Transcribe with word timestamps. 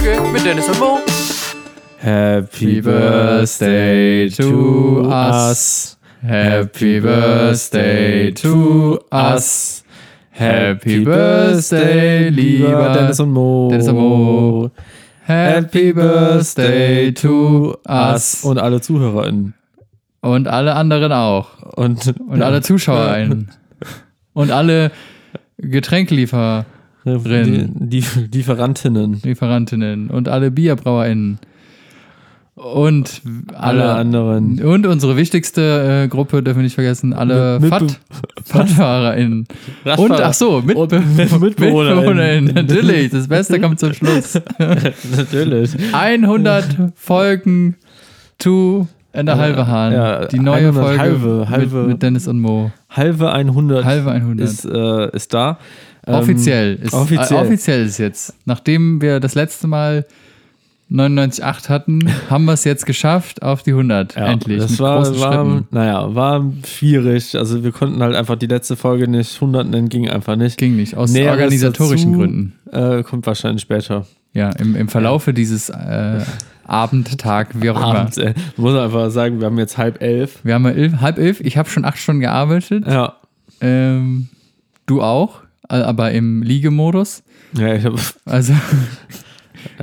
Folge 0.00 0.32
mit 0.32 0.44
Dennis 0.46 0.66
und 0.68 0.78
Mo. 0.78 0.98
Happy 1.98 2.80
Birthday 2.80 4.30
to 4.30 5.02
us. 5.02 5.98
Happy 6.22 7.00
Birthday 7.00 8.32
to 8.32 8.98
us. 9.12 9.84
Happy 10.30 11.00
Birthday, 11.00 12.30
lieber 12.30 12.94
Dennis 12.94 13.20
und 13.20 13.32
Mo. 13.32 13.68
Dennis 13.70 13.88
und 13.88 13.96
Mo. 13.96 14.70
Happy 15.26 15.92
Birthday 15.92 17.12
to 17.12 17.76
us. 17.86 18.42
Und 18.42 18.58
alle 18.58 18.80
ZuhörerInnen. 18.80 19.54
Und 20.22 20.48
alle 20.48 20.76
anderen 20.76 21.12
auch. 21.12 21.62
Und, 21.76 22.14
Und 22.26 22.42
alle 22.42 22.62
ZuschauerInnen. 22.62 23.50
Und 24.32 24.50
alle 24.50 24.92
Getränkelieferer, 25.58 26.64
die, 27.04 28.04
Lieferantinnen. 28.32 29.20
Lieferantinnen 29.22 30.10
und 30.10 30.28
alle 30.28 30.50
BierbrauerInnen. 30.50 31.38
Und 32.54 33.22
alle, 33.54 33.84
Alle 33.84 33.94
anderen. 33.94 34.62
Und 34.62 34.86
unsere 34.86 35.16
wichtigste 35.16 36.02
äh, 36.04 36.08
Gruppe, 36.08 36.42
dürfen 36.42 36.58
wir 36.58 36.64
nicht 36.64 36.74
vergessen, 36.74 37.14
alle 37.14 37.58
Mit-. 37.58 37.72
Und 39.96 40.20
ach 40.20 40.34
so, 40.34 40.60
mit, 40.60 40.76
Und 40.76 40.92
Mitbewohnerinnen. 40.92 41.40
MitbewohnerInnen. 41.40 42.54
Natürlich, 42.54 43.10
das 43.12 43.28
Beste 43.28 43.60
kommt 43.60 43.80
zum 43.80 43.94
Schluss. 43.94 44.38
Natürlich. 45.16 45.70
100 45.92 46.66
Folgen 46.96 47.76
to 48.38 48.86
and 49.12 49.28
a 49.28 49.36
halbe 49.36 49.66
Hahn. 49.66 49.92
Ja, 49.92 50.26
Die 50.26 50.38
neue 50.38 50.68
100 50.68 50.84
Folge 50.84 50.98
halbe, 51.00 51.46
halbe. 51.48 51.78
Mit, 51.78 51.88
mit 51.88 52.02
Dennis 52.02 52.28
und 52.28 52.40
Mo. 52.40 52.70
Halbe 52.88 53.32
100 53.32 53.84
Halbe 53.84 54.10
100. 54.10 54.48
ist, 54.48 54.64
äh, 54.64 55.14
ist 55.14 55.34
da. 55.34 55.58
Ähm, 56.06 56.14
offiziell. 56.14 56.76
Ist, 56.76 56.94
offiziell. 56.94 57.38
Äh, 57.38 57.42
offiziell 57.42 57.84
ist 57.84 57.98
jetzt. 57.98 58.34
Nachdem 58.44 59.00
wir 59.02 59.20
das 59.20 59.34
letzte 59.34 59.66
Mal 59.66 60.06
99,8 60.90 61.68
hatten, 61.68 62.00
haben 62.30 62.44
wir 62.46 62.52
es 62.52 62.64
jetzt 62.64 62.86
geschafft 62.86 63.42
auf 63.42 63.62
die 63.62 63.70
100. 63.70 64.16
Ja, 64.16 64.26
Endlich. 64.26 64.60
Das 64.60 64.78
war, 64.80 65.20
war, 65.20 65.62
naja, 65.70 66.14
war 66.14 66.44
schwierig. 66.66 67.36
Also 67.36 67.62
wir 67.62 67.72
konnten 67.72 68.02
halt 68.02 68.16
einfach 68.16 68.36
die 68.36 68.46
letzte 68.46 68.76
Folge 68.76 69.06
nicht 69.08 69.34
100 69.36 69.68
nennen, 69.68 69.88
ging 69.88 70.08
einfach 70.08 70.36
nicht. 70.36 70.58
Ging 70.58 70.76
nicht. 70.76 70.96
Aus 70.96 71.12
Näheres 71.12 71.34
organisatorischen 71.34 72.12
dazu, 72.12 72.18
Gründen. 72.18 72.52
Äh, 72.72 73.02
kommt 73.02 73.26
wahrscheinlich 73.26 73.62
später. 73.62 74.06
Ja, 74.32 74.50
im, 74.50 74.76
im 74.76 74.88
Verlaufe 74.88 75.34
dieses 75.34 75.70
äh, 75.70 76.20
Abend, 76.66 77.18
Tag, 77.18 77.48
wie 77.60 77.70
auch 77.70 77.80
Abends, 77.80 78.16
immer. 78.16 78.28
ey. 78.28 78.34
Muss 78.56 78.74
einfach 78.76 79.10
sagen, 79.10 79.40
wir 79.40 79.46
haben 79.46 79.58
jetzt 79.58 79.76
halb 79.76 80.00
elf. 80.02 80.38
Wir 80.44 80.54
haben 80.54 80.66
elf, 80.66 81.00
halb 81.00 81.18
elf. 81.18 81.40
Ich 81.40 81.56
habe 81.56 81.68
schon 81.68 81.84
acht 81.84 81.98
Stunden 81.98 82.20
gearbeitet. 82.20 82.86
Ja. 82.86 83.16
Ähm, 83.60 84.28
du 84.86 85.02
auch, 85.02 85.40
äh, 85.68 85.74
aber 85.76 86.12
im 86.12 86.42
Liegemodus. 86.42 87.22
Ja, 87.54 87.74
ich 87.74 87.84
habe 87.84 87.98
Also 88.24 88.54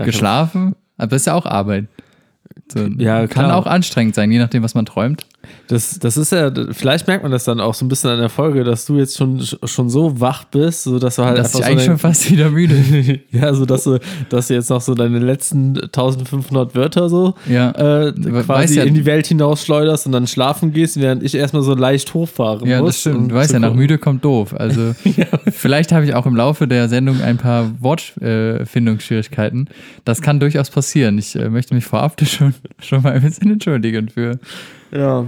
geschlafen. 0.04 0.76
Aber 0.98 1.08
das 1.10 1.24
ist 1.24 1.26
ja 1.28 1.34
auch 1.34 1.46
Arbeit. 1.46 1.86
So, 2.72 2.86
Ja, 2.98 3.28
kann 3.28 3.52
auch 3.52 3.66
anstrengend 3.66 4.16
sein, 4.16 4.32
je 4.32 4.40
nachdem, 4.40 4.64
was 4.64 4.74
man 4.74 4.86
träumt. 4.86 5.26
Das, 5.68 6.00
das 6.00 6.16
ist 6.18 6.32
ja, 6.32 6.52
vielleicht 6.72 7.08
merkt 7.08 7.24
man 7.24 7.32
das 7.32 7.44
dann 7.44 7.60
auch 7.60 7.74
so 7.74 7.84
ein 7.86 7.90
bisschen 7.90 8.10
an 8.10 8.20
der 8.20 8.30
Folge, 8.30 8.64
dass 8.64 8.86
du 8.86 8.98
jetzt 8.98 9.18
schon, 9.18 9.42
schon 9.64 9.90
so 9.90 10.20
wach 10.20 10.46
bist, 10.46 10.84
so 10.84 10.98
dass 11.00 11.18
du 11.18 11.24
halt 11.26 11.38
Dass 11.38 11.50
ich 11.54 11.56
einfach 11.58 11.70
eigentlich 11.70 11.82
so 11.82 11.92
schon 11.92 11.98
fast 11.98 12.32
wieder 12.32 12.50
müde. 12.50 13.20
ja, 13.32 13.54
so 13.54 13.66
dass 13.66 13.84
du, 13.84 14.00
dass 14.30 14.48
du 14.48 14.54
jetzt 14.54 14.70
noch 14.70 14.82
so 14.82 14.94
deine 14.96 15.20
letzten 15.20 15.78
1500 15.78 16.74
Wörter 16.76 17.10
so 17.10 17.34
Ja. 17.50 17.72
äh, 17.72 18.14
quasi 18.44 18.78
ja- 18.78 18.84
in 18.84 18.94
die 18.94 19.06
Welt 19.06 19.28
hinaus 19.28 19.64
schleuderst 19.66 20.06
und 20.06 20.14
dann 20.14 20.26
schlafen 20.28 20.72
gehst, 20.72 21.00
während 21.00 21.22
ich 21.24 21.36
erstmal 21.36 21.64
so 21.64 21.76
leicht 21.76 22.14
hochfahren 22.14 22.66
Ja, 22.68 22.80
muss. 22.80 22.90
das 22.92 23.02
stimmt. 23.02 23.32
Du 23.32 23.36
weißt 23.36 23.52
ja, 23.54 23.60
nach 23.60 23.74
müde 23.74 23.98
kommt 23.98 24.24
doof. 24.24 24.54
Also 24.58 24.96
vielleicht 25.52 25.92
habe 25.92 26.06
ich 26.06 26.14
auch 26.14 26.26
im 26.26 26.36
Laufe 26.36 26.68
der 26.68 26.88
Sendung 26.88 27.22
ein 27.22 27.38
paar 27.38 27.70
Wortfindungsschwierigkeiten. 27.80 29.68
Das 30.06 30.22
kann 30.22 30.40
durchaus 30.40 30.70
passieren. 30.70 31.18
Ich 31.18 31.36
äh, 31.36 31.50
möchte 31.50 31.74
mich 31.76 31.86
vorab 31.86 32.16
schon, 32.26 32.54
schon 32.80 33.02
mal 33.04 33.14
ein 33.14 33.22
bisschen 33.22 33.52
entschuldigen 33.52 34.10
für. 34.10 34.40
Ja, 34.92 35.26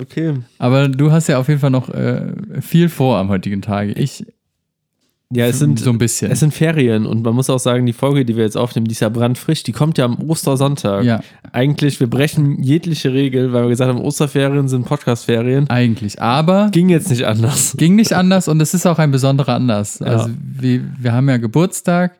okay. 0.00 0.34
Aber 0.58 0.88
du 0.88 1.12
hast 1.12 1.28
ja 1.28 1.38
auf 1.38 1.48
jeden 1.48 1.60
Fall 1.60 1.70
noch 1.70 1.88
äh, 1.88 2.32
viel 2.60 2.88
vor 2.88 3.18
am 3.18 3.28
heutigen 3.28 3.62
Tage. 3.62 3.92
Ich 3.92 4.24
Ja, 5.34 5.46
es 5.46 5.58
sind, 5.58 5.78
so 5.78 5.90
ein 5.90 5.98
bisschen. 5.98 6.30
es 6.30 6.40
sind 6.40 6.52
Ferien 6.52 7.06
und 7.06 7.22
man 7.22 7.34
muss 7.34 7.48
auch 7.48 7.58
sagen, 7.58 7.86
die 7.86 7.92
Folge, 7.94 8.24
die 8.24 8.36
wir 8.36 8.44
jetzt 8.44 8.56
aufnehmen, 8.56 8.86
die 8.86 8.92
ist 8.92 9.00
ja 9.00 9.08
brandfrisch, 9.08 9.62
die 9.62 9.72
kommt 9.72 9.96
ja 9.98 10.04
am 10.04 10.18
Ostersonntag. 10.28 11.04
ja, 11.04 11.20
Eigentlich, 11.52 12.00
wir 12.00 12.06
brechen 12.06 12.62
jegliche 12.62 13.12
Regel, 13.12 13.52
weil 13.52 13.62
wir 13.62 13.68
gesagt 13.70 13.88
haben, 13.90 14.00
Osterferien 14.00 14.68
sind 14.68 14.84
Podcastferien. 14.86 15.68
eigentlich. 15.70 16.20
Aber 16.20 16.68
Ging 16.70 16.88
jetzt 16.90 17.08
nicht 17.10 17.24
anders. 17.24 17.74
ging 17.78 17.94
nicht 17.96 18.12
anders 18.12 18.48
und 18.48 18.60
es 18.60 18.74
ist 18.74 18.86
auch 18.86 18.98
ein 18.98 19.10
besonderer 19.10 19.54
Anlass. 19.54 19.98
Ja. 20.00 20.06
Also 20.06 20.30
wir, 20.38 20.82
wir 20.98 21.12
haben 21.12 21.28
ja 21.28 21.36
Geburtstag. 21.38 22.18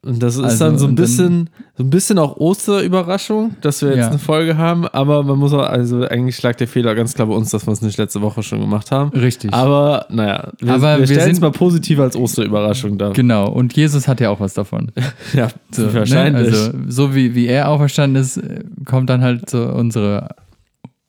Und 0.00 0.22
das 0.22 0.36
ist 0.36 0.44
Also, 0.44 0.64
dann 0.64 0.78
so 0.78 0.86
ein 0.86 0.94
bisschen, 0.94 1.50
so 1.76 1.82
ein 1.82 1.90
bisschen 1.90 2.18
auch 2.20 2.36
Osterüberraschung, 2.36 3.56
dass 3.62 3.82
wir 3.82 3.88
jetzt 3.90 3.98
Ja. 3.98 4.08
eine 4.10 4.18
Folge 4.20 4.56
haben, 4.56 4.86
aber 4.86 5.24
man 5.24 5.38
muss 5.38 5.52
auch, 5.52 5.58
also 5.64 6.06
eigentlich 6.06 6.40
lag 6.42 6.54
der 6.54 6.68
Fehler 6.68 6.94
ganz 6.94 7.14
klar 7.14 7.26
bei 7.26 7.34
uns, 7.34 7.50
dass 7.50 7.66
wir 7.66 7.72
es 7.72 7.82
nicht 7.82 7.98
letzte 7.98 8.22
Woche 8.22 8.42
schon 8.44 8.60
gemacht 8.60 8.90
haben. 8.92 9.10
Richtig. 9.10 9.52
Aber 9.52 10.06
naja, 10.08 10.52
wir, 10.60 10.74
Aber 10.74 10.92
wir 10.94 10.98
wir 11.00 11.06
stellen 11.06 11.20
es 11.30 11.36
sind- 11.36 11.40
mal 11.40 11.50
positiv 11.50 11.98
als 11.98 12.14
Osterüberraschung 12.14 12.96
dar. 12.96 13.12
Genau. 13.12 13.48
Und 13.50 13.74
Jesus 13.76 14.06
hat 14.06 14.20
ja 14.20 14.30
auch 14.30 14.40
was 14.40 14.54
davon. 14.54 14.92
Ja, 15.34 15.48
So, 15.72 15.92
wahrscheinlich. 15.92 16.50
Ne? 16.52 16.56
Also, 16.56 16.72
so 16.88 17.14
wie, 17.14 17.34
wie 17.34 17.46
er 17.48 17.68
auferstanden 17.68 18.22
ist, 18.22 18.40
kommt 18.84 19.10
dann 19.10 19.22
halt 19.22 19.50
so 19.50 19.62
unsere 19.64 20.28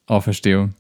Auferstehung. 0.07 0.73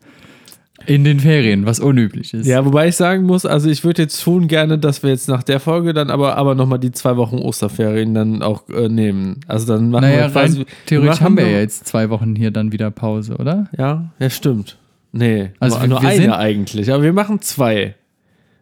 In 0.85 1.03
den 1.03 1.19
Ferien, 1.19 1.65
was 1.65 1.79
unüblich 1.79 2.33
ist. 2.33 2.47
ja, 2.47 2.65
wobei 2.65 2.87
ich 2.87 2.95
sagen 2.95 3.23
muss, 3.23 3.45
also 3.45 3.69
ich 3.69 3.83
würde 3.83 4.01
jetzt 4.03 4.21
schon 4.21 4.47
gerne, 4.47 4.77
dass 4.79 5.03
wir 5.03 5.09
jetzt 5.11 5.27
nach 5.27 5.43
der 5.43 5.59
Folge 5.59 5.93
dann 5.93 6.09
aber, 6.09 6.35
aber 6.37 6.55
nochmal 6.55 6.79
die 6.79 6.91
zwei 6.91 7.15
Wochen 7.17 7.37
Osterferien 7.37 8.13
dann 8.13 8.41
auch 8.41 8.67
äh, 8.69 8.89
nehmen. 8.89 9.41
Also 9.47 9.67
dann 9.73 9.89
machen 9.91 10.01
naja, 10.03 10.25
wir 10.27 10.29
quasi. 10.31 10.57
rein 10.59 10.65
theoretisch 10.85 11.21
haben 11.21 11.37
wir 11.37 11.45
wir- 11.45 11.51
ja 11.51 11.59
jetzt 11.59 11.87
zwei 11.87 12.09
Wochen 12.09 12.35
hier 12.35 12.51
dann 12.51 12.71
wieder 12.71 12.89
Pause, 12.91 13.35
oder? 13.37 13.67
Ja, 13.77 14.11
ja, 14.19 14.29
stimmt. 14.29 14.77
Nee, 15.11 15.51
Also 15.59 15.75
nur, 15.75 15.81
wir- 15.83 15.87
nur 15.89 16.01
wir 16.01 16.09
eine 16.09 16.21
sind- 16.21 16.31
eigentlich, 16.31 16.91
aber 16.91 17.03
wir 17.03 17.13
machen 17.13 17.41
zwei. 17.41 17.95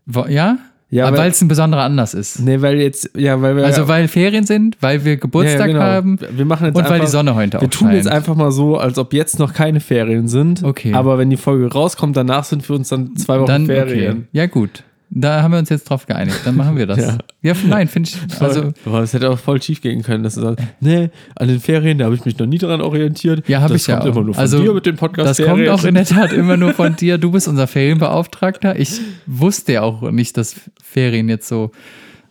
Wo, 0.06 0.26
ja? 0.26 0.58
Ja, 0.90 1.06
Aber 1.08 1.18
weil- 1.18 1.24
weil 1.26 1.32
es 1.32 1.42
ein 1.42 1.50
besonderer 1.50 1.82
Anlass 1.82 2.14
ist. 2.14 2.40
Nee, 2.40 2.62
weil 2.62 2.80
jetzt, 2.80 3.12
ja, 3.18 3.42
weil 3.42 3.58
wir. 3.58 3.66
Also 3.66 3.90
weil 3.90 4.08
Ferien 4.08 4.46
sind, 4.46 4.78
weil 4.80 5.04
wir 5.04 5.18
Geburtstag 5.18 5.60
Ja, 5.60 5.68
genau. 5.68 5.80
haben 5.82 6.18
Wir 6.32 6.46
machen 6.46 6.68
jetzt 6.68 6.76
und 6.78 6.84
weil 6.86 6.94
einfach, 6.94 7.06
die 7.06 7.12
Sonne 7.12 7.36
heute 7.36 7.60
Wir 7.60 7.70
tun 7.70 7.92
jetzt 7.92 8.08
einfach 8.08 8.36
mal 8.36 8.52
so, 8.52 8.78
als 8.78 8.98
ob 8.98 9.12
jetzt 9.12 9.38
noch 9.38 9.54
keine 9.54 9.82
Ferien 9.82 10.30
sind. 10.30 10.64
Okay. 10.64 10.94
Aber 10.94 11.18
wenn 11.18 11.30
die 11.30 11.36
Folge 11.38 11.72
rauskommt, 11.72 12.16
danach 12.16 12.46
sind 12.46 12.64
für 12.66 12.74
uns 12.74 12.88
dann 12.88 13.18
zwei 13.18 13.38
Wochen 13.40 13.48
dann, 13.48 13.66
Ferien. 13.66 14.12
okay. 14.20 14.22
Ja 14.32 14.46
gut, 14.46 14.84
da 15.10 15.42
haben 15.42 15.52
wir 15.52 15.60
uns 15.60 15.70
jetzt 15.70 15.90
drauf 15.90 16.06
geeinigt. 16.06 16.42
Dann 16.46 16.56
machen 16.56 16.78
wir 16.78 16.86
das. 16.86 16.98
Ja. 17.08 17.18
ja, 17.42 17.54
nein, 17.68 17.88
finde 17.88 18.10
ich, 18.10 18.42
also 18.42 18.74
Boah, 18.84 19.02
das 19.02 19.14
hätte 19.14 19.30
auch 19.30 19.38
voll 19.38 19.62
schief 19.62 19.82
gehen 19.82 20.02
können, 20.02 20.24
dass 20.24 20.36
du 20.36 20.42
sagst, 20.42 20.66
nee, 20.80 21.10
an 21.36 21.48
den 21.48 21.60
Ferien, 21.60 22.00
da 22.00 22.06
habe 22.06 22.16
ich 22.16 22.26
mich 22.26 22.38
noch 22.38 22.48
nie 22.48 22.58
dran 22.58 22.82
orientiert. 22.82 23.48
Ja, 23.48 23.62
habe 23.62 23.74
das 23.74 23.84
ich 23.84 23.88
ja 23.88 23.98
kommt 23.98 24.10
auch. 24.10 24.16
immer 24.16 24.26
nur 24.26 24.34
von 24.34 24.42
also, 24.42 24.62
dir 24.62 24.74
mit 24.74 24.86
dem 24.86 24.96
Podcast. 24.96 25.40
Das 25.40 25.48
kommt 25.48 25.68
auch 25.70 25.84
in 25.84 25.96
der 25.96 26.06
Tat 26.06 26.34
immer 26.34 26.58
nur 26.58 26.74
von 26.74 26.96
dir. 26.96 27.18
Du 27.18 27.32
bist 27.32 27.48
unser 27.48 27.68
Ferienbeauftragter. 27.68 28.80
Ich 28.80 29.00
wusste 29.28 29.74
ja 29.74 29.82
auch 29.84 30.10
nicht, 30.12 30.36
dass 30.38 30.56
Ferien 30.84 31.30
jetzt 31.30 31.48
so, 31.48 31.72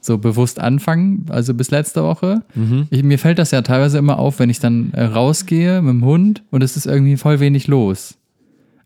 so 0.00 0.19
bewusst 0.19 0.60
anfangen, 0.60 1.26
also 1.28 1.54
bis 1.54 1.70
letzte 1.70 2.03
Woche. 2.03 2.42
Mhm. 2.54 2.88
Ich, 2.91 3.03
mir 3.03 3.19
fällt 3.19 3.38
das 3.38 3.53
ja 3.53 3.62
teilweise 3.62 3.98
immer 3.98 4.19
auf, 4.19 4.38
wenn 4.41 4.50
ich 4.50 4.59
dann 4.59 4.92
äh, 4.92 5.04
rausgehe 5.04 5.81
mit 5.81 5.92
dem 5.92 6.04
Hund 6.04 6.42
und 6.50 6.62
es 6.62 6.76
ist 6.76 6.86
irgendwie 6.86 7.16
voll 7.16 7.41
wenig 7.41 7.69
los. 7.69 8.19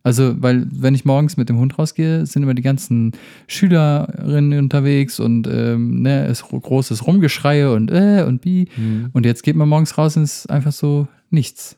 Also, 0.03 0.41
weil, 0.43 0.67
wenn 0.73 0.95
ich 0.95 1.05
morgens 1.05 1.37
mit 1.37 1.51
dem 1.51 1.59
Hund 1.59 1.79
rausgehe, 1.79 2.25
sind 2.25 2.43
immer 2.43 2.55
die 2.55 2.63
ganzen 2.63 3.13
Schülerinnen 3.47 4.59
unterwegs 4.59 5.21
und 5.21 5.47
ähm, 5.47 6.01
ne, 6.01 6.25
es 6.25 6.41
ist 6.41 6.49
großes 6.49 7.07
Rumgeschreie 7.07 7.73
und 7.73 7.91
äh 7.91 8.25
und 8.27 8.41
bi. 8.41 8.69
Mhm. 8.77 9.11
Und 9.13 9.27
jetzt 9.27 9.43
geht 9.43 9.57
man 9.57 9.69
morgens 9.69 9.99
raus 9.99 10.17
und 10.17 10.23
es 10.23 10.41
ist 10.41 10.51
einfach 10.51 10.73
so 10.73 11.07
nichts. 11.29 11.77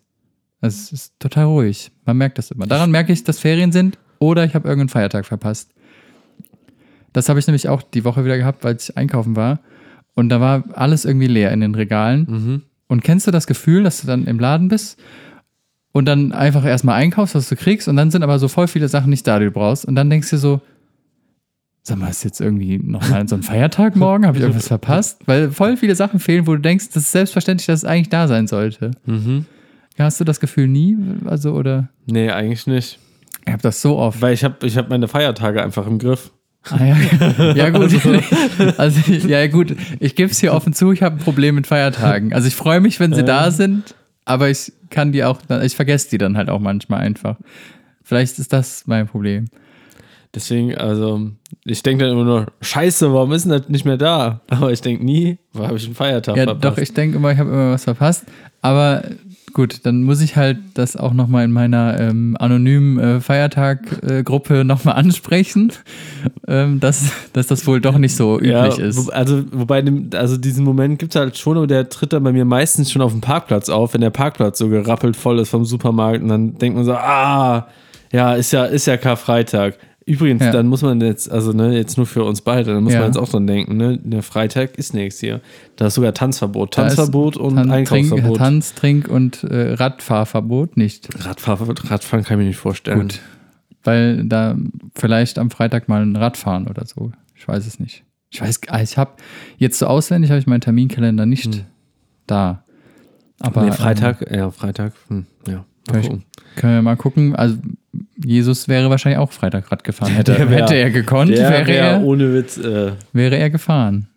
Also 0.60 0.76
es 0.76 0.92
ist 0.92 1.14
total 1.19 1.46
ruhig. 1.46 1.90
Man 2.06 2.16
merkt 2.16 2.38
das 2.38 2.52
immer. 2.52 2.66
Daran 2.66 2.92
merke 2.92 3.12
ich, 3.12 3.24
dass 3.24 3.40
Ferien 3.40 3.72
sind 3.72 3.98
oder 4.20 4.44
ich 4.44 4.54
habe 4.54 4.68
irgendeinen 4.68 4.90
Feiertag 4.90 5.26
verpasst. 5.26 5.72
Das 7.12 7.28
habe 7.28 7.40
ich 7.40 7.46
nämlich 7.48 7.68
auch 7.68 7.82
die 7.82 8.04
Woche 8.04 8.25
wieder 8.25 8.38
gehabt, 8.38 8.62
weil 8.62 8.76
ich 8.76 8.96
einkaufen 8.96 9.34
war. 9.34 9.58
Und 10.14 10.28
da 10.28 10.40
war 10.40 10.64
alles 10.75 11.04
irgendwie 11.04 11.26
leer 11.26 11.50
in 11.50 11.60
den 11.60 11.75
Regalen. 11.75 12.26
Mhm. 12.28 12.62
Und 12.86 13.02
kennst 13.02 13.26
du 13.26 13.32
das 13.32 13.48
Gefühl, 13.48 13.82
dass 13.82 14.00
du 14.00 14.06
dann 14.06 14.26
im 14.26 14.38
Laden 14.38 14.68
bist 14.68 15.00
und 15.92 16.06
dann 16.06 16.32
einfach 16.32 16.64
erstmal 16.64 16.96
einkaufst, 16.96 17.34
was 17.34 17.48
du 17.48 17.56
kriegst, 17.56 17.88
und 17.88 17.96
dann 17.96 18.10
sind 18.10 18.22
aber 18.22 18.38
so 18.38 18.48
voll 18.48 18.68
viele 18.68 18.88
Sachen 18.88 19.10
nicht 19.10 19.26
da, 19.26 19.38
die 19.38 19.46
du 19.46 19.50
brauchst. 19.50 19.84
Und 19.84 19.94
dann 19.94 20.10
denkst 20.10 20.30
du 20.30 20.38
so, 20.38 20.60
sag 21.82 21.98
mal, 21.98 22.08
ist 22.08 22.24
jetzt 22.24 22.40
irgendwie 22.40 22.78
nochmal 22.78 23.28
so 23.28 23.34
ein 23.34 23.42
Feiertag 23.42 23.96
morgen? 23.96 24.26
Habe 24.26 24.36
ich 24.38 24.42
irgendwas 24.42 24.68
verpasst? 24.68 25.20
Weil 25.26 25.50
voll 25.50 25.76
viele 25.76 25.94
Sachen 25.94 26.20
fehlen, 26.20 26.46
wo 26.46 26.54
du 26.54 26.60
denkst, 26.60 26.88
das 26.94 27.04
ist 27.04 27.12
selbstverständlich, 27.12 27.66
dass 27.66 27.80
es 27.80 27.84
eigentlich 27.84 28.08
da 28.08 28.28
sein 28.28 28.46
sollte. 28.46 28.92
Mhm. 29.04 29.46
Hast 29.98 30.20
du 30.20 30.24
das 30.24 30.40
Gefühl 30.40 30.68
nie? 30.68 30.96
Also, 31.26 31.52
oder? 31.52 31.88
Nee, 32.06 32.30
eigentlich 32.30 32.66
nicht. 32.66 32.98
Ich 33.44 33.52
habe 33.52 33.62
das 33.62 33.82
so 33.82 33.98
oft. 33.98 34.22
Weil 34.22 34.32
ich 34.32 34.44
habe 34.44 34.66
ich 34.66 34.76
hab 34.76 34.88
meine 34.88 35.08
Feiertage 35.08 35.62
einfach 35.62 35.86
im 35.86 35.98
Griff. 35.98 36.30
Ah, 36.70 36.78
ja. 36.84 37.52
ja, 37.54 37.70
gut. 37.70 37.90
Also, 38.78 39.00
ja, 39.10 39.46
gut. 39.48 39.74
Ich 39.98 40.14
gebe 40.14 40.30
es 40.30 40.38
hier 40.38 40.54
offen 40.54 40.72
zu, 40.72 40.92
ich 40.92 41.02
habe 41.02 41.16
ein 41.16 41.18
Problem 41.18 41.56
mit 41.56 41.66
Feiertagen. 41.66 42.32
Also, 42.32 42.46
ich 42.46 42.54
freue 42.54 42.80
mich, 42.80 43.00
wenn 43.00 43.12
sie 43.12 43.24
da 43.24 43.50
sind, 43.50 43.94
aber 44.24 44.50
ich 44.50 44.72
kann 44.90 45.12
die 45.12 45.24
auch, 45.24 45.38
ich 45.62 45.74
vergesse 45.76 46.10
die 46.10 46.19
dann 46.19 46.36
halt 46.36 46.48
auch 46.50 46.60
manchmal 46.60 47.00
einfach. 47.00 47.36
Vielleicht 48.02 48.38
ist 48.38 48.52
das 48.52 48.84
mein 48.86 49.06
Problem. 49.08 49.46
Deswegen, 50.34 50.74
also, 50.76 51.30
ich 51.64 51.82
denke 51.82 52.04
dann 52.04 52.14
immer 52.14 52.24
nur, 52.24 52.46
scheiße, 52.62 53.12
warum 53.12 53.32
ist 53.32 53.44
denn 53.44 53.52
das 53.52 53.69
nicht 53.69 53.84
mehr 53.84 53.98
da? 53.98 54.40
Aber 54.48 54.72
ich 54.72 54.80
denke 54.80 55.04
nie, 55.04 55.38
wo 55.52 55.66
habe 55.66 55.76
ich 55.76 55.84
einen 55.84 55.94
Feiertag 55.94 56.36
Ja, 56.36 56.44
verpasst? 56.44 56.64
doch, 56.64 56.78
ich 56.82 56.94
denke 56.94 57.19
immer, 57.19 57.32
ich 57.32 57.38
habe 57.38 57.50
immer 57.50 57.72
was 57.72 57.84
verpasst. 57.84 58.24
Aber 58.62 59.02
gut, 59.52 59.81
dann 59.84 60.02
muss 60.02 60.20
ich 60.20 60.37
halt 60.37 60.58
das 60.75 60.96
auch 60.96 61.12
nochmal 61.12 61.44
in 61.44 61.52
meiner 61.52 61.99
ähm, 62.00 62.37
anonymen 62.38 62.99
äh, 62.99 63.20
Feiertag-Gruppe 63.20 64.64
nochmal 64.64 64.94
ansprechen, 64.96 65.72
ähm, 66.49 66.81
dass, 66.81 67.04
dass 67.32 67.46
das 67.46 67.66
wohl 67.66 67.81
doch 67.81 67.99
nicht 67.99 68.16
so 68.16 68.37
üblich 68.37 68.50
ja, 68.52 68.66
ist. 68.66 68.96
wo- 69.06 69.10
also 69.10 69.44
wobei, 69.52 69.84
also 70.14 70.37
diesen 70.37 70.64
Moment 70.64 70.99
gibt 70.99 71.14
es 71.14 71.20
halt 71.20 71.37
schon, 71.37 71.56
aber 71.56 71.66
der 71.66 71.88
tritt 71.88 72.12
dann 72.12 72.22
bei 72.25 72.32
mir 72.32 72.44
meistens 72.44 72.90
schon 72.90 73.02
auf 73.02 73.12
dem 73.12 73.20
Parkplatz 73.20 73.69
auf, 73.69 73.94
wenn 73.94 74.00
der 74.00 74.10
Parkplatz 74.10 74.58
so 74.58 74.69
gerappelt 74.69 75.16
voll 75.16 75.38
ist 75.38 75.50
vom 75.50 75.64
Supermarkt 75.64 76.22
und 76.22 76.28
dann 76.28 76.58
denkt 76.58 76.76
man 76.76 76.84
so, 76.84 76.93
ah, 76.94 77.66
ja, 78.12 78.34
ist 78.34 78.52
ja, 78.52 78.64
ist 78.64 78.87
ja 78.87 78.96
Karfreitag. 78.96 79.78
Übrigens, 80.04 80.43
Ja. 80.43 80.50
dann 80.50 80.66
muss 80.66 80.82
man 80.82 81.00
jetzt, 81.00 81.31
also 81.31 81.52
ne, 81.52 81.76
jetzt 81.76 81.96
nur 81.96 82.06
für 82.06 82.25
uns 82.25 82.40
beide, 82.40 82.72
dann 82.75 82.82
muss 82.82 82.93
Ja. 82.93 83.00
man 83.00 83.08
jetzt 83.08 83.16
auch 83.19 83.28
dran 83.28 83.46
denken, 83.46 83.76
ne, 83.76 83.99
der 84.02 84.22
Freitag 84.22 84.76
ist 84.76 84.94
nichts 84.94 85.20
hier. 85.20 85.40
Da 85.76 85.87
ist 85.87 85.94
sogar 85.94 86.12
Tanzverbot. 86.12 86.75
Tanzverbot 86.75 87.37
und 87.37 87.54
Tan- 87.56 87.70
Einkaufsverbot. 87.70 88.25
Trink, 88.25 88.38
Tanz, 88.38 88.75
Trink 88.75 89.08
und 89.08 89.44
äh, 89.44 89.75
Radfahrverbot 89.75 90.76
nicht. 90.76 91.08
Radfahr, 91.25 91.60
Radfahren 91.60 92.25
kann 92.25 92.38
ich 92.38 92.43
mir 92.43 92.49
nicht 92.49 92.56
vorstellen. 92.58 93.00
Gut. 93.02 93.20
Weil 93.84 94.25
da 94.25 94.56
vielleicht 94.94 95.38
am 95.38 95.50
Freitag 95.50 95.88
mal 95.88 96.02
ein 96.02 96.16
Radfahren 96.16 96.66
oder 96.69 96.84
so. 96.87 97.12
Ich 97.37 97.46
weiß 97.46 97.66
es 97.66 97.78
nicht. 97.81 98.04
Ich 98.31 98.40
weiß, 98.40 98.60
ich 98.82 98.96
habe 98.99 99.12
jetzt 99.58 99.78
so 99.78 99.87
auswendig 99.87 100.31
habe 100.31 100.40
ich 100.40 100.46
meinen 100.46 100.60
Terminkalender 100.62 101.26
nicht 101.26 101.64
da. 102.26 102.64
Aber 103.40 103.60
Hm. 103.62 103.66
ähm, 103.69 103.70
nee, 103.72 103.76
Freitag, 103.76 104.31
ja, 104.34 104.50
Freitag, 104.50 104.94
hm, 105.08 105.26
ja. 105.49 105.64
Ähm, 105.93 106.22
können 106.56 106.75
wir 106.75 106.82
mal 106.82 106.96
gucken. 106.96 107.34
Also 107.34 107.56
Jesus 108.24 108.69
wäre 108.69 108.90
wahrscheinlich 108.90 109.19
auch 109.19 109.32
Freitag 109.32 109.70
Rad 109.72 109.84
gefahren. 109.84 110.12
Hätte, 110.12 110.38
wär- 110.50 110.62
hätte 110.62 110.74
er 110.74 110.90
gekonnt, 110.90 111.30
wäre, 111.30 111.66
wär 111.66 111.69
er, 111.69 112.02
ohne 112.02 112.34
Witz, 112.34 112.56
äh, 112.58 112.92
wäre 113.12 113.36
er 113.36 113.50
gefahren. 113.50 114.08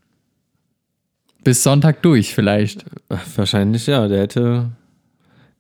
Bis 1.44 1.62
Sonntag 1.64 2.02
durch 2.02 2.34
vielleicht. 2.34 2.86
wahrscheinlich 3.36 3.86
ja, 3.88 4.08
der 4.08 4.22
hätte, 4.22 4.66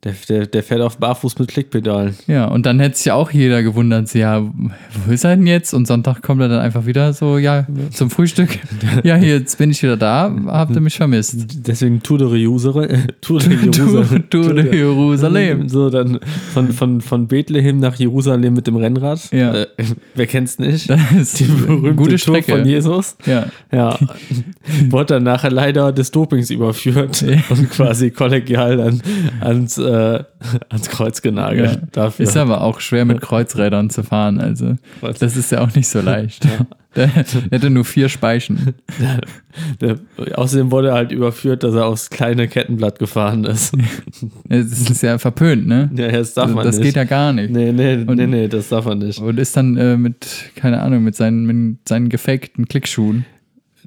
der, 0.03 0.13
der, 0.29 0.45
der 0.45 0.61
fährt 0.61 0.81
auf 0.81 0.97
Barfuß 0.97 1.39
mit 1.39 1.47
Klickpedalen. 1.47 2.13
Ja, 2.27 2.45
und 2.45 2.67
dann 2.67 2.79
hätte 2.79 2.95
sich 2.95 3.07
ja 3.07 3.15
auch 3.15 3.31
jeder 3.31 3.63
gewundert, 3.63 4.07
so, 4.07 4.19
ja, 4.19 4.43
wo 4.43 5.11
ist 5.11 5.23
er 5.23 5.35
denn 5.35 5.47
jetzt? 5.47 5.73
Und 5.73 5.87
Sonntag 5.87 6.21
kommt 6.21 6.41
er 6.41 6.47
dann 6.47 6.59
einfach 6.59 6.85
wieder 6.85 7.11
so, 7.13 7.39
ja, 7.39 7.65
zum 7.91 8.09
Frühstück. 8.11 8.49
Ja, 9.03 9.15
hier, 9.15 9.37
jetzt 9.39 9.57
bin 9.57 9.71
ich 9.71 9.81
wieder 9.83 9.97
da, 9.97 10.33
habt 10.47 10.73
ihr 10.75 10.81
mich 10.81 10.95
vermisst. 10.95 11.35
Deswegen 11.67 12.01
Tour 12.03 12.19
de 12.19 12.35
Jerusalem. 12.37 12.89
äh, 12.91 12.97
Tour 13.19 13.39
de 13.39 13.57
Jerusalem. 13.63 14.23
du, 14.29 14.53
du 14.53 14.61
Jerusalem. 14.75 15.69
So, 15.69 15.89
dann 15.89 16.19
von, 16.53 16.71
von, 16.71 17.01
von 17.01 17.27
Bethlehem 17.27 17.79
nach 17.79 17.95
Jerusalem 17.95 18.53
mit 18.53 18.67
dem 18.67 18.75
Rennrad. 18.75 19.31
Ja. 19.31 19.53
Äh, 19.53 19.67
wer 20.13 20.27
kennt's 20.27 20.59
nicht? 20.59 20.89
Das 20.95 20.99
ist 21.11 21.39
Die 21.39 21.43
berühmte 21.45 21.93
gute 21.95 22.09
Tour 22.11 22.17
Strecke. 22.19 22.51
von 22.57 22.65
Jesus. 22.65 23.17
Ja, 23.25 23.47
Ja. 23.71 23.97
Wurde 24.89 25.15
dann 25.15 25.23
nachher 25.23 25.51
leider 25.51 25.91
des 25.91 26.11
Dopings 26.11 26.49
überführt 26.49 27.21
Ja. 27.21 27.37
und 27.49 27.69
quasi 27.71 28.11
kollegial 28.11 28.77
dann 28.77 29.01
ans, 29.41 29.77
äh, 29.85 30.23
ans 30.69 30.89
Kreuz 30.89 31.21
genagelt. 31.21 31.71
ja. 31.71 31.87
Dafür. 31.91 32.23
Ist 32.25 32.35
aber 32.37 32.61
auch 32.61 32.79
schwer 32.79 33.05
mit 33.05 33.21
Kreuzrädern 33.21 33.89
zu 33.89 34.03
fahren, 34.03 34.39
also 34.39 34.75
das 35.19 35.37
ist 35.37 35.51
ja 35.51 35.61
auch 35.61 35.73
nicht 35.75 35.87
so 35.87 36.01
leicht. 36.01 36.43
Der, 36.43 36.65
der 36.95 37.07
hätte 37.07 37.69
nur 37.69 37.85
vier 37.85 38.09
Speichen. 38.09 38.73
Der, 39.81 39.97
außerdem 40.35 40.69
wurde 40.71 40.89
er 40.89 40.93
halt 40.95 41.11
überführt, 41.13 41.63
dass 41.63 41.75
er 41.75 41.85
aufs 41.85 42.09
kleine 42.09 42.47
Kettenblatt 42.49 42.99
gefahren 42.99 43.45
ist. 43.45 43.73
Es 44.49 44.89
ist 44.89 45.01
ja 45.01 45.17
verpönt, 45.17 45.65
ne? 45.65 45.89
ja, 45.95 46.09
das 46.11 46.33
darf 46.33 46.53
man 46.53 46.65
das 46.65 46.75
nicht. 46.77 46.87
geht 46.87 46.95
ja 46.97 47.05
gar 47.05 47.31
nicht. 47.31 47.51
Nee, 47.51 47.71
nee, 47.71 47.95
Und- 47.95 48.15
nee, 48.17 48.27
nee, 48.27 48.47
das 48.49 48.67
darf 48.69 48.85
man 48.85 48.97
nicht. 48.99 49.19
Und 49.19 49.39
ist 49.39 49.55
dann 49.55 49.77
äh, 49.77 49.95
mit, 49.95 50.27
keine 50.55 50.81
Ahnung, 50.81 51.03
mit 51.03 51.15
seinen, 51.15 51.45
mit 51.45 51.87
seinen 51.87 52.09
gefakten 52.09 52.67
Klickschuhen. 52.67 53.25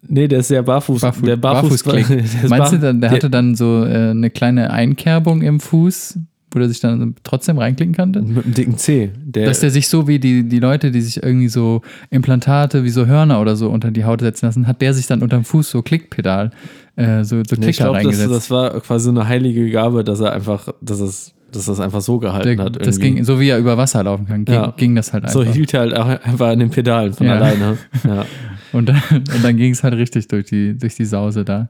Nee, 0.06 0.28
der 0.28 0.40
ist 0.40 0.48
sehr 0.48 0.62
barfuß. 0.62 1.00
Barfuß, 1.00 1.24
der 1.24 1.36
barfuß 1.36 1.82
Barfußklick. 1.82 2.06
der 2.42 2.48
Meinst 2.50 2.72
du, 2.72 2.78
dann, 2.78 3.00
der 3.00 3.10
hatte 3.10 3.30
dann 3.30 3.54
so 3.54 3.84
äh, 3.84 4.10
eine 4.10 4.30
kleine 4.30 4.70
Einkerbung 4.70 5.42
im 5.42 5.60
Fuß, 5.60 6.18
wo 6.50 6.60
er 6.60 6.68
sich 6.68 6.80
dann 6.80 7.14
trotzdem 7.24 7.58
reinklicken 7.58 7.94
konnte? 7.94 8.22
mit 8.22 8.44
einem 8.44 8.54
dicken 8.54 8.76
C. 8.76 9.10
Der, 9.24 9.46
Dass 9.46 9.60
der 9.60 9.70
sich 9.70 9.88
so 9.88 10.08
wie 10.08 10.18
die, 10.18 10.48
die 10.48 10.60
Leute, 10.60 10.90
die 10.90 11.00
sich 11.00 11.22
irgendwie 11.22 11.48
so 11.48 11.82
Implantate 12.10 12.84
wie 12.84 12.90
so 12.90 13.06
Hörner 13.06 13.40
oder 13.40 13.56
so 13.56 13.68
unter 13.68 13.90
die 13.90 14.04
Haut 14.04 14.20
setzen 14.20 14.46
lassen, 14.46 14.66
hat 14.66 14.80
der 14.80 14.94
sich 14.94 15.06
dann 15.06 15.22
unterm 15.22 15.44
Fuß 15.44 15.70
so 15.70 15.82
Klickpedal, 15.82 16.50
äh, 16.96 17.24
so, 17.24 17.36
so 17.36 17.56
nee, 17.56 17.70
ich 17.70 17.76
Klicker 17.76 17.84
glaube, 17.84 17.98
das, 17.98 18.06
reingesetzt. 18.06 18.32
das 18.32 18.50
war 18.50 18.80
quasi 18.80 19.04
so 19.04 19.10
eine 19.10 19.26
heilige 19.26 19.70
Gabe, 19.70 20.04
dass 20.04 20.20
er 20.20 20.32
einfach, 20.32 20.68
dass 20.80 21.00
es, 21.00 21.34
dass 21.52 21.66
das 21.66 21.80
einfach 21.80 22.00
so 22.00 22.18
gehalten 22.18 22.56
der, 22.56 22.64
hat. 22.66 22.76
das 22.76 22.96
irgendwie. 22.98 23.14
ging, 23.16 23.24
so 23.24 23.40
wie 23.40 23.48
er 23.48 23.58
über 23.58 23.76
Wasser 23.76 24.02
laufen 24.04 24.26
kann, 24.26 24.44
ging, 24.44 24.54
Ja. 24.54 24.74
ging 24.76 24.94
das 24.94 25.12
halt 25.12 25.24
einfach. 25.24 25.42
so 25.42 25.44
hielt 25.44 25.72
er 25.74 25.80
halt 25.80 25.96
auch 25.96 26.06
einfach 26.06 26.48
an 26.48 26.58
den 26.58 26.70
Pedalen 26.70 27.12
von 27.14 27.26
Ja. 27.26 27.34
alleine. 27.36 27.78
Ja, 28.04 28.24
und 28.72 28.88
dann, 28.88 29.02
und 29.10 29.42
dann 29.42 29.56
ging 29.56 29.72
es 29.72 29.82
halt 29.82 29.94
richtig 29.94 30.28
durch 30.28 30.46
die, 30.46 30.76
durch 30.76 30.94
die 30.96 31.04
Sause 31.06 31.44
da. 31.44 31.68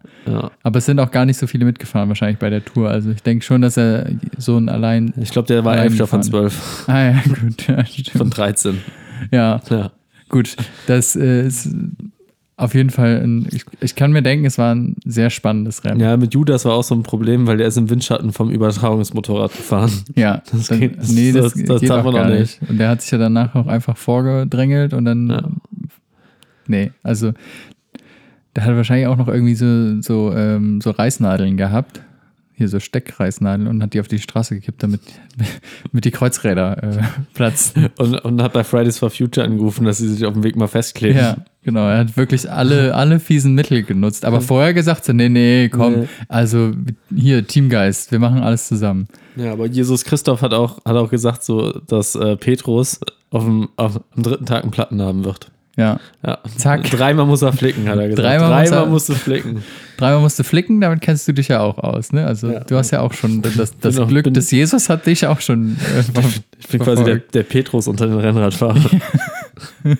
Aber 0.63 0.79
es 0.79 0.87
sind 0.87 0.99
auch 1.01 1.11
gar 1.11 1.25
nicht 1.25 1.39
so 1.39 1.47
viele 1.47 1.65
mitgefahren, 1.65 2.09
wahrscheinlich 2.09 2.39
bei 2.39 2.51
der 2.51 2.65
Tour. 2.65 2.91
Also 2.91 3.11
ich 3.11 3.23
denke 3.23 3.45
schon, 3.45 3.63
dass 3.63 3.77
er 3.77 4.11
so 4.37 4.57
ein 4.59 4.69
allein. 4.69 5.13
Ich 5.21 5.31
glaube, 5.31 5.47
der 5.49 5.65
war 5.65 5.77
Elfter 5.79 6.07
von 6.07 6.23
zwölf, 6.23 6.85
Ah 6.89 7.11
ja, 7.11 7.23
gut, 7.29 7.63
von 7.63 7.87
stimmt. 7.87 8.37
13. 8.37 8.79
Ja, 9.31 9.61
Ja. 9.71 9.93
gut. 10.29 10.57
Das 10.87 11.15
äh, 11.17 11.47
ist 11.47 11.69
auf 12.59 12.75
jeden 12.75 12.91
Fall, 12.91 13.23
ein, 13.23 13.47
ich, 13.53 13.65
ich 13.81 13.95
kann 13.95 14.13
mir 14.13 14.21
denken, 14.23 14.45
es 14.45 14.59
war 14.59 14.75
ein 14.75 14.97
sehr 15.05 15.31
spannendes 15.31 15.85
Rennen. 15.85 16.01
ja, 16.01 16.17
mit 16.17 16.35
Judas 16.35 16.65
war 16.67 16.75
auch 16.75 16.83
so 16.83 16.95
ein 16.95 17.03
Problem, 17.05 17.47
weil 17.47 17.57
der 17.57 17.69
ist 17.69 17.79
im 17.79 17.89
Windschatten 17.89 18.33
vom 18.33 18.51
Übertragungsmotorrad 18.51 19.53
gefahren. 19.57 19.91
Ja, 20.17 20.43
Das 20.53 20.67
dann, 20.67 20.81
geht- 20.81 20.99
das- 20.99 21.11
nee, 21.13 21.33
das, 21.33 21.55
das- 21.55 21.63
das 21.65 21.81
geht 21.81 21.89
darf 21.91 22.01
auch 22.01 22.05
man 22.13 22.15
gar 22.15 22.27
auch 22.27 22.31
nicht. 22.39 22.61
Und 22.69 22.79
der 22.79 22.89
hat 22.91 23.01
sich 23.01 23.11
ja 23.13 23.19
danach 23.19 23.55
auch 23.55 23.67
einfach 23.69 23.97
vorgedrängelt 23.97 24.93
und 24.93 25.05
dann, 25.07 25.29
Ja. 25.31 25.49
nee, 26.67 26.91
also 27.03 27.33
der 28.57 28.65
hat 28.65 28.75
wahrscheinlich 28.77 29.07
auch 29.07 29.17
noch 29.17 29.29
irgendwie 29.29 29.55
so, 29.55 30.01
so, 30.03 30.33
ähm, 30.35 30.81
so 30.81 30.91
Reißnadeln 30.91 31.57
gehabt, 31.57 32.03
hier 32.59 32.69
so 32.69 32.81
Steckreißnadeln 32.81 33.69
und 33.69 33.83
hat 33.83 33.95
die 33.95 34.01
auf 34.01 34.09
die 34.09 34.19
Straße 34.19 34.57
gekippt, 34.57 34.83
damit, 34.83 35.01
damit 35.91 36.05
die 36.05 36.11
Kreuzräder 36.11 36.83
äh, 36.83 37.03
platzen. 37.35 37.89
Und, 37.99 38.17
und 38.25 38.43
hat 38.43 38.53
bei 38.53 38.65
Fridays 38.65 38.99
for 38.99 39.11
Future 39.11 39.47
angerufen, 39.47 39.85
dass 39.85 39.99
sie 39.99 40.09
sich 40.09 40.27
auf 40.27 40.35
dem 40.35 40.43
Weg 40.45 40.57
mal 40.57 40.67
festkleben. 40.67 41.17
Ja, 41.19 41.37
genau. 41.63 41.89
Er 41.89 41.99
hat 41.99 42.17
wirklich 42.17 42.51
alle, 42.51 42.95
alle 42.95 43.21
fiesen 43.21 43.55
Mittel 43.55 43.83
genutzt. 43.85 44.25
Aber 44.25 44.41
vorher 44.41 44.75
gesagt 44.75 45.05
so, 45.05 45.13
nee, 45.13 45.29
nee, 45.29 45.69
komm, 45.69 46.01
Nee. 46.01 46.09
also 46.29 46.73
hier, 47.15 47.47
Teamgeist, 47.47 48.13
wir 48.13 48.19
machen 48.19 48.41
alles 48.43 48.69
zusammen. 48.69 49.09
Ja, 49.37 49.53
aber 49.53 49.67
Jesus 49.67 50.05
Christoph 50.05 50.43
hat 50.43 50.53
auch, 50.53 50.85
hat 50.85 50.97
auch 50.97 51.11
gesagt, 51.11 51.45
so, 51.45 51.71
dass 51.87 52.15
äh, 52.17 52.37
Petrus 52.37 53.01
auf 53.31 53.45
dem, 53.45 53.69
auf, 53.77 54.01
am 54.17 54.23
dritten 54.23 54.47
Tag 54.47 54.63
einen 54.65 54.73
Platten 54.73 55.01
haben 55.01 55.25
wird. 55.25 55.51
Ja. 55.79 55.99
Ja. 56.27 56.39
Zack. 56.57 56.91
Dreimal 56.91 57.25
muss 57.25 57.41
er 57.41 57.53
flicken, 57.53 57.89
hat 57.89 57.97
er 57.99 58.09
gesagt. 58.09 58.27
Dreimal 58.27 58.63
muss 58.63 58.71
er- 58.73 58.87
musst 58.87 59.09
du 59.09 59.15
flicken. 59.15 59.63
Dreimal 59.97 60.21
musst 60.21 60.39
du 60.39 60.43
flicken, 60.45 60.81
damit 60.81 61.01
kennst 61.01 61.27
du 61.29 61.33
dich 61.33 61.49
ja 61.49 61.61
auch 61.61 61.79
aus, 61.79 62.13
ne? 62.13 62.27
Also 62.27 62.51
Ja. 62.51 62.61
du 62.61 62.77
hast 62.77 62.91
ja 62.91 63.01
auch 63.01 63.13
schon, 63.15 63.43
das, 63.43 63.79
das 63.79 63.99
auch- 63.99 64.09
Glück 64.09 64.25
bin- 64.25 64.35
des 64.35 64.51
Jesus 64.51 64.89
hat 64.91 65.07
dich 65.07 65.27
auch 65.27 65.41
schon 65.41 65.77
äh, 65.97 66.21
Ich 66.59 66.69
bin 66.69 66.81
quasi 66.81 67.05
der, 67.05 67.17
der 67.19 67.43
Petrus 67.45 67.87
unter 67.89 68.07
den 68.07 68.19
Rennradfahrern. 68.19 69.01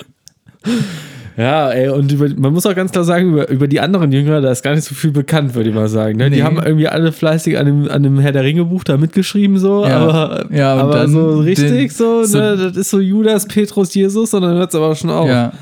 ja, 1.39 1.71
ey, 1.71 1.89
und 1.89 2.11
über, 2.13 2.29
man 2.37 2.53
muss 2.53 2.67
auch 2.67 2.75
ganz 2.75 2.91
klar 2.93 3.05
sagen, 3.05 3.29
über, 3.31 3.49
über 3.49 3.69
die 3.69 3.79
anderen 3.81 4.11
Jünger, 4.13 4.41
da 4.41 4.51
ist 4.51 4.63
gar 4.63 4.75
nicht 4.75 4.85
so 4.85 4.95
viel 4.95 5.13
bekannt, 5.13 5.55
würde 5.55 5.71
ich 5.71 5.75
mal 5.75 5.89
sagen. 5.89 6.19
Ne? 6.19 6.29
Die 6.31 6.37
Nee. 6.39 6.43
haben 6.43 6.57
irgendwie 6.63 6.89
alle 6.89 7.13
fleißig 7.13 7.57
an 7.59 7.67
dem, 7.67 7.89
an 7.91 8.03
dem 8.03 8.19
Herr 8.19 8.33
der 8.33 8.43
Ringe-Buch 8.43 8.83
da 8.85 8.97
mitgeschrieben, 8.97 9.57
so, 9.59 9.87
Ja. 9.87 9.99
aber, 9.99 10.47
Ja, 10.53 10.75
aber 10.75 10.93
dann 10.99 11.11
so 11.13 11.39
richtig 11.39 11.71
den- 11.71 11.89
so, 11.91 12.25
so- 12.25 12.39
ne, 12.39 12.57
das 12.57 12.77
ist 12.77 12.91
so 12.91 12.99
Judas, 13.01 13.47
Petrus, 13.47 13.95
Jesus, 13.95 14.35
und 14.35 14.43
dann 14.43 14.57
hört 14.57 14.71
es 14.71 14.75
aber 14.75 14.95
schon 14.97 15.11
auf. 15.11 15.29
Ja. 15.29 15.53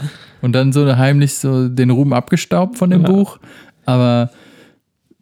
Und 0.42 0.52
dann 0.54 0.73
so 0.73 0.87
heimlich 0.97 1.35
so 1.35 1.68
den 1.68 1.90
Ruhm 1.90 2.12
abgestaubt 2.12 2.78
von 2.78 2.90
dem 2.90 3.02
Ja. 3.02 3.09
Buch, 3.11 3.38
aber 3.85 4.30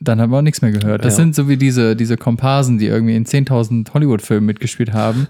dann 0.01 0.21
haben 0.21 0.31
wir 0.31 0.39
auch 0.39 0.43
nichts 0.43 0.61
mehr 0.63 0.71
gehört. 0.71 1.05
Das 1.05 1.15
Ja. 1.17 1.25
sind 1.25 1.35
so 1.35 1.49
wie 1.49 1.57
diese, 1.57 1.97
diese 1.97 2.17
Komparsen, 2.17 2.79
die 2.79 2.87
irgendwie 2.87 3.17
in 3.17 3.25
10.000 3.27 3.93
Hollywood-Filmen 3.95 4.45
mitgespielt 4.47 4.93
haben 4.93 5.27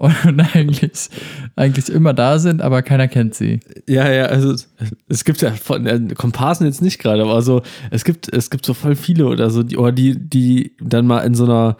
und 0.00 0.40
eigentlich, 0.54 1.10
eigentlich 1.56 1.90
immer 1.90 2.14
da 2.14 2.38
sind, 2.38 2.62
aber 2.62 2.80
keiner 2.80 3.06
kennt 3.06 3.34
sie. 3.34 3.60
Ja, 3.86 4.10
ja, 4.10 4.24
also 4.24 4.54
es 5.08 5.24
gibt 5.24 5.42
ja 5.42 5.50
von 5.50 5.86
äh, 5.86 6.00
Komparsen 6.14 6.66
jetzt 6.66 6.80
nicht 6.80 6.98
gerade, 6.98 7.22
aber 7.22 7.42
so, 7.42 7.60
es 7.90 8.04
gibt, 8.04 8.32
es 8.32 8.48
gibt 8.48 8.64
so 8.64 8.72
voll 8.72 8.96
viele 8.96 9.26
oder 9.26 9.50
so, 9.50 9.62
die, 9.62 9.76
oder 9.76 9.92
die, 9.92 10.18
die 10.18 10.74
dann 10.80 11.06
mal 11.06 11.20
in 11.20 11.34
so 11.34 11.44
einer 11.44 11.76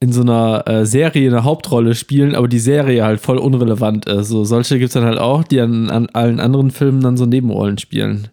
in 0.00 0.12
so 0.12 0.22
einer 0.22 0.66
äh, 0.66 0.84
Serie 0.84 1.28
eine 1.28 1.44
Hauptrolle 1.44 1.94
spielen, 1.94 2.34
aber 2.34 2.48
die 2.48 2.58
Serie 2.58 3.04
halt 3.04 3.20
voll 3.20 3.38
unrelevant 3.38 4.06
ist. 4.06 4.30
So, 4.30 4.44
solche 4.44 4.76
gibt 4.78 4.88
es 4.88 4.94
dann 4.94 5.04
halt 5.04 5.18
auch, 5.18 5.44
die 5.44 5.60
an, 5.60 5.90
an 5.90 6.08
allen 6.12 6.40
anderen 6.40 6.72
Filmen 6.72 7.02
dann 7.02 7.16
so 7.16 7.24
Nebenrollen 7.24 7.78
spielen. 7.78 8.26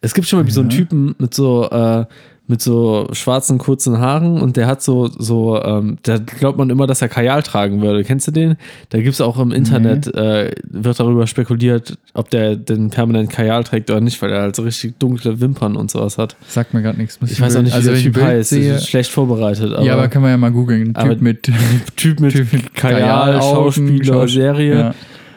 Es 0.00 0.14
gibt 0.14 0.26
schon 0.26 0.42
mal 0.42 0.50
so 0.50 0.62
einen 0.62 0.70
Typen 0.70 1.14
mit 1.18 1.32
so, 1.32 1.70
äh, 1.70 2.06
mit 2.48 2.62
so 2.62 3.08
schwarzen, 3.12 3.58
kurzen 3.58 3.98
Haaren 3.98 4.40
und 4.40 4.56
der 4.56 4.68
hat 4.68 4.80
so, 4.80 5.08
so, 5.08 5.60
ähm, 5.62 5.98
da 6.02 6.18
glaubt 6.18 6.56
man 6.58 6.70
immer, 6.70 6.86
dass 6.86 7.02
er 7.02 7.08
Kajal 7.08 7.42
tragen 7.42 7.82
würde. 7.82 8.04
Kennst 8.04 8.28
du 8.28 8.30
den? 8.30 8.56
Da 8.90 8.98
gibt 8.98 9.14
es 9.14 9.20
auch 9.20 9.38
im 9.40 9.50
Internet, 9.50 10.06
äh, 10.14 10.52
wird 10.62 11.00
darüber 11.00 11.26
spekuliert, 11.26 11.98
ob 12.14 12.30
der 12.30 12.54
den 12.54 12.90
permanent 12.90 13.30
Kajal 13.30 13.64
trägt 13.64 13.90
oder 13.90 14.00
nicht, 14.00 14.22
weil 14.22 14.30
er 14.32 14.42
halt 14.42 14.54
so 14.56 14.62
richtig 14.62 14.98
dunkle 15.00 15.40
Wimpern 15.40 15.74
und 15.76 15.90
sowas 15.90 16.18
hat. 16.18 16.36
Sagt 16.46 16.72
mir 16.72 16.82
gerade 16.82 16.98
nichts. 16.98 17.20
Muss 17.20 17.32
Ich 17.32 17.40
weiß 17.40 17.56
auch 17.56 17.62
nicht, 17.62 17.74
also 17.74 17.88
wie 17.88 17.92
der 17.94 17.98
ich 17.98 18.04
Typ 18.04 18.22
heißt. 18.22 18.52
Ist 18.52 18.88
schlecht 18.88 19.10
vorbereitet. 19.10 19.72
Aber 19.72 19.84
ja, 19.84 19.94
aber 19.94 20.06
kann 20.08 20.22
man 20.22 20.30
ja 20.30 20.36
mal 20.36 20.52
googeln. 20.52 20.94
Typ 20.94 21.20
mit 21.20 21.42
Typ 21.96 22.20
mit 22.20 22.32
Typ 22.32 22.52
mit 22.52 22.74
Kajal, 22.74 23.00
Kajal, 23.00 23.42
Schauspieler, 23.42 24.04
Schaus- 24.04 24.32
Serie. 24.32 24.74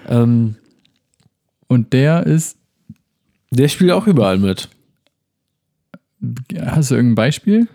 Ja. 0.08 0.22
Ähm, 0.24 0.56
Und 1.68 1.92
der 1.94 2.26
ist, 2.28 2.56
Der 3.52 3.68
spielt 3.68 3.92
auch 3.92 4.06
überall 4.06 4.38
mit. 4.38 4.70
Hast 6.66 6.92
du 6.92 6.96
irgendein 6.96 7.16
Beispiel? 7.16 7.68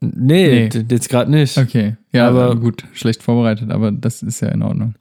Nee, 0.00 0.68
Nee. 0.72 0.84
jetzt 0.90 1.08
gerade 1.08 1.30
nicht. 1.30 1.56
Okay, 1.58 1.96
ja, 2.12 2.28
Aber- 2.28 2.54
gut, 2.56 2.84
schlecht 2.92 3.22
vorbereitet, 3.22 3.70
aber 3.70 3.90
das 3.92 4.22
ist 4.22 4.40
ja 4.40 4.48
in 4.48 4.62
Ordnung. 4.62 4.94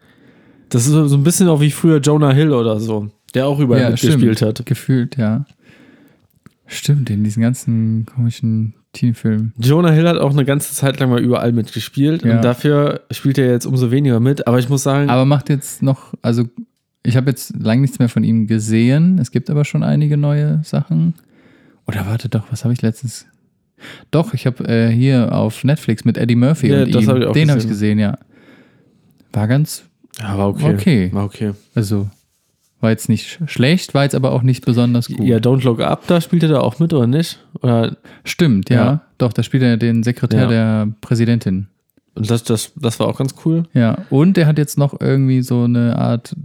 Das 0.69 0.85
ist 0.85 0.91
so 0.93 1.07
so 1.07 1.15
ein 1.17 1.23
bisschen 1.23 1.47
auch 1.47 1.61
wie 1.61 1.69
früher 1.71 1.99
Jonah 1.99 2.31
Hill 2.33 2.51
oder 2.51 2.79
so, 2.79 3.09
der 3.33 3.45
auch 3.45 3.59
überall 3.59 3.81
ja, 3.81 3.89
mitgespielt 3.91 4.41
hat. 4.41 4.65
Gefühlt, 4.65 5.17
ja. 5.17 5.45
Stimmt, 6.65 7.09
in 7.11 7.23
diesen 7.23 7.41
ganzen 7.43 8.05
komischen 8.07 8.73
Teenfilmen. 8.93 9.53
Jonah 9.59 9.91
Hill 9.91 10.07
hat 10.07 10.17
auch 10.17 10.31
eine 10.31 10.45
ganze 10.45 10.73
Zeit 10.73 10.99
lang 10.99 11.09
mal 11.11 11.19
überall 11.21 11.51
mitgespielt 11.51 12.23
Ja. 12.23 12.37
und 12.37 12.43
dafür 12.45 13.01
spielt 13.11 13.37
er 13.37 13.51
jetzt 13.51 13.65
umso 13.65 13.91
weniger 13.91 14.19
mit. 14.19 14.47
Aber 14.47 14.57
ich 14.57 14.69
muss 14.69 14.81
sagen, 14.83 15.09
Aber 15.09 15.25
macht 15.25 15.49
jetzt 15.49 15.83
noch, 15.83 16.13
also 16.23 16.45
ich 17.03 17.15
habe 17.17 17.29
jetzt 17.29 17.53
lange 17.61 17.81
nichts 17.81 17.99
mehr 17.99 18.09
von 18.09 18.23
ihm 18.23 18.47
gesehen. 18.47 19.19
Es 19.19 19.29
gibt 19.29 19.49
aber 19.51 19.65
schon 19.65 19.83
einige 19.83 20.17
neue 20.17 20.61
Sachen. 20.63 21.13
Oder 21.87 22.05
warte 22.07 22.29
doch, 22.29 22.43
was 22.51 22.63
habe 22.63 22.73
ich 22.73 22.81
letztens? 22.81 23.25
Doch, 24.11 24.33
ich 24.33 24.45
habe 24.45 24.67
äh, 24.67 24.89
hier 24.89 25.33
auf 25.33 25.63
Netflix 25.63 26.05
mit 26.05 26.17
Eddie 26.17 26.35
Murphy 26.35 26.69
Ja, 26.69 26.83
und 26.83 26.95
ihm, 26.95 27.07
hab 27.07 27.33
den 27.33 27.49
habe 27.51 27.59
ich 27.59 27.67
gesehen. 27.67 27.99
ja. 27.99 28.17
War 29.33 29.47
ganz, 29.47 29.83
ja, 30.19 30.37
war 30.37 30.47
okay. 30.49 30.73
Okay. 30.73 31.09
War 31.13 31.25
okay. 31.25 31.51
also 31.75 32.09
war 32.79 32.89
jetzt 32.91 33.09
nicht 33.09 33.27
sch- 33.27 33.47
schlecht, 33.47 33.93
war 33.93 34.03
jetzt 34.03 34.15
aber 34.15 34.31
auch 34.31 34.43
nicht 34.43 34.65
besonders 34.65 35.07
gut. 35.07 35.25
Ja, 35.25 35.37
Don't 35.37 35.63
Look 35.63 35.81
Up, 35.81 36.07
da 36.07 36.21
spielt 36.21 36.43
er 36.43 36.49
da 36.49 36.59
auch 36.61 36.79
mit, 36.79 36.93
oder 36.93 37.07
nicht? 37.07 37.39
Oder, 37.61 37.97
Stimmt, 38.23 38.69
ja. 38.69 38.75
Ja. 38.85 39.01
Doch, 39.17 39.33
da 39.33 39.43
spielt 39.43 39.63
er 39.63 39.77
den 39.77 40.03
Sekretär 40.03 40.43
Ja. 40.43 40.47
der 40.47 40.87
Präsidentin. 41.01 41.67
und 42.15 42.29
das, 42.29 42.43
das, 42.43 42.71
das 42.75 42.99
war 42.99 43.07
auch 43.07 43.17
ganz 43.17 43.35
cool. 43.45 43.63
Ja, 43.73 43.97
und 44.09 44.37
er 44.37 44.45
hat 44.47 44.57
jetzt 44.57 44.77
noch 44.77 44.99
irgendwie 45.01 45.41
so 45.41 45.63
eine 45.63 45.97
Art 45.97 46.35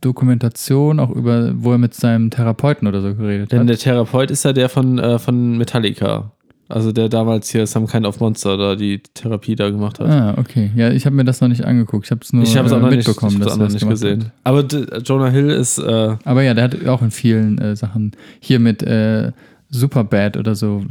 Dokumentation, 0.00 1.00
auch 1.00 1.10
über, 1.10 1.52
wo 1.56 1.72
er 1.72 1.78
mit 1.78 1.94
seinem 1.94 2.30
Therapeuten 2.30 2.88
oder 2.88 3.02
so 3.02 3.14
geredet 3.14 3.52
Denn 3.52 3.60
hat. 3.60 3.68
der 3.68 3.78
Therapeut 3.78 4.30
ist 4.30 4.44
ja 4.44 4.52
der 4.52 4.68
von, 4.68 4.98
äh, 4.98 5.18
von 5.18 5.58
Metallica. 5.58 6.32
Also 6.68 6.90
der 6.90 7.10
damals 7.10 7.50
hier 7.50 7.66
Some 7.66 7.86
Kind 7.86 8.06
of 8.06 8.18
Monster 8.20 8.56
da 8.56 8.76
die 8.76 9.02
Therapie 9.14 9.56
da 9.56 9.68
gemacht 9.68 10.00
hat. 10.00 10.08
Ah, 10.08 10.34
okay. 10.38 10.70
Ja, 10.74 10.90
ich 10.90 11.04
habe 11.04 11.14
mir 11.14 11.24
das 11.24 11.42
noch 11.42 11.48
nicht 11.48 11.64
angeguckt. 11.64 12.06
Ich 12.06 12.10
habe 12.10 12.22
es 12.22 12.32
nur 12.32 12.44
ich 12.44 12.56
habe 12.56 12.66
es 12.66 12.72
auch 12.72 12.78
äh, 12.78 12.80
noch 12.80 12.88
nicht, 12.88 13.00
ich 13.00 13.06
mitbekommen, 13.08 13.34
hab's 13.34 13.44
dass 13.44 13.54
auch 13.54 13.60
er 13.60 13.66
noch 13.66 13.72
nicht 13.74 13.88
gesehen. 13.88 14.24
Hat. 14.24 14.32
Aber 14.44 14.64
Jonah 15.00 15.28
Hill 15.28 15.50
ist, 15.50 15.78
äh, 15.78 16.16
Aber 16.24 16.42
ja, 16.42 16.54
der 16.54 16.64
hat 16.64 16.86
auch 16.86 17.02
in 17.02 17.10
vielen 17.10 17.58
äh, 17.58 17.76
Sachen 17.76 18.12
hier 18.40 18.58
mit 18.58 18.82
äh, 18.82 19.32
Superbad 19.68 20.38
oder 20.38 20.54
so 20.54 20.84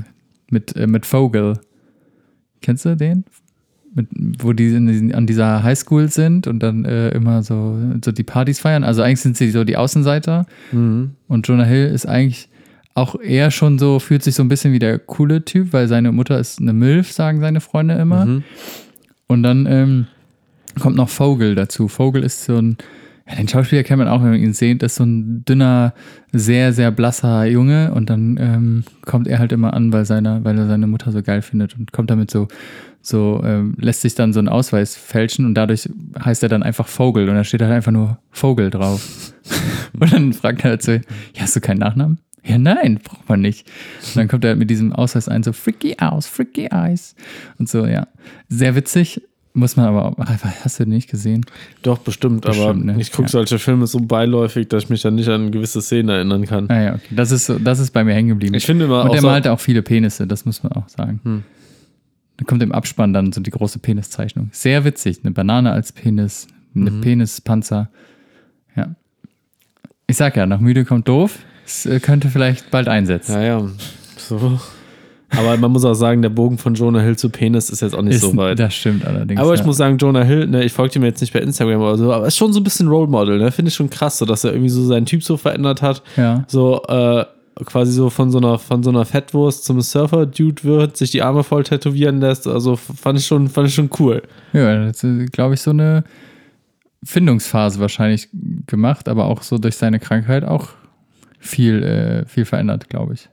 mit 0.51 0.75
äh, 0.75 0.85
mit 0.85 1.07
Vogel. 1.07 1.57
Kennst 2.61 2.85
du 2.85 2.95
den? 2.95 3.25
Mit, 3.93 4.07
wo 4.39 4.53
die 4.53 4.67
in 4.67 5.13
an 5.13 5.27
dieser 5.27 5.63
Highschool 5.63 6.07
sind 6.07 6.47
und 6.47 6.59
dann 6.59 6.85
äh, 6.85 7.09
immer 7.09 7.43
so, 7.43 7.77
so 8.03 8.13
die 8.13 8.23
Partys 8.23 8.59
feiern. 8.59 8.85
Also 8.85 9.01
eigentlich 9.01 9.19
sind 9.19 9.35
sie 9.35 9.51
so 9.51 9.65
die 9.65 9.75
Außenseiter 9.75 10.45
mhm. 10.71 11.11
und 11.27 11.45
Jonah 11.45 11.65
Hill 11.65 11.87
ist 11.87 12.05
eigentlich 12.05 12.47
auch 12.93 13.19
eher 13.19 13.51
schon 13.51 13.79
so, 13.79 13.99
fühlt 13.99 14.23
sich 14.23 14.35
so 14.35 14.43
ein 14.43 14.49
bisschen 14.49 14.73
wie 14.73 14.79
der 14.79 14.99
coole 14.99 15.43
Typ, 15.45 15.73
weil 15.73 15.87
seine 15.87 16.11
Mutter 16.11 16.39
ist 16.39 16.59
eine 16.59 16.73
Milf, 16.73 17.11
sagen 17.11 17.39
seine 17.39 17.61
Freunde 17.61 17.95
immer. 17.95 18.25
Mhm. 18.25 18.43
Und 19.27 19.43
dann 19.43 19.65
ähm, 19.65 20.07
kommt 20.79 20.97
noch 20.97 21.09
Vogel 21.09 21.55
dazu. 21.55 21.87
Vogel 21.87 22.23
ist 22.23 22.43
so 22.43 22.57
ein, 22.57 22.77
ja, 23.31 23.37
den 23.37 23.47
Schauspieler 23.47 23.83
kennt 23.83 23.99
man 23.99 24.07
auch, 24.07 24.21
wenn 24.21 24.31
man 24.31 24.39
ihn 24.39 24.53
sieht, 24.53 24.81
das 24.83 24.93
ist 24.93 24.97
so 24.97 25.05
ein 25.05 25.45
dünner, 25.45 25.93
sehr, 26.33 26.73
sehr 26.73 26.91
blasser 26.91 27.45
Junge. 27.45 27.93
Und 27.93 28.09
dann 28.09 28.37
ähm, 28.39 28.83
kommt 29.05 29.27
er 29.27 29.39
halt 29.39 29.51
immer 29.51 29.73
an, 29.73 29.93
weil, 29.93 30.05
seiner, 30.05 30.43
weil 30.43 30.57
er 30.57 30.67
seine 30.67 30.87
Mutter 30.87 31.11
so 31.11 31.21
geil 31.21 31.41
findet 31.41 31.77
und 31.77 31.93
kommt 31.93 32.11
damit 32.11 32.29
so, 32.29 32.47
so 33.01 33.41
ähm, 33.43 33.75
lässt 33.79 34.01
sich 34.01 34.15
dann 34.15 34.33
so 34.33 34.39
einen 34.39 34.49
Ausweis 34.49 34.95
fälschen 34.95 35.45
und 35.45 35.55
dadurch 35.55 35.89
heißt 36.23 36.43
er 36.43 36.49
dann 36.49 36.61
einfach 36.61 36.87
Vogel 36.87 37.29
und 37.29 37.35
da 37.35 37.43
steht 37.43 37.61
halt 37.61 37.71
einfach 37.71 37.91
nur 37.91 38.19
Vogel 38.31 38.69
drauf. 38.69 39.33
und 39.93 40.11
dann 40.11 40.33
fragt 40.33 40.63
er 40.63 40.71
halt 40.71 40.83
so, 40.83 40.91
ja, 40.91 41.01
hast 41.39 41.55
du 41.55 41.61
keinen 41.61 41.79
Nachnamen? 41.79 42.19
Ja, 42.43 42.57
nein, 42.57 42.99
braucht 43.03 43.29
man 43.29 43.41
nicht. 43.41 43.67
Und 44.07 44.17
dann 44.17 44.27
kommt 44.27 44.43
er 44.43 44.49
halt 44.49 44.59
mit 44.59 44.69
diesem 44.69 44.93
Ausweis 44.93 45.29
ein, 45.29 45.43
so 45.43 45.53
freaky 45.53 45.97
aus, 45.99 46.25
freaky 46.25 46.69
eyes. 46.71 47.15
Und 47.59 47.69
so, 47.69 47.85
ja. 47.85 48.07
Sehr 48.49 48.75
witzig, 48.75 49.21
muss 49.53 49.75
man 49.75 49.85
aber 49.87 50.05
auch, 50.05 50.15
hast 50.63 50.79
du 50.79 50.85
nicht 50.85 51.09
gesehen? 51.09 51.45
Doch, 51.81 51.97
bestimmt, 51.97 52.45
aber 52.45 52.73
Bestimmt, 52.73 52.85
ne? 52.85 52.95
ich 52.99 53.11
gucke 53.11 53.23
Ja. 53.23 53.29
solche 53.29 53.59
Filme 53.59 53.85
so 53.87 53.99
beiläufig, 53.99 54.67
dass 54.69 54.83
ich 54.83 54.89
mich 54.89 55.01
dann 55.01 55.15
nicht 55.15 55.27
an 55.29 55.51
gewisse 55.51 55.81
Szenen 55.81 56.09
erinnern 56.09 56.45
kann. 56.45 56.69
Ah 56.69 56.81
ja, 56.81 56.93
okay. 56.95 57.13
Das 57.15 57.31
ist, 57.31 57.45
so, 57.47 57.59
das 57.59 57.79
ist 57.79 57.91
bei 57.91 58.03
mir 58.03 58.13
hängen 58.13 58.29
geblieben. 58.29 58.53
Ich 58.55 58.65
finde 58.65 58.85
immer 58.85 59.03
Und 59.03 59.13
er 59.13 59.21
so, 59.21 59.27
malt 59.27 59.47
auch 59.47 59.59
viele 59.59 59.81
Penisse, 59.81 60.25
das 60.27 60.45
muss 60.45 60.63
man 60.63 60.71
auch 60.73 60.87
sagen. 60.89 61.19
Hm. 61.23 61.43
Da 62.37 62.45
kommt 62.45 62.63
im 62.63 62.71
Abspann 62.71 63.13
dann 63.13 63.31
so 63.33 63.41
die 63.41 63.51
große 63.51 63.79
Peniszeichnung. 63.79 64.49
Sehr 64.51 64.83
witzig. 64.85 65.19
Eine 65.23 65.31
Banane 65.31 65.71
als 65.71 65.91
Penis, 65.91 66.47
eine 66.75 66.89
Mhm. 66.89 67.01
Penispanzer. 67.01 67.89
Ja. 68.75 68.95
Ich 70.07 70.17
sag 70.17 70.35
ja, 70.37 70.45
nach 70.45 70.59
müde 70.59 70.85
kommt 70.85 71.07
doof. 71.07 71.39
Es 71.65 71.85
äh, 71.85 71.99
könnte 71.99 72.29
vielleicht 72.29 72.71
bald 72.71 72.87
einsetzen. 72.87 73.33
ja, 73.33 73.41
ja, 73.43 73.69
so. 74.17 74.59
Aber 75.37 75.55
man 75.57 75.71
muss 75.71 75.85
auch 75.85 75.93
sagen, 75.93 76.21
der 76.21 76.29
Bogen 76.29 76.57
von 76.57 76.73
Jonah 76.73 76.99
Hill 76.99 77.17
zu 77.17 77.29
Penis 77.29 77.69
ist 77.69 77.81
jetzt 77.81 77.95
auch 77.95 78.01
nicht 78.01 78.15
ist, 78.15 78.21
so 78.21 78.35
weit. 78.35 78.59
Das 78.59 78.73
stimmt 78.73 79.05
allerdings. 79.05 79.39
Aber 79.39 79.53
ich 79.53 79.61
ja. 79.61 79.65
muss 79.65 79.77
sagen, 79.77 79.97
Jonah 79.97 80.23
Hill, 80.23 80.47
ne, 80.47 80.63
ich 80.63 80.73
folge 80.73 80.99
ihm 80.99 81.05
jetzt 81.05 81.21
nicht 81.21 81.33
bei 81.33 81.39
Instagram 81.39 81.81
oder 81.81 81.97
so, 81.97 82.11
aber 82.11 82.27
ist 82.27 82.37
schon 82.37 82.51
so 82.53 82.59
ein 82.59 82.63
bisschen 82.63 82.87
Role 82.87 83.07
Model, 83.07 83.37
ne? 83.39 83.51
Finde 83.51 83.69
ich 83.69 83.75
schon 83.75 83.89
krass, 83.89 84.17
so 84.17 84.25
dass 84.25 84.43
er 84.43 84.51
irgendwie 84.51 84.69
so 84.69 84.83
seinen 84.85 85.05
Typ 85.05 85.23
so 85.23 85.37
verändert 85.37 85.81
hat. 85.81 86.03
Ja. 86.17 86.43
So, 86.47 86.83
äh, 86.83 87.25
quasi 87.65 87.91
so 87.91 88.09
von 88.09 88.31
so 88.31 88.39
einer, 88.39 88.59
von 88.59 88.83
so 88.83 88.89
einer 88.89 89.05
Fettwurst 89.05 89.65
zum 89.65 89.81
Surfer-Dude 89.81 90.63
wird, 90.63 90.97
sich 90.97 91.11
die 91.11 91.21
Arme 91.21 91.43
voll 91.43 91.63
tätowieren 91.63 92.19
lässt. 92.19 92.47
Also 92.47 92.75
fand 92.75 93.19
ich 93.19 93.25
schon, 93.25 93.47
fand 93.47 93.67
ich 93.67 93.75
schon 93.75 93.89
cool. 93.99 94.23
Ja, 94.53 94.85
das 94.85 95.03
ist, 95.03 95.31
glaube 95.31 95.53
ich, 95.53 95.61
so 95.61 95.71
eine 95.71 96.03
Findungsphase 97.03 97.79
wahrscheinlich 97.79 98.29
gemacht, 98.67 99.09
aber 99.09 99.25
auch 99.25 99.43
so 99.43 99.57
durch 99.57 99.75
seine 99.75 99.99
Krankheit 99.99 100.43
auch 100.43 100.69
viel, 101.39 101.83
äh, 101.83 102.25
viel 102.27 102.45
verändert, 102.45 102.89
glaube 102.89 103.13
ich. 103.13 103.29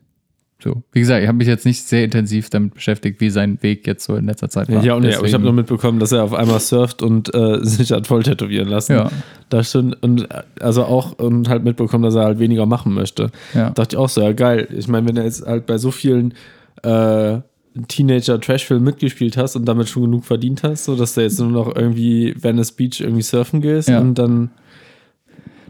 So, 0.61 0.83
wie 0.91 0.99
gesagt, 1.01 1.23
ich 1.23 1.29
habe 1.29 1.39
mich 1.39 1.47
jetzt 1.47 1.65
nicht 1.65 1.85
sehr 1.85 2.03
intensiv 2.03 2.51
damit 2.51 2.75
beschäftigt, 2.75 3.21
wie 3.21 3.31
sein 3.31 3.59
Weg 3.63 3.87
jetzt 3.87 4.05
so 4.05 4.17
in 4.17 4.27
letzter 4.27 4.49
Zeit 4.49 4.69
war. 4.69 4.83
Ja, 4.83 4.97
aber 4.97 5.07
ich 5.25 5.33
habe 5.33 5.45
nur 5.45 5.53
mitbekommen, 5.53 6.01
dass 6.01 6.11
er 6.11 6.25
auf 6.25 6.35
einmal 6.35 6.59
surft 6.59 7.01
und 7.01 7.33
äh, 7.33 7.59
sich 7.65 7.93
hat 7.93 8.09
voll 8.09 8.25
tätowieren 8.25 8.69
lassen. 8.69 8.93
Ja, 8.95 9.11
Das 9.51 9.69
stimmt. 9.71 10.03
Und 10.03 10.29
äh, 10.31 10.43
also 10.61 10.85
auch 10.85 11.13
und 11.13 11.49
halt 11.49 11.63
mitbekommen, 11.63 12.03
dass 12.03 12.17
er 12.17 12.25
halt 12.25 12.41
weniger 12.41 12.67
machen 12.67 12.93
möchte. 12.93 13.31
ja. 13.55 13.71
Dachte 13.71 13.95
ich 13.95 13.99
auch 13.99 14.09
so, 14.09 14.21
ja 14.21 14.33
geil. 14.33 14.67
Ich 14.77 14.89
meine, 14.89 15.07
wenn 15.09 15.17
er 15.17 15.25
jetzt 15.25 15.47
halt 15.47 15.67
bei 15.67 15.79
so 15.79 15.93
vielen 15.93 16.35
äh, 16.83 17.39
Teenager-Trash-Filmen 17.87 18.83
mitgespielt 18.85 19.37
hast 19.37 19.55
und 19.57 19.65
damit 19.67 19.89
schon 19.89 20.03
genug 20.03 20.25
verdient 20.25 20.63
hast, 20.65 20.85
so 20.87 20.97
dass 20.97 21.15
du 21.15 21.21
jetzt 21.23 21.39
nur 21.39 21.51
noch 21.51 21.77
irgendwie 21.77 22.35
Venice 22.41 22.73
Beach 22.73 23.01
irgendwie 23.01 23.23
surfen 23.23 23.61
gehst 23.61 23.89
Ja. 23.89 24.01
und 24.01 24.15
dann 24.17 24.51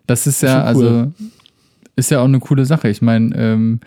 Das 0.07 0.27
ist 0.27 0.43
ja, 0.43 0.73
Schon 0.73 0.81
cool. 0.83 0.89
also, 0.89 1.13
ist 1.97 2.11
ja 2.11 2.21
auch 2.21 2.25
eine 2.27 2.39
coole 2.41 2.65
Sache. 2.65 2.89
Ich 2.89 3.03
meine, 3.03 3.35
ähm, 3.37 3.81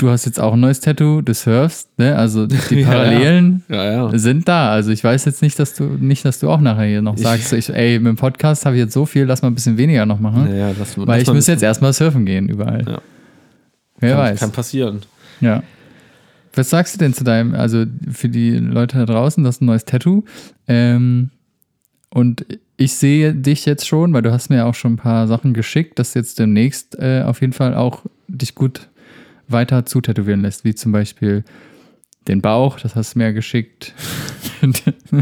du 0.00 0.10
hast 0.10 0.24
jetzt 0.24 0.40
auch 0.40 0.54
ein 0.54 0.60
neues 0.60 0.80
Tattoo, 0.80 1.20
du 1.20 1.34
surfst, 1.34 1.88
ne? 1.98 2.16
Also 2.16 2.46
die 2.46 2.56
Ja, 2.70 2.78
ja. 2.78 2.86
Parallelen 2.86 3.62
ja, 3.68 4.10
ja. 4.10 4.18
sind 4.18 4.48
da. 4.48 4.70
Also 4.70 4.90
ich 4.90 5.04
weiß 5.04 5.24
jetzt 5.26 5.42
nicht, 5.42 5.58
dass 5.58 5.74
du 5.74 5.84
nicht, 5.84 6.24
dass 6.24 6.40
du 6.40 6.50
auch 6.50 6.60
nachher 6.60 6.86
hier 6.86 7.02
noch 7.02 7.18
sagst, 7.18 7.52
ich, 7.52 7.68
ey, 7.68 7.98
mit 7.98 8.08
dem 8.08 8.16
Podcast 8.16 8.64
habe 8.64 8.76
ich 8.76 8.80
jetzt 8.80 8.94
so 8.94 9.06
viel, 9.06 9.24
lass 9.24 9.42
mal 9.42 9.48
ein 9.48 9.54
bisschen 9.54 9.76
weniger 9.76 10.06
noch 10.06 10.18
machen. 10.18 10.48
Lass, 10.50 10.96
Weil 10.96 11.06
lass 11.06 11.28
ich 11.28 11.34
müsste 11.34 11.52
jetzt 11.52 11.62
erstmal 11.62 11.92
surfen 11.92 12.24
gehen, 12.24 12.48
überall. 12.48 12.84
Ja. 12.86 13.02
Wer 13.98 14.14
kann, 14.14 14.18
weiß. 14.18 14.40
Kann 14.40 14.52
passieren. 14.52 15.00
Ja. 15.40 15.62
Was 16.54 16.70
sagst 16.70 16.94
du 16.94 16.98
denn 16.98 17.14
zu 17.14 17.22
deinem, 17.22 17.54
also 17.54 17.84
für 18.10 18.28
die 18.28 18.56
Leute 18.56 18.98
da 18.98 19.06
draußen, 19.06 19.44
das 19.44 19.56
ist 19.56 19.62
ein 19.62 19.66
neues 19.66 19.84
Tattoo. 19.84 20.24
Ähm, 20.66 21.30
und 22.12 22.44
ich 22.76 22.94
sehe 22.94 23.34
dich 23.34 23.66
jetzt 23.66 23.86
schon, 23.86 24.12
weil 24.12 24.22
du 24.22 24.32
hast 24.32 24.48
mir 24.48 24.66
auch 24.66 24.74
schon 24.74 24.94
ein 24.94 24.96
paar 24.96 25.28
Sachen 25.28 25.52
geschickt, 25.52 25.98
dass 25.98 26.14
jetzt 26.14 26.38
demnächst 26.38 26.98
äh, 26.98 27.22
auf 27.24 27.40
jeden 27.40 27.52
Fall 27.52 27.74
auch 27.74 28.04
dich 28.26 28.54
gut 28.54 28.88
weiter 29.52 29.86
zutätowieren 29.86 30.42
lässt, 30.42 30.64
wie 30.64 30.74
zum 30.74 30.92
Beispiel 30.92 31.44
den 32.28 32.42
Bauch, 32.42 32.78
das 32.78 32.94
hast 32.94 33.14
du 33.14 33.18
mir 33.18 33.32
geschickt. 33.32 33.94
Ja, 34.62 35.18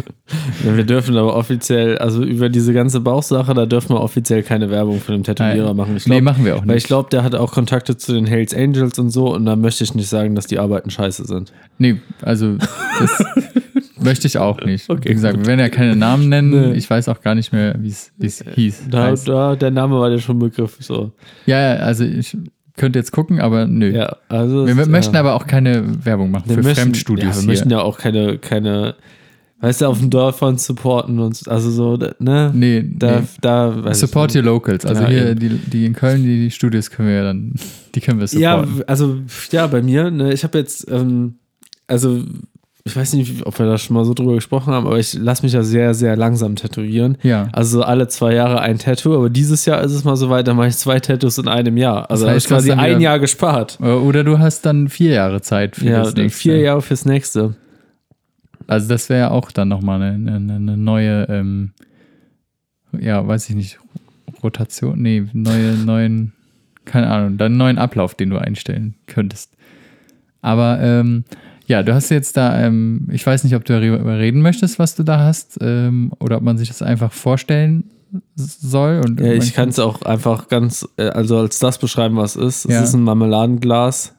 wir 0.77 0.85
dürfen 0.85 1.17
aber 1.17 1.37
offiziell, 1.37 1.97
also 1.99 2.25
über 2.25 2.49
diese 2.49 2.73
ganze 2.73 3.01
Bauchsache, 3.01 3.55
da 3.55 3.67
dürfen 3.67 3.91
wir 3.91 4.01
offiziell 4.01 4.43
keine 4.43 4.69
Werbung 4.69 5.01
für 5.01 5.13
den 5.13 5.23
Tätowierer 5.23 5.69
Nein. 5.69 5.77
machen. 5.77 5.97
Ich 5.97 6.07
nee, 6.07 6.17
glaub, 6.17 6.25
machen 6.25 6.45
wir 6.45 6.57
auch 6.57 6.61
weil 6.61 6.75
nicht. 6.75 6.85
ich 6.85 6.85
glaube, 6.89 7.09
der 7.11 7.23
hat 7.23 7.37
auch 7.37 7.53
Kontakte 7.53 7.97
zu 7.97 8.13
den 8.13 8.27
Hells 8.27 8.53
Angels 8.53 8.99
und 8.99 9.11
so 9.11 9.33
und 9.33 9.47
da 9.47 9.55
möchte 9.55 9.85
ich 9.85 9.95
nicht 9.95 10.09
sagen, 10.09 10.35
dass 10.35 10.47
die 10.47 10.59
Arbeiten 10.59 10.91
scheiße 10.91 11.25
sind. 11.25 11.53
Nee, 11.79 12.01
also 12.21 12.57
das 12.57 13.25
möchte 14.01 14.27
ich 14.27 14.39
auch 14.39 14.61
nicht. 14.61 14.91
Okay, 14.91 15.11
Wie 15.11 15.15
gesagt, 15.15 15.37
gut. 15.37 15.45
wir 15.45 15.49
werden 15.49 15.61
ja 15.61 15.69
keine 15.69 15.95
Namen 15.95 16.29
nennen. 16.29 16.51
Nee. 16.51 16.77
Ich 16.77 16.91
weiß 16.91 17.09
auch 17.09 17.21
gar 17.21 17.37
nicht 17.37 17.53
mehr, 17.53 17.77
wie 17.79 17.89
es 17.89 18.13
es 18.19 18.45
hieß. 18.55 18.89
Da, 18.91 19.15
da, 19.15 19.55
der 19.55 19.71
Name 19.71 20.01
war 20.01 20.11
dir 20.11 20.19
schon 20.19 20.41
Begriff. 20.41 20.77
So. 20.81 21.13
Ja, 21.47 21.61
ja, 21.61 21.81
also 21.81 22.05
ich 22.05 22.37
könnte 22.79 22.99
jetzt 22.99 23.13
gucken, 23.13 23.41
aber 23.41 23.67
nö. 23.67 23.91
Ja, 23.95 24.17
also 24.29 24.67
Wir 24.67 24.79
es- 24.79 24.89
möchten 24.89 25.15
ja. 25.15 25.21
aber 25.21 25.35
auch 25.35 25.47
keine 25.47 26.05
Werbung 26.05 26.31
machen 26.31 26.45
wir 26.49 26.55
für 26.57 26.63
möchten, 26.63 26.81
Fremdstudios 26.85 27.27
Ja, 27.29 27.35
wir 27.35 27.41
hier. 27.41 27.47
möchten 27.49 27.71
ja 27.71 27.81
auch 27.83 27.99
keine, 27.99 28.39
keine, 28.39 28.95
weißt 29.61 29.83
du, 29.83 29.87
auf 29.87 29.99
dem 29.99 30.09
Dorf 30.09 30.39
von 30.39 30.57
supporten 30.57 31.19
und 31.19 31.37
so, 31.37 31.51
also 31.51 31.71
so, 31.71 31.99
ne? 32.21 32.51
nee, 32.55 32.83
Da, 32.97 33.21
nee. 33.21 33.27
da 33.43 33.93
Support 33.95 34.35
your 34.35 34.43
locals. 34.43 34.87
Also 34.87 35.03
Ja, 35.03 35.09
hier, 35.09 35.29
eben. 35.31 35.41
die, 35.41 35.49
die 35.59 35.85
in 35.85 35.93
Köln, 35.93 36.23
die, 36.23 36.37
die 36.45 36.51
Studios 36.51 36.91
können 36.91 37.09
wir 37.09 37.17
ja 37.17 37.25
dann, 37.25 37.55
die 37.95 38.01
können 38.01 38.19
wir 38.19 38.25
nicht. 38.25 38.33
Ja, 38.35 38.59
supporten. 38.61 38.85
also, 38.89 39.17
ja, 39.51 39.67
bei 39.67 39.83
mir, 39.83 40.11
ne, 40.11 40.33
ich 40.33 40.45
habe 40.45 40.57
jetzt, 40.59 40.91
ähm, 40.91 41.35
also, 41.87 42.23
ich 42.85 42.97
weiß 42.97 43.13
nicht, 43.15 43.45
ob 43.47 43.59
wir 43.59 43.67
da 43.67 43.77
schon 43.77 43.95
mal 43.95 44.05
so 44.05 44.15
drüber 44.15 44.35
gesprochen 44.35 44.73
haben, 44.73 44.87
aber 44.87 44.99
ich 44.99 45.13
lasse 45.15 45.43
mich 45.43 45.53
ja 45.53 45.63
sehr, 45.63 45.93
sehr 45.95 46.17
langsam 46.17 46.57
tätowieren. 46.57 47.19
Ja. 47.23 47.49
Also 47.53 47.83
alle 47.83 48.09
zwei 48.09 48.35
Jahre 48.35 48.61
ein 48.61 48.79
Tattoo, 48.79 49.15
aber 49.15 49.29
dieses 49.29 49.67
Jahr 49.67 49.83
ist 49.83 49.93
es 49.93 50.05
mal 50.05 50.17
so 50.17 50.31
weit, 50.31 50.49
da 50.49 50.55
mache 50.55 50.69
ich 50.69 50.77
zwei 50.77 50.99
Tattoos 51.01 51.37
in 51.39 51.49
einem 51.49 51.77
Jahr. 51.77 52.11
Also 52.11 52.25
Das 52.25 52.35
heißt, 52.35 52.47
ist 52.47 52.49
quasi 52.49 52.69
du 52.69 52.77
hast 52.77 52.81
dann 52.83 52.95
ein 52.95 53.01
Jahr 53.01 53.19
gespart. 53.19 53.79
Oder 53.81 54.25
du 54.25 54.39
hast 54.39 54.63
dann 54.65 54.89
vier 54.89 55.13
Jahre 55.13 55.43
Zeit 55.43 55.77
für 55.77 55.85
Ja, 55.87 56.03
das 56.03 56.15
nächste. 56.15 56.41
vier 56.41 56.59
Jahre 56.61 56.81
fürs 56.81 57.05
nächste. 57.05 57.57
Also 58.67 58.89
das 58.89 59.09
wäre 59.09 59.21
ja 59.21 59.31
auch 59.31 59.51
dann 59.51 59.69
nochmal 59.69 60.01
eine, 60.03 60.37
eine, 60.37 60.55
eine 60.55 60.77
neue, 60.77 61.25
ähm, 61.29 61.73
ja, 62.99 63.27
weiß 63.27 63.51
ich 63.51 63.57
nicht, 63.57 63.79
Rotation, 64.43 65.01
nee, 65.03 65.25
neue, 65.33 65.75
neuen, 65.75 66.33
keine 66.85 67.09
Ahnung, 67.11 67.39
dann 67.39 67.57
neuen 67.57 67.77
Ablauf, 67.79 68.15
den 68.15 68.31
du 68.31 68.39
einstellen 68.39 68.95
könntest. 69.07 69.53
Aber 70.43 70.79
ähm, 70.81 71.25
ja, 71.69 71.83
du 71.83 71.95
hast 71.95 72.09
jetzt 72.09 72.37
da, 72.37 72.61
ähm, 72.61 73.09
ich 73.13 73.25
weiß 73.27 73.45
nicht, 73.45 73.55
ob 73.55 73.65
du 73.65 73.75
darüber 73.79 74.19
reden 74.19 74.41
möchtest, 74.41 74.79
was 74.79 74.95
du 74.95 75.03
da 75.03 75.21
hast, 75.21 75.59
ähm, 75.61 76.13
oder 76.19 76.39
ob 76.39 76.43
man 76.43 76.57
sich 76.59 76.69
das 76.69 76.81
einfach 76.83 77.13
vorstellen 77.13 77.85
soll. 78.35 79.03
Und 79.05 79.21
Ja, 79.21 79.33
ich 79.33 79.53
kann 79.53 79.69
es 79.69 79.79
auch 79.79 80.01
einfach 80.03 80.49
ganz, 80.49 80.89
äh, 80.97 81.09
also 81.11 81.37
als 81.37 81.59
das 81.59 81.79
beschreiben, 81.79 82.17
was 82.17 82.37
es 82.37 82.65
ist. 82.65 82.73
Ja. 82.73 82.81
Es 82.81 82.89
ist 82.89 82.95
ein 82.95 83.03
Marmeladenglas, 83.03 84.15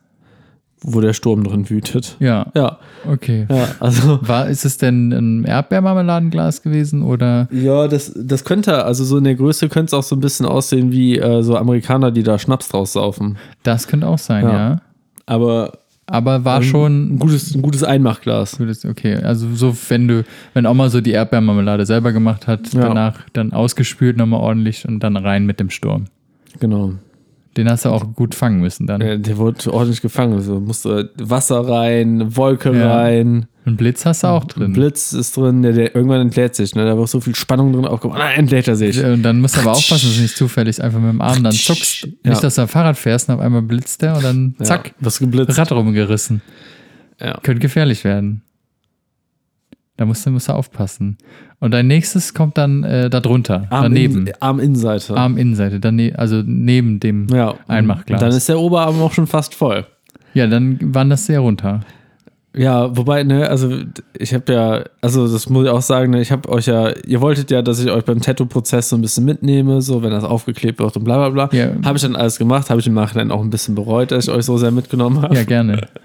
wo 0.81 1.01
der 1.01 1.13
Sturm 1.13 1.43
drin 1.43 1.67
wütet. 1.71 2.15
Ja, 2.19 2.51
Ja, 2.55 2.77
okay. 3.11 3.47
ja, 3.49 3.67
also. 3.79 4.19
War, 4.27 4.47
ist 4.47 4.63
es 4.63 4.77
denn 4.77 5.11
ein 5.11 5.43
Erdbeermarmeladenglas 5.43 6.61
gewesen 6.61 7.01
oder? 7.01 7.47
Ja, 7.51 7.87
das, 7.87 8.13
das 8.15 8.43
könnte, 8.45 8.85
also 8.85 9.03
so 9.03 9.17
in 9.17 9.23
der 9.23 9.35
Größe 9.35 9.69
könnte 9.69 9.87
es 9.87 9.93
auch 9.95 10.03
so 10.03 10.15
ein 10.15 10.19
bisschen 10.19 10.45
aussehen 10.45 10.91
wie 10.91 11.17
äh, 11.17 11.41
so 11.41 11.57
Amerikaner, 11.57 12.11
die 12.11 12.21
da 12.21 12.37
Schnaps 12.37 12.69
draus 12.69 12.93
saufen. 12.93 13.37
Das 13.63 13.87
könnte 13.87 14.07
auch 14.07 14.19
sein, 14.19 14.45
Ja. 14.45 14.53
ja. 14.53 14.81
Aber 15.25 15.73
Aber 16.11 16.43
war 16.45 16.57
ähm, 16.57 16.63
schon 16.63 17.13
ein 17.15 17.19
gutes, 17.19 17.53
ein 17.55 17.61
gutes 17.61 17.83
Einmachglas. 17.83 18.59
Würdest- 18.59 18.85
Okay, 18.85 19.15
also 19.15 19.47
so, 19.53 19.75
wenn 19.89 20.07
du, 20.07 20.23
wenn 20.53 20.65
Oma 20.65 20.89
so 20.89 21.01
die 21.01 21.11
Erdbeermarmelade 21.11 21.85
selber 21.85 22.11
gemacht 22.11 22.47
hat, 22.47 22.73
Ja. 22.73 22.81
danach 22.81 23.21
dann 23.33 23.53
ausgespült 23.53 24.17
nochmal 24.17 24.39
ordentlich 24.41 24.87
und 24.87 25.01
dann 25.01 25.15
rein 25.17 25.45
mit 25.45 25.59
dem 25.59 25.69
Sturm. 25.69 26.05
Genau. 26.59 26.93
Den 27.57 27.69
hast 27.69 27.83
du 27.83 27.89
auch 27.89 28.13
gut 28.13 28.35
fangen 28.35 28.59
müssen 28.61 28.85
dann. 28.87 28.99
Der, 28.99 29.17
der 29.17 29.37
wurde 29.37 29.73
ordentlich 29.73 30.01
gefangen. 30.01 30.33
Also 30.33 30.59
musste 30.59 31.11
Wasser 31.17 31.67
rein, 31.67 32.35
Wolke 32.37 32.71
Ja. 32.77 32.95
rein, 33.01 33.47
Und 33.65 33.77
Blitz 33.77 34.05
hast 34.05 34.23
du 34.23 34.27
auch 34.27 34.45
drin. 34.45 34.71
Blitz 34.73 35.13
ist 35.13 35.35
drin, 35.35 35.63
der, 35.63 35.73
der 35.73 35.95
irgendwann 35.95 36.21
entlädt 36.21 36.55
sich. 36.55 36.75
Ne? 36.75 36.85
Da 36.85 36.97
war 36.97 37.07
so 37.07 37.19
viel 37.19 37.35
Spannung 37.35 37.73
drin 37.73 37.85
aufgekommen. 37.85 38.19
Nein, 38.21 38.39
entlädt 38.39 38.67
er 38.67 38.75
sich. 38.75 39.03
Und 39.03 39.23
dann 39.23 39.41
musst 39.41 39.55
du 39.57 39.61
aber 39.61 39.71
aufpassen, 39.71 40.07
dass 40.07 40.15
du 40.15 40.21
nicht 40.21 40.37
zufällig 40.37 40.81
einfach 40.81 40.99
mit 40.99 41.09
dem 41.11 41.21
Arm 41.21 41.43
dann 41.43 41.51
zuckst. 41.51 42.03
Ja. 42.23 42.29
Nicht, 42.31 42.43
dass 42.43 42.55
du 42.55 42.61
am 42.61 42.67
Fahrrad 42.67 42.97
fährst 42.97 43.27
und 43.29 43.35
auf 43.35 43.41
einmal 43.41 43.63
blitzt 43.63 44.01
der 44.03 44.15
und 44.15 44.23
dann 44.23 44.55
zack, 44.61 44.87
Ja, 44.89 44.93
was 44.99 45.19
geblitzt. 45.19 45.57
Rad 45.57 45.71
rumgerissen. 45.71 46.41
Ja. 47.19 47.39
Könnte 47.43 47.59
gefährlich 47.61 48.03
werden. 48.03 48.43
Da 49.99 50.05
musst 50.05 50.25
du, 50.25 50.31
musst 50.31 50.47
du 50.47 50.53
aufpassen. 50.53 51.17
Und 51.59 51.73
dein 51.73 51.87
nächstes 51.87 52.33
kommt 52.33 52.57
dann 52.57 52.85
äh, 52.85 53.09
da 53.09 53.19
drunter, 53.19 53.67
daneben. 53.69 54.27
In, 54.27 54.33
Arminnenseite. 54.39 55.13
Arminnenseite, 55.13 55.81
dane 55.81 56.13
also 56.15 56.41
neben 56.45 57.01
dem 57.01 57.27
ja. 57.27 57.55
Einmachglas. 57.67 58.21
Dann 58.21 58.29
ist 58.29 58.47
der 58.47 58.59
Oberarm 58.59 59.01
auch 59.01 59.11
schon 59.11 59.27
fast 59.27 59.53
voll. 59.53 59.85
Ja, 60.33 60.47
dann 60.47 60.79
wanderst 60.81 61.27
du 61.27 61.33
ja 61.33 61.41
runter. 61.41 61.81
Ja, 62.55 62.95
wobei, 62.95 63.23
ne, 63.23 63.49
also 63.49 63.73
ich 64.17 64.33
habe 64.33 64.53
ja, 64.53 64.83
also 65.01 65.27
das 65.27 65.49
muss 65.49 65.65
ich 65.65 65.69
auch 65.69 65.81
sagen, 65.81 66.11
ne, 66.11 66.21
ich 66.21 66.31
habe 66.31 66.47
euch 66.47 66.67
ja, 66.67 66.93
ihr 67.05 67.19
wolltet 67.19 67.51
ja, 67.51 67.61
dass 67.61 67.83
ich 67.83 67.91
euch 67.91 68.05
beim 68.05 68.21
Tattoo-Prozess 68.21 68.87
so 68.87 68.95
ein 68.95 69.01
bisschen 69.01 69.25
mitnehme, 69.25 69.81
so 69.81 70.01
wenn 70.01 70.11
das 70.11 70.23
aufgeklebt 70.23 70.79
wird 70.79 70.95
und 70.95 71.03
bla 71.03 71.27
bla 71.27 71.47
bla. 71.47 71.59
Ja. 71.59 71.71
Habe 71.83 71.97
ich 71.97 72.03
dann 72.03 72.15
alles 72.15 72.37
gemacht, 72.37 72.69
habe 72.69 72.79
ich 72.79 72.87
im 72.87 72.93
Nachhinein 72.93 73.31
auch 73.31 73.41
ein 73.41 73.49
bisschen 73.49 73.75
bereut, 73.75 74.11
dass 74.11 74.29
ich 74.29 74.33
euch 74.33 74.45
so 74.45 74.57
sehr 74.57 74.71
mitgenommen 74.71 75.21
habe. 75.21 75.35
Ja, 75.35 75.43
gerne. 75.43 75.89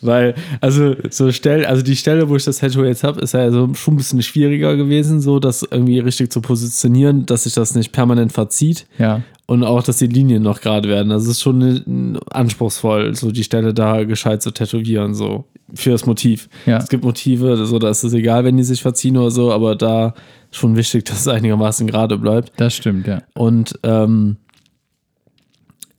Weil, 0.00 0.34
also 0.60 0.94
so 1.10 1.32
Stelle, 1.32 1.68
also 1.68 1.82
die 1.82 1.96
Stelle, 1.96 2.28
wo 2.28 2.36
ich 2.36 2.44
das 2.44 2.58
Tattoo 2.58 2.84
jetzt 2.84 3.02
habe, 3.04 3.20
ist 3.20 3.32
ja 3.34 3.50
so 3.50 3.72
schon 3.74 3.94
ein 3.94 3.96
bisschen 3.96 4.22
schwieriger 4.22 4.76
gewesen, 4.76 5.20
so 5.20 5.38
das 5.38 5.62
irgendwie 5.62 5.98
richtig 5.98 6.30
zu 6.32 6.40
positionieren, 6.40 7.26
dass 7.26 7.44
sich 7.44 7.54
das 7.54 7.74
nicht 7.74 7.92
permanent 7.92 8.32
verzieht 8.32 8.86
Ja. 8.98 9.22
und 9.46 9.64
auch, 9.64 9.82
dass 9.82 9.98
die 9.98 10.06
Linien 10.06 10.42
noch 10.42 10.60
gerade 10.60 10.88
werden. 10.88 11.10
Also 11.12 11.26
es 11.30 11.38
ist 11.38 11.42
schon 11.42 11.62
äh, 11.62 12.18
anspruchsvoll, 12.30 13.14
so 13.14 13.30
die 13.32 13.44
Stelle 13.44 13.74
da 13.74 14.04
gescheit 14.04 14.42
zu 14.42 14.50
tätowieren, 14.52 15.14
so 15.14 15.44
für 15.74 15.90
das 15.90 16.06
Motiv. 16.06 16.48
Ja. 16.66 16.76
Es 16.78 16.88
gibt 16.88 17.02
Motive, 17.04 17.66
so 17.66 17.78
da 17.78 17.90
ist 17.90 18.04
es 18.04 18.12
egal, 18.12 18.44
wenn 18.44 18.56
die 18.56 18.62
sich 18.64 18.82
verziehen 18.82 19.16
oder 19.16 19.30
so, 19.32 19.52
aber 19.52 19.74
da 19.74 20.14
schon 20.52 20.76
wichtig, 20.76 21.04
dass 21.06 21.20
es 21.20 21.28
einigermaßen 21.28 21.86
gerade 21.86 22.16
bleibt. 22.18 22.52
Das 22.56 22.74
stimmt, 22.74 23.06
ja. 23.06 23.22
Und 23.34 23.78
ähm, 23.82 24.36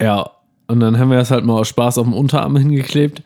ja, 0.02 0.30
und 0.68 0.80
dann 0.80 0.98
haben 1.00 1.10
wir 1.10 1.18
das 1.18 1.32
halt 1.32 1.46
mal 1.46 1.60
aus 1.60 1.68
Spaß 1.70 1.98
auf 1.98 2.06
dem 2.06 2.14
Unterarm 2.14 2.56
hingeklebt. 2.58 3.22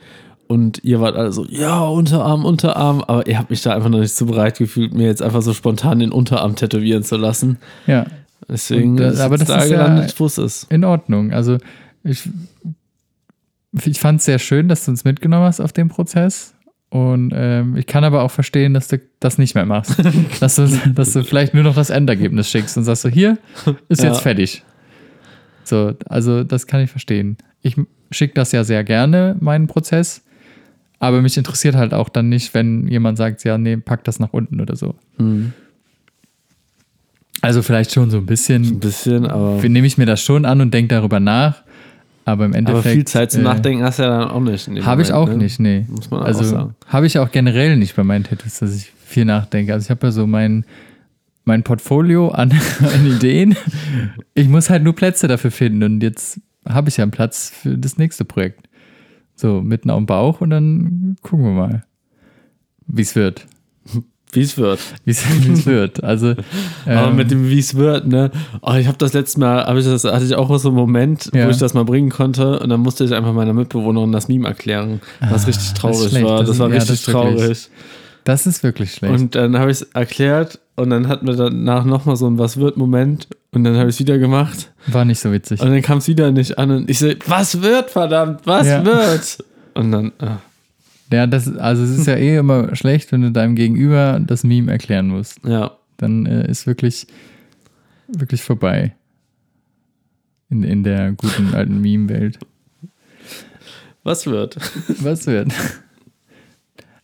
Und 0.52 0.84
ihr 0.84 1.00
wart 1.00 1.16
alle 1.16 1.32
so, 1.32 1.46
ja, 1.46 1.80
Unterarm, 1.86 2.44
Unterarm. 2.46 3.02
Aber 3.08 3.26
ihr 3.28 3.38
habt 3.38 3.50
mich 3.50 3.62
da 3.62 3.74
einfach 3.74 3.90
noch 3.90 4.00
nicht 4.00 4.14
so 4.14 4.26
bereit 4.26 4.58
gefühlt, 4.58 4.94
mir 4.94 5.06
jetzt 5.08 5.22
einfach 5.22 5.42
so 5.42 5.54
spontan 5.54 6.00
den 6.00 6.12
Unterarm 6.12 6.56
tätowieren 6.56 7.04
zu 7.04 7.16
lassen. 7.18 7.58
Ja, 7.88 8.06
Deswegen 8.50 8.92
Und 8.92 8.98
da- 8.98 9.10
ist 9.12 9.20
aber 9.20 9.36
jetzt 9.38 9.48
das 9.50 9.58
da 9.58 9.64
ist 9.64 9.70
ja- 9.72 9.78
gelandet, 9.78 10.20
wo 10.20 10.26
es 10.26 10.38
ist. 10.38 10.70
in 10.72 10.84
Ordnung. 10.84 11.32
Also 11.32 11.58
ich, 12.04 12.28
ich 13.86 14.00
fand 14.00 14.20
es 14.20 14.26
sehr 14.26 14.40
schön, 14.40 14.68
dass 14.68 14.86
du 14.86 14.92
uns 14.92 15.04
mitgenommen 15.06 15.46
hast 15.46 15.60
auf 15.62 15.72
den 15.74 15.88
Prozess. 15.88 16.54
Und 16.90 17.32
ähm, 17.34 17.78
ich 17.78 17.88
kann 17.88 18.04
aber 18.04 18.24
auch 18.24 18.32
verstehen, 18.32 18.74
dass 18.74 18.90
du 18.90 19.00
das 19.22 19.38
nicht 19.38 19.56
mehr 19.56 19.66
machst. 19.66 19.96
dass, 20.42 20.56
du, 20.56 20.68
dass 20.94 21.14
du 21.14 21.24
vielleicht 21.24 21.54
nur 21.54 21.64
noch 21.64 21.76
das 21.76 21.90
Endergebnis 21.90 22.50
schickst 22.50 22.76
und 22.78 22.84
sagst 22.84 23.04
so, 23.04 23.10
hier 23.10 23.38
ist 23.88 24.04
jetzt 24.04 24.16
Ja. 24.18 24.22
fertig. 24.22 24.64
So, 25.64 25.94
also 26.10 26.44
das 26.44 26.68
kann 26.68 26.82
ich 26.82 26.90
verstehen. 26.92 27.38
Ich 27.62 27.78
schicke 28.12 28.34
das 28.34 28.52
ja 28.52 28.66
sehr 28.66 28.84
gerne, 28.84 29.38
meinen 29.40 29.68
Prozess. 29.68 30.24
Aber 31.02 31.24
mich 31.24 31.36
interessiert 31.36 31.74
halt 31.74 31.96
auch 31.96 32.10
dann 32.10 32.30
nicht, 32.30 32.54
wenn 32.54 32.88
jemand 32.88 33.18
sagt, 33.18 33.44
ja, 33.44 33.58
nee, 33.58 33.76
pack 33.76 34.04
das 34.04 34.20
nach 34.20 34.34
unten 34.34 34.62
oder 34.62 34.76
so. 34.76 34.94
Hm. 35.18 35.52
Also 37.42 37.64
vielleicht 37.64 37.92
schon 37.92 38.12
so 38.12 38.18
ein 38.18 38.28
bisschen 38.28 38.64
Ein 38.64 38.80
bisschen, 38.80 39.26
aber, 39.26 39.68
nehme 39.68 39.88
ich 39.88 39.98
mir 39.98 40.06
das 40.06 40.22
schon 40.22 40.46
an 40.46 40.62
und 40.62 40.72
denke 40.72 40.94
darüber 40.94 41.20
nach. 41.20 41.64
Aber 42.24 42.46
im 42.46 42.54
Endeffekt. 42.54 42.86
aber 42.86 42.94
viel 42.94 43.06
Zeit 43.06 43.32
zum 43.32 43.42
äh, 43.42 43.46
Nachdenken 43.46 43.84
hast 43.84 43.98
du 43.98 44.04
ja 44.04 44.10
dann 44.10 44.30
auch 44.30 44.40
nicht. 44.42 44.70
Habe 44.86 45.02
ich 45.02 45.12
auch 45.12 45.28
ne? 45.28 45.38
nicht, 45.38 45.60
nee. 45.60 45.88
Muss 45.90 46.12
man 46.12 46.22
auch 46.22 46.26
also 46.26 46.44
sagen. 46.44 46.76
habe 46.86 47.08
ich 47.08 47.18
auch 47.18 47.32
generell 47.32 47.78
nicht 47.78 47.96
bei 47.96 48.04
meinen 48.04 48.24
Tattoos, 48.24 48.60
dass 48.60 48.76
ich 48.76 48.94
viel 49.04 49.26
nachdenke. 49.26 49.74
Also 49.74 49.86
ich 49.86 49.90
habe 49.90 50.06
ja 50.06 50.12
so 50.12 50.28
mein, 50.28 50.66
mein 51.46 51.64
Portfolio 51.64 52.30
an, 52.30 52.52
an 52.94 53.08
Ideen. 53.08 53.56
Ich 54.36 54.48
muss 54.48 54.70
halt 54.70 54.84
nur 54.84 54.96
Plätze 54.96 55.28
dafür 55.28 55.50
finden 55.50 55.82
und 55.82 56.04
jetzt 56.04 56.40
habe 56.70 56.90
ich 56.90 56.98
ja 56.98 57.06
einen 57.06 57.12
Platz 57.12 57.52
für 57.60 57.76
das 57.76 57.98
nächste 57.98 58.24
Projekt. 58.24 58.68
So, 59.42 59.62
mitten 59.62 59.90
auf 59.90 59.98
dem 59.98 60.06
Bauch 60.06 60.40
und 60.42 60.52
dann 60.52 61.16
gucken 61.24 61.46
wir 61.46 61.52
mal, 61.54 61.84
wie 62.88 63.02
es 63.02 63.16
wird. 63.16 63.48
Wie 64.34 64.40
es 64.40 64.58
wird. 64.58 64.80
Wie 65.04 65.12
es 65.12 65.66
wird. 65.66 66.06
Also, 66.06 66.36
Aber 66.86 67.10
ähm, 67.10 67.18
mit 67.18 67.32
dem, 67.32 67.50
wie 67.50 67.60
es 67.60 67.76
wird, 67.76 68.08
ne? 68.08 68.32
Oh, 68.62 68.76
ich 68.76 68.88
habe 68.88 68.98
das 68.98 69.12
letzte 69.12 69.42
Mal, 69.42 69.66
hab 69.66 69.76
ich 69.76 69.84
das, 69.84 70.06
hatte 70.06 70.24
ich 70.24 70.36
auch 70.36 70.58
so 70.58 70.70
einen 70.70 70.78
Moment, 70.78 71.30
Ja. 71.34 71.48
wo 71.48 71.50
ich 71.50 71.58
das 71.58 71.74
mal 71.74 71.84
bringen 71.84 72.10
konnte 72.12 72.60
und 72.60 72.70
dann 72.70 72.80
musste 72.80 73.04
ich 73.04 73.14
einfach 73.14 73.34
meiner 73.34 73.52
Mitbewohnerin 73.52 74.14
das 74.14 74.30
Meme 74.30 74.48
erklären, 74.48 75.02
was 75.20 75.44
Ah, 75.44 75.48
richtig 75.48 75.56
das 75.72 75.74
traurig 75.74 76.10
schlecht. 76.12 76.26
war. 76.26 76.38
Das 76.38 76.48
Das, 76.48 76.56
ist- 76.56 76.60
war 76.62 76.70
ja, 76.70 76.76
richtig 76.76 76.90
das 76.92 77.00
ist 77.02 77.08
wirklich 77.14 77.36
traurig. 77.42 77.70
das 78.24 78.48
ist 78.48 78.64
wirklich 78.64 78.94
schlecht. 78.94 79.14
Und 79.22 79.36
dann 79.36 79.58
habe 79.60 79.70
ich 79.70 79.82
es 79.82 79.84
erklärt 79.94 80.60
und 80.76 80.90
dann 80.90 81.08
hatten 81.08 81.28
wir 81.28 81.36
danach 81.36 81.86
nochmal 81.86 82.16
so 82.16 82.28
ein 82.28 82.38
Was 82.38 82.58
wird 82.58 82.78
Moment 82.78 83.28
und 83.52 83.64
dann 83.64 83.76
habe 83.76 83.90
ich 83.90 83.96
es 83.96 84.00
wieder 84.00 84.18
gemacht 84.18 84.72
War 84.88 85.06
nicht 85.06 85.20
so 85.20 85.32
witzig. 85.32 85.62
und 85.62 85.70
dann 85.70 85.82
kam 85.82 85.98
es 86.00 86.08
wieder 86.08 86.32
nicht 86.32 86.58
an 86.58 86.72
und 86.72 86.90
ich 86.90 87.00
so, 87.00 87.10
was 87.28 87.62
wird, 87.62 87.90
verdammt, 87.92 88.42
was 88.46 88.68
Ja. 88.68 88.84
wird? 88.86 89.44
Und 89.74 89.92
dann, 89.92 90.12
ah, 90.20 90.38
Ja, 91.12 91.28
das, 91.28 91.54
also 91.58 91.84
es 91.84 91.90
ist 91.92 92.08
ja 92.08 92.16
eh 92.16 92.38
immer 92.38 92.76
schlecht, 92.76 93.12
wenn 93.12 93.22
du 93.22 93.32
deinem 93.32 93.56
Gegenüber 93.56 94.20
das 94.20 94.44
Meme 94.44 94.72
erklären 94.72 95.08
musst. 95.10 95.40
ja, 95.46 95.72
Dann 95.98 96.26
äh, 96.26 96.50
ist 96.50 96.66
wirklich, 96.68 97.08
wirklich 98.08 98.42
vorbei. 98.42 98.96
In, 100.50 100.64
in 100.64 100.84
der 100.84 101.12
guten 101.14 101.54
alten 101.54 101.80
Meme-Welt. 101.80 102.38
was 104.04 104.26
wird? 104.26 104.58
Was 105.02 105.26
wird? 105.28 105.54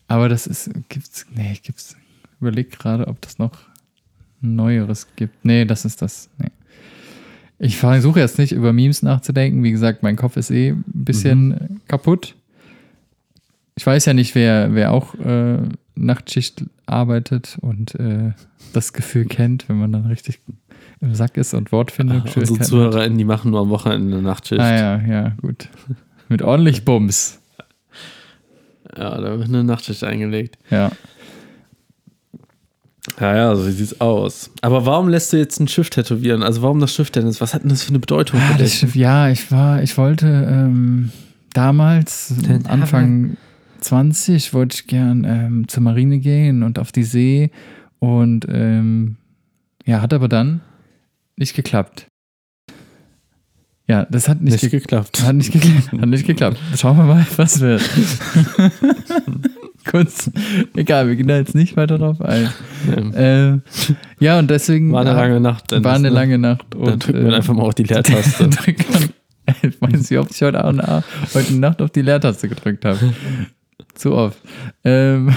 Aber 0.09 0.27
das 0.29 0.47
ist, 0.47 0.69
gibt's, 0.89 1.25
nee, 1.33 1.57
gibt's, 1.63 1.95
überleg 2.39 2.71
gerade, 2.71 3.07
ob 3.07 3.21
das 3.21 3.39
noch 3.39 3.51
Neueres 4.41 5.07
gibt. 5.15 5.43
Nee, 5.43 5.65
das 5.65 5.85
ist 5.85 6.01
das, 6.01 6.29
nee. 6.37 6.51
Ich 7.59 7.77
versuche 7.77 8.19
jetzt 8.19 8.37
nicht 8.37 8.51
über 8.51 8.71
Memes 8.71 9.01
nachzudenken. 9.01 9.63
Wie 9.63 9.71
gesagt, 9.71 10.03
mein 10.03 10.15
Kopf 10.15 10.37
ist 10.37 10.51
eh 10.51 10.69
ein 10.69 10.83
bisschen 10.85 11.51
äh, 11.53 11.57
kaputt. 11.87 12.35
Ich 13.75 13.85
weiß 13.85 14.05
ja 14.05 14.13
nicht, 14.13 14.35
wer, 14.35 14.75
wer 14.75 14.91
auch 14.91 15.15
äh, 15.15 15.57
Nachtschicht 15.95 16.65
arbeitet 16.85 17.57
und 17.61 17.95
äh, 17.95 18.33
das 18.73 18.93
Gefühl 18.93 19.25
kennt, 19.25 19.69
wenn 19.69 19.77
man 19.77 19.91
dann 19.91 20.05
richtig 20.05 20.39
im 21.01 21.15
Sack 21.15 21.37
ist 21.37 21.53
und 21.53 21.71
Wortfindung. 21.71 22.23
Unsere 22.35 22.59
ZuhörerInnen, 22.59 23.17
die 23.17 23.25
machen 23.25 23.51
nur 23.51 23.61
am 23.61 23.69
Wochenende 23.69 24.17
eine 24.17 24.23
Nachtschicht. 24.23 24.61
Ah 24.61 24.75
ja, 24.75 25.01
ja, 25.01 25.29
gut. 25.41 25.69
Mit 26.29 26.41
ordentlich 26.41 26.85
Bums. 26.85 27.39
Ja, 28.95 29.19
da 29.19 29.37
wird 29.37 29.47
eine 29.47 29.63
Nachtschicht 29.63 30.03
eingelegt. 30.03 30.57
Ja. 30.69 30.91
Ja, 33.19 33.35
ja, 33.35 33.55
so 33.55 33.63
sieht's 33.63 33.99
aus. 33.99 34.51
Aber 34.61 34.85
warum 34.85 35.09
lässt 35.09 35.33
du 35.33 35.37
jetzt 35.37 35.59
ein 35.59 35.67
Schiff 35.67 35.89
tätowieren? 35.89 36.43
Also 36.43 36.61
warum 36.61 36.79
das 36.79 36.93
Schiff 36.93 37.09
denn? 37.09 37.25
Was 37.39 37.53
hat 37.53 37.63
denn 37.63 37.69
das 37.69 37.81
für 37.83 37.89
eine 37.89 37.99
Bedeutung 37.99 38.39
Ah, 38.39 38.51
für 38.53 38.59
das 38.59 38.69
dich? 38.71 38.79
Schiff, 38.79 38.95
ja, 38.95 39.29
ich 39.29 39.51
war, 39.51 39.81
ich 39.81 39.97
wollte 39.97 40.27
ähm, 40.27 41.11
damals, 41.53 42.33
Den 42.47 42.67
Anfang 42.67 43.37
20 43.81 44.53
wollte 44.53 44.75
ich 44.75 44.87
gern 44.87 45.23
ähm, 45.23 45.67
zur 45.67 45.81
Marine 45.83 46.19
gehen 46.19 46.61
und 46.63 46.77
auf 46.77 46.91
die 46.91 47.03
See 47.03 47.49
und 47.99 48.45
ähm, 48.49 49.17
ja, 49.85 50.01
hat 50.01 50.13
aber 50.13 50.27
dann 50.27 50.61
nicht 51.37 51.55
geklappt. 51.55 52.05
Ja, 53.87 54.05
das 54.05 54.27
hat 54.27 54.41
nicht, 54.41 54.51
Nicht 54.61 54.69
ge 54.69 54.79
geklappt. 54.81 55.23
hat 55.23 55.35
nicht 55.35 55.51
geklappt. 55.53 55.91
Hat 55.93 56.09
nicht 56.09 56.27
geklappt. 56.27 56.57
Schauen 56.75 56.97
wir 56.97 57.05
mal, 57.05 57.25
was 57.37 57.61
wird. 57.61 57.81
Kurz, 59.89 60.29
egal, 60.75 61.07
wir 61.07 61.15
gehen 61.15 61.27
da 61.27 61.37
jetzt 61.37 61.55
nicht 61.55 61.77
weiter 61.77 61.97
drauf 61.97 62.21
ein. 62.21 62.49
Ähm, 63.15 63.61
ja, 64.19 64.37
und 64.39 64.49
deswegen 64.49 64.91
War 64.91 65.01
eine 65.01 65.11
hat- 65.11 65.17
lange 65.17 65.39
Nacht. 65.39 65.71
Dennis, 65.71 65.83
war 65.85 65.95
eine 65.95 66.09
ne? 66.09 66.13
lange 66.13 66.37
Nacht. 66.37 66.65
Dann 66.71 66.81
Und, 66.81 67.07
drückt 67.07 67.21
man 67.23 67.31
äh, 67.31 67.35
einfach 67.35 67.53
mal 67.53 67.63
auf 67.63 67.75
die 67.75 67.83
Leertaste. 67.83 68.49
Ich 69.61 69.81
weiß 69.81 70.11
nicht, 70.11 70.19
ob 70.19 70.29
ich 70.29 70.41
heute, 70.41 70.61
auch, 70.61 71.03
heute 71.33 71.55
Nacht 71.55 71.81
auf 71.81 71.89
die 71.91 72.01
Leertaste 72.01 72.49
gedrückt 72.49 72.83
habe. 72.83 73.13
Zu 73.95 74.13
oft. 74.13 74.37
Ähm, 74.83 75.33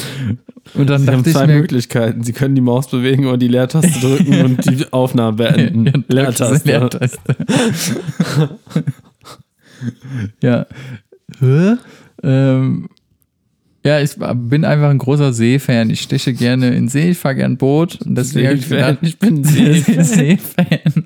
und 0.74 0.90
dann 0.90 1.00
Sie 1.00 1.10
haben 1.10 1.24
zwei 1.24 1.46
mir, 1.46 1.54
Möglichkeiten. 1.56 2.22
Sie 2.24 2.34
können 2.34 2.54
die 2.54 2.60
Maus 2.60 2.90
bewegen 2.90 3.24
oder 3.24 3.38
die 3.38 3.48
Leertaste 3.48 3.98
drücken 4.00 4.44
und 4.44 4.66
die 4.70 4.92
Aufnahme 4.92 5.38
beenden. 5.38 5.86
Ja, 5.86 5.92
Leertaste. 6.08 6.68
Leertaste. 6.68 7.18
ja. 10.42 10.66
Ähm, 12.22 12.88
ja, 13.84 14.00
ich 14.00 14.16
bin 14.34 14.64
einfach 14.64 14.90
ein 14.90 14.98
großer 14.98 15.32
Seefan. 15.32 15.88
Ich 15.90 16.00
steche 16.00 16.34
gerne 16.34 16.74
in 16.74 16.88
See, 16.88 17.10
ich 17.10 17.18
fahre 17.18 17.36
gern 17.36 17.56
Boot. 17.56 18.00
Und 18.04 18.16
deswegen 18.16 18.58
ich 18.58 18.68
gedacht, 18.68 18.98
Ich 19.02 19.18
bin 19.18 19.38
ein 19.38 19.44
Seefan. 19.44 20.04
Seefan. 20.04 21.04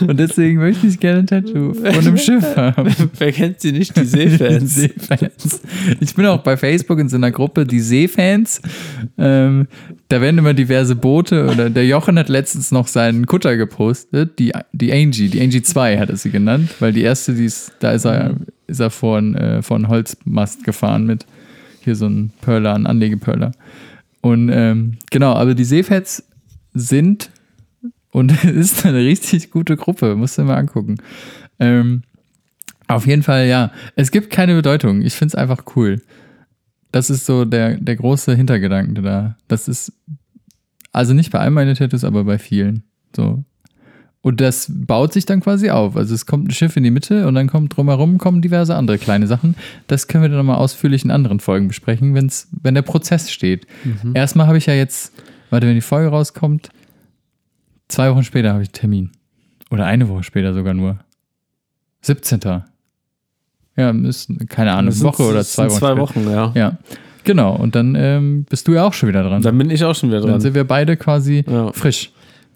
Und 0.00 0.18
deswegen 0.18 0.58
möchte 0.58 0.88
ich 0.88 0.98
gerne 0.98 1.20
ein 1.20 1.26
Tattoo 1.28 1.74
von 1.74 1.86
einem 1.86 2.18
Schiff 2.18 2.56
haben. 2.56 2.92
Wer 3.18 3.32
kennt 3.32 3.60
sie 3.60 3.70
nicht? 3.70 3.96
Die 3.96 4.04
Seefans. 4.04 4.74
Seefans. 4.74 5.60
Ich 6.00 6.14
bin 6.16 6.26
auch 6.26 6.42
bei 6.42 6.56
Facebook 6.56 6.98
in 6.98 7.08
so 7.08 7.16
einer 7.16 7.30
Gruppe, 7.30 7.64
die 7.64 7.80
Seefans. 7.80 8.60
Ähm, 9.16 9.68
da 10.08 10.20
werden 10.20 10.38
immer 10.38 10.54
diverse 10.54 10.96
Boote 10.96 11.46
oder 11.46 11.70
der 11.70 11.86
Jochen 11.86 12.18
hat 12.18 12.28
letztens 12.28 12.72
noch 12.72 12.88
seinen 12.88 13.26
Kutter 13.26 13.56
gepostet, 13.56 14.38
die, 14.38 14.52
die 14.72 14.92
Angie, 14.92 15.28
die 15.28 15.40
Angie 15.40 15.62
2 15.62 15.98
hat 15.98 16.10
er 16.10 16.16
sie 16.16 16.30
genannt, 16.30 16.70
weil 16.80 16.92
die 16.92 17.02
erste, 17.02 17.34
die 17.34 17.44
ist, 17.44 17.72
da 17.78 17.92
ist 17.92 18.04
er, 18.04 18.36
ist 18.66 18.80
er 18.80 18.90
von, 18.90 19.34
äh, 19.36 19.62
von 19.62 19.88
Holzmast 19.88 20.64
gefahren 20.64 21.06
mit 21.06 21.26
hier 21.88 21.96
so 21.96 22.06
ein 22.06 22.30
Perler, 22.42 22.74
ein 22.74 22.86
Anlegepörler. 22.86 23.52
Und 24.20 24.50
ähm, 24.52 24.98
genau, 25.10 25.32
aber 25.32 25.54
die 25.54 25.64
Seefans 25.64 26.22
sind 26.74 27.30
und 28.10 28.44
ist 28.44 28.84
eine 28.84 28.98
richtig 28.98 29.50
gute 29.50 29.76
Gruppe, 29.76 30.14
musst 30.16 30.38
du 30.38 30.42
mal 30.42 30.56
angucken. 30.56 30.98
Ähm, 31.58 32.02
auf 32.86 33.06
jeden 33.06 33.22
Fall, 33.22 33.46
ja. 33.46 33.70
Es 33.96 34.10
gibt 34.10 34.30
keine 34.30 34.54
Bedeutung. 34.54 35.02
Ich 35.02 35.14
finde 35.14 35.32
es 35.32 35.34
einfach 35.34 35.64
cool. 35.76 36.00
Das 36.90 37.10
ist 37.10 37.26
so 37.26 37.44
der, 37.44 37.76
der 37.76 37.96
große 37.96 38.34
Hintergedanke 38.34 39.02
da. 39.02 39.36
Das 39.46 39.68
ist, 39.68 39.92
also 40.92 41.12
nicht 41.12 41.30
bei 41.30 41.38
all 41.38 41.50
meinen 41.50 41.74
Tattoos, 41.74 42.04
aber 42.04 42.24
bei 42.24 42.38
vielen. 42.38 42.84
So. 43.14 43.44
Und 44.20 44.40
das 44.40 44.66
baut 44.68 45.12
sich 45.12 45.26
dann 45.26 45.40
quasi 45.40 45.70
auf. 45.70 45.96
Also 45.96 46.14
es 46.14 46.26
kommt 46.26 46.48
ein 46.48 46.50
Schiff 46.50 46.76
in 46.76 46.82
die 46.82 46.90
Mitte 46.90 47.26
und 47.28 47.34
dann 47.34 47.46
kommt 47.46 47.76
drumherum 47.76 48.18
kommen 48.18 48.42
diverse 48.42 48.74
andere 48.74 48.98
kleine 48.98 49.26
Sachen. 49.28 49.54
Das 49.86 50.08
können 50.08 50.22
wir 50.22 50.28
dann 50.28 50.38
nochmal 50.38 50.56
ausführlich 50.56 51.04
in 51.04 51.10
anderen 51.12 51.38
Folgen 51.40 51.68
besprechen, 51.68 52.14
wenn's, 52.14 52.48
wenn 52.62 52.74
der 52.74 52.82
Prozess 52.82 53.30
steht. 53.30 53.66
Erstmal 54.14 54.46
habe 54.48 54.58
ich 54.58 54.66
ja 54.66 54.74
jetzt, 54.74 55.12
warte, 55.50 55.66
wenn 55.68 55.76
die 55.76 55.80
Folge 55.80 56.08
rauskommt, 56.08 56.68
zwei 57.86 58.10
Wochen 58.10 58.24
später 58.24 58.52
habe 58.52 58.62
ich 58.62 58.68
einen 58.70 58.74
Termin. 58.74 59.10
Oder 59.70 59.86
eine 59.86 60.08
Woche 60.08 60.24
später 60.24 60.52
sogar 60.52 60.74
nur. 60.74 60.98
17. 62.02 62.40
Ja, 63.76 63.90
ist, 63.90 64.30
keine 64.48 64.72
Ahnung, 64.72 64.86
Das 64.90 65.02
Woche 65.02 65.22
oder 65.22 65.44
zwei 65.44 65.66
Wochen. 65.66 65.78
Zwei. 65.78 65.96
Wochen, 65.96 66.30
ja. 66.30 66.52
Ja, 66.56 66.78
genau. 67.24 67.54
Und 67.54 67.74
dann 67.76 67.94
ähm, 67.94 68.44
bist 68.50 68.66
du 68.66 68.72
ja 68.74 68.84
auch 68.84 68.92
schon 68.92 69.08
wieder 69.08 69.22
dran. 69.22 69.42
Dann 69.42 69.56
bin 69.56 69.70
ich 69.70 69.84
auch 69.84 69.94
schon 69.94 70.08
wieder 70.10 70.20
Dann 70.20 70.30
dran. 70.30 70.40
sind 70.40 70.54
wir 70.54 70.64
beide 70.64 70.96
quasi 70.96 71.44
Ja. 71.48 71.72
frisch. 71.72 72.10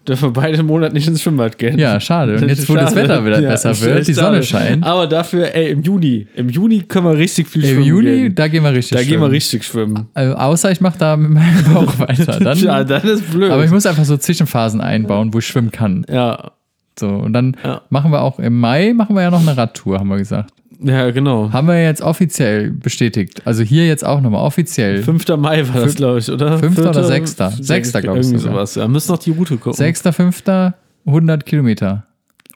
Dürfen 0.07 0.29
wir 0.29 0.33
beide 0.33 0.61
Monat 0.63 0.91
nicht 0.91 1.07
ins 1.07 1.21
Schwimmbad 1.21 1.57
gehen. 1.57 1.79
Ja, 1.79 1.97
schade. 1.99 2.35
Und 2.35 2.49
jetzt, 2.49 2.67
wo 2.67 2.73
das 2.75 2.89
Schade. 2.89 2.95
Wetter 3.07 3.25
wieder 3.25 3.39
Ja, 3.39 3.49
besser 3.51 3.79
wird, 3.79 4.05
die 4.05 4.13
Sonne 4.13 4.43
scheint. 4.43 4.83
Aber 4.83 5.07
dafür, 5.07 5.55
ey, 5.55 5.71
im 5.71 5.81
Juni. 5.81 6.27
Im 6.35 6.49
Juni 6.49 6.81
können 6.81 7.05
wir 7.05 7.17
richtig 7.17 7.47
viel 7.47 7.63
Im 7.63 7.69
schwimmen 7.69 7.83
Juni, 7.85 8.05
gehen. 8.23 8.35
da 8.35 8.47
gehen 8.49 8.63
wir 8.63 8.73
richtig 8.73 8.97
Da 8.97 9.03
gehen 9.03 9.11
wir 9.11 9.17
schwimmen. 9.19 9.31
richtig 9.31 9.63
schwimmen. 9.63 10.07
Also, 10.13 10.35
außer 10.35 10.71
ich 10.71 10.81
mache 10.81 10.97
da 10.97 11.15
mit 11.15 11.31
meinem 11.31 11.73
Bauch 11.73 11.97
weiter. 11.99 12.37
Dann, 12.37 12.57
ja, 12.59 12.83
dann 12.83 13.01
ist 13.03 13.31
blöd. 13.31 13.49
aber 13.49 13.63
ich 13.63 13.71
muss 13.71 13.85
einfach 13.85 14.03
so 14.03 14.17
Zwischenphasen 14.17 14.81
einbauen, 14.81 15.33
wo 15.33 15.39
ich 15.39 15.47
schwimmen 15.47 15.71
kann. 15.71 16.05
ja, 16.09 16.51
So, 16.99 17.07
und 17.07 17.31
dann 17.31 17.55
Ja. 17.63 17.81
machen 17.89 18.11
wir 18.11 18.21
auch 18.23 18.39
im 18.39 18.59
Mai 18.59 18.93
machen 18.93 19.15
wir 19.15 19.21
ja 19.23 19.31
noch 19.31 19.41
eine 19.41 19.55
Radtour, 19.55 19.99
haben 19.99 20.09
wir 20.09 20.17
gesagt. 20.17 20.51
Ja, 20.83 21.11
genau. 21.11 21.51
Haben 21.51 21.67
wir 21.67 21.81
jetzt 21.81 22.01
offiziell 22.01 22.71
bestätigt. 22.71 23.41
Also 23.45 23.63
hier 23.63 23.87
jetzt 23.87 24.05
auch 24.05 24.21
nochmal 24.21 24.41
offiziell. 24.45 25.01
5. 25.03 25.27
Mai 25.37 25.67
war 25.73 25.81
das, 25.81 25.95
glaube 25.95 26.19
ich, 26.19 26.29
oder? 26.31 26.59
Fünfter 26.59 26.81
oder 26.89 26.93
Vierter? 26.93 27.07
sechster? 27.07 27.51
Sechster, 27.51 28.01
glaub 28.01 28.17
ich 28.17 28.23
Irgendwie 28.27 28.39
sogar. 28.39 28.55
sowas. 28.55 28.75
Ja, 28.75 28.87
müssen 28.87 29.11
noch 29.11 29.19
die 29.19 29.31
Route 29.31 29.57
gucken. 29.57 29.79
6.5. 29.83 30.73
100 31.05 31.45
Kilometer. 31.45 32.05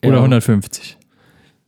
Oder 0.03 0.13
Ja. 0.17 0.17
150. 0.23 0.97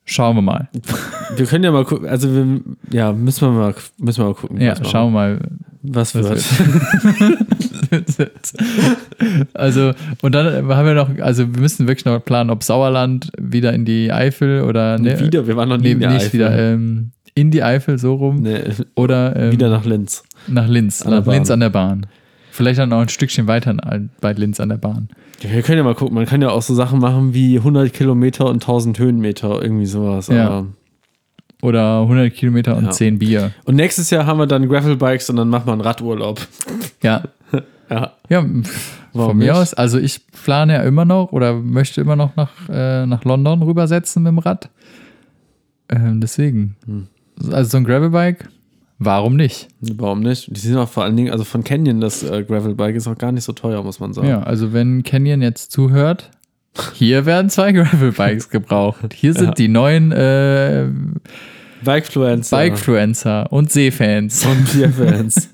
Schauen 0.05 0.37
wir 0.37 0.41
mal. 0.41 0.69
Wir 1.35 1.45
können 1.45 1.63
ja 1.63 1.71
mal 1.71 1.85
gucken, 1.85 2.07
also 2.09 2.33
wir, 2.33 2.61
ja, 2.91 3.13
müssen 3.13 3.41
wir 3.41 3.51
mal, 3.51 3.75
müssen 3.99 4.17
wir 4.23 4.25
mal 4.25 4.33
gucken. 4.33 4.59
Ja, 4.59 4.75
schauen 4.83 5.13
wir 5.13 5.19
mal. 5.19 5.39
Was 5.83 6.15
was 6.15 6.23
wird. 6.29 6.43
also, 9.53 9.93
und 10.21 10.35
dann 10.35 10.67
haben 10.67 10.85
wir 10.85 10.93
noch, 10.93 11.09
also 11.19 11.53
wir 11.53 11.61
müssen 11.61 11.87
wirklich 11.87 12.05
noch 12.05 12.23
planen, 12.23 12.49
ob 12.49 12.63
Sauerland 12.63 13.31
wieder 13.39 13.73
in 13.73 13.85
die 13.85 14.11
Eifel 14.11 14.63
oder 14.63 14.97
ne, 14.97 15.19
wieder, 15.19 15.47
wir 15.47 15.55
waren 15.55 15.69
noch 15.69 15.77
nie 15.77 15.83
nee, 15.83 15.91
in 15.91 15.99
der 15.99 16.09
nicht 16.11 16.25
Eifel. 16.27 16.33
wieder 16.33 16.57
ähm, 16.57 17.11
in 17.35 17.51
die 17.51 17.63
Eifel 17.63 17.97
so 17.97 18.15
rum 18.15 18.41
Nee, 18.41 18.59
oder 18.95 19.35
ähm, 19.35 19.51
wieder 19.51 19.69
nach 19.69 19.85
Linz. 19.85 20.23
nach 20.47 20.67
Linz, 20.67 21.01
an 21.01 21.11
nach 21.11 21.25
Linz 21.25 21.49
an 21.51 21.59
der 21.59 21.69
Bahn. 21.69 22.05
Vielleicht 22.51 22.79
dann 22.79 22.91
auch 22.91 22.99
ein 23.01 23.09
Stückchen 23.09 23.47
weiter 23.47 23.75
bei 24.19 24.33
Linz 24.33 24.59
an 24.59 24.69
der 24.69 24.77
Bahn. 24.77 25.09
Ja, 25.41 25.51
wir 25.51 25.61
können 25.61 25.77
ja 25.77 25.83
mal 25.83 25.95
gucken, 25.95 26.15
man 26.15 26.25
kann 26.25 26.41
ja 26.41 26.49
auch 26.49 26.61
so 26.61 26.73
Sachen 26.73 26.99
machen 26.99 27.33
wie 27.33 27.57
100 27.57 27.93
Kilometer 27.93 28.47
und 28.47 28.55
1000 28.55 28.99
Höhenmeter, 28.99 29.61
irgendwie 29.61 29.85
sowas. 29.85 30.27
Ja. 30.27 30.65
Oder 31.61 32.01
100 32.01 32.33
Kilometer 32.33 32.75
und 32.75 32.85
Ja. 32.85 32.91
10 32.91 33.19
Bier. 33.19 33.51
Und 33.65 33.75
nächstes 33.75 34.09
Jahr 34.09 34.25
haben 34.25 34.39
wir 34.39 34.47
dann 34.47 34.67
Gravelbikes 34.67 35.29
und 35.29 35.35
dann 35.37 35.47
machen 35.49 35.67
wir 35.67 35.73
einen 35.73 35.81
Radurlaub. 35.81 36.45
Ja, 37.03 37.23
Ja. 37.89 38.13
ja 38.29 38.45
Warum 39.13 39.29
von 39.31 39.37
mir 39.37 39.45
nicht? 39.45 39.53
aus. 39.53 39.73
Also 39.73 39.97
ich 39.97 40.21
plane 40.31 40.73
ja 40.73 40.83
immer 40.83 41.05
noch 41.05 41.31
oder 41.31 41.53
möchte 41.55 42.01
immer 42.01 42.15
noch 42.15 42.35
nach, 42.35 42.51
äh, 42.69 43.05
nach 43.05 43.23
London 43.25 43.61
rübersetzen 43.63 44.23
mit 44.23 44.31
dem 44.31 44.39
Rad. 44.39 44.69
Ähm, 45.89 46.21
deswegen. 46.21 46.75
Hm. 46.85 47.07
Also 47.51 47.71
so 47.71 47.77
ein 47.77 47.83
Gravelbike, 47.85 48.49
warum 48.99 49.35
nicht? 49.37 49.69
Warum 49.81 50.19
nicht? 50.19 50.55
Die 50.55 50.59
sind 50.59 50.77
auch 50.77 50.89
vor 50.89 51.03
allen 51.05 51.15
Dingen, 51.15 51.31
also 51.31 51.43
von 51.45 51.63
Canyon, 51.63 52.01
das 52.01 52.21
äh, 52.21 52.43
Gravelbike 52.43 52.95
ist 52.95 53.07
auch 53.07 53.17
gar 53.17 53.31
nicht 53.31 53.45
so 53.45 53.53
teuer, 53.53 53.81
muss 53.83 53.99
man 53.99 54.13
sagen. 54.13 54.27
Ja, 54.27 54.43
also 54.43 54.73
wenn 54.73 55.03
Canyon 55.03 55.41
jetzt 55.41 55.71
zuhört, 55.71 56.29
hier 56.93 57.25
werden 57.25 57.49
zwei 57.49 57.71
Gravelbikes 57.73 58.49
gebraucht. 58.49 59.13
Hier 59.13 59.33
sind 59.33 59.47
Ja. 59.47 59.53
die 59.53 59.67
neuen 59.69 60.11
äh, 60.11 60.85
Bikefluencer. 61.83 62.57
Bikefluencer 62.57 63.51
und 63.51 63.71
Seefans. 63.71 64.45
und 64.45 64.73
Bierfans. 64.73 65.49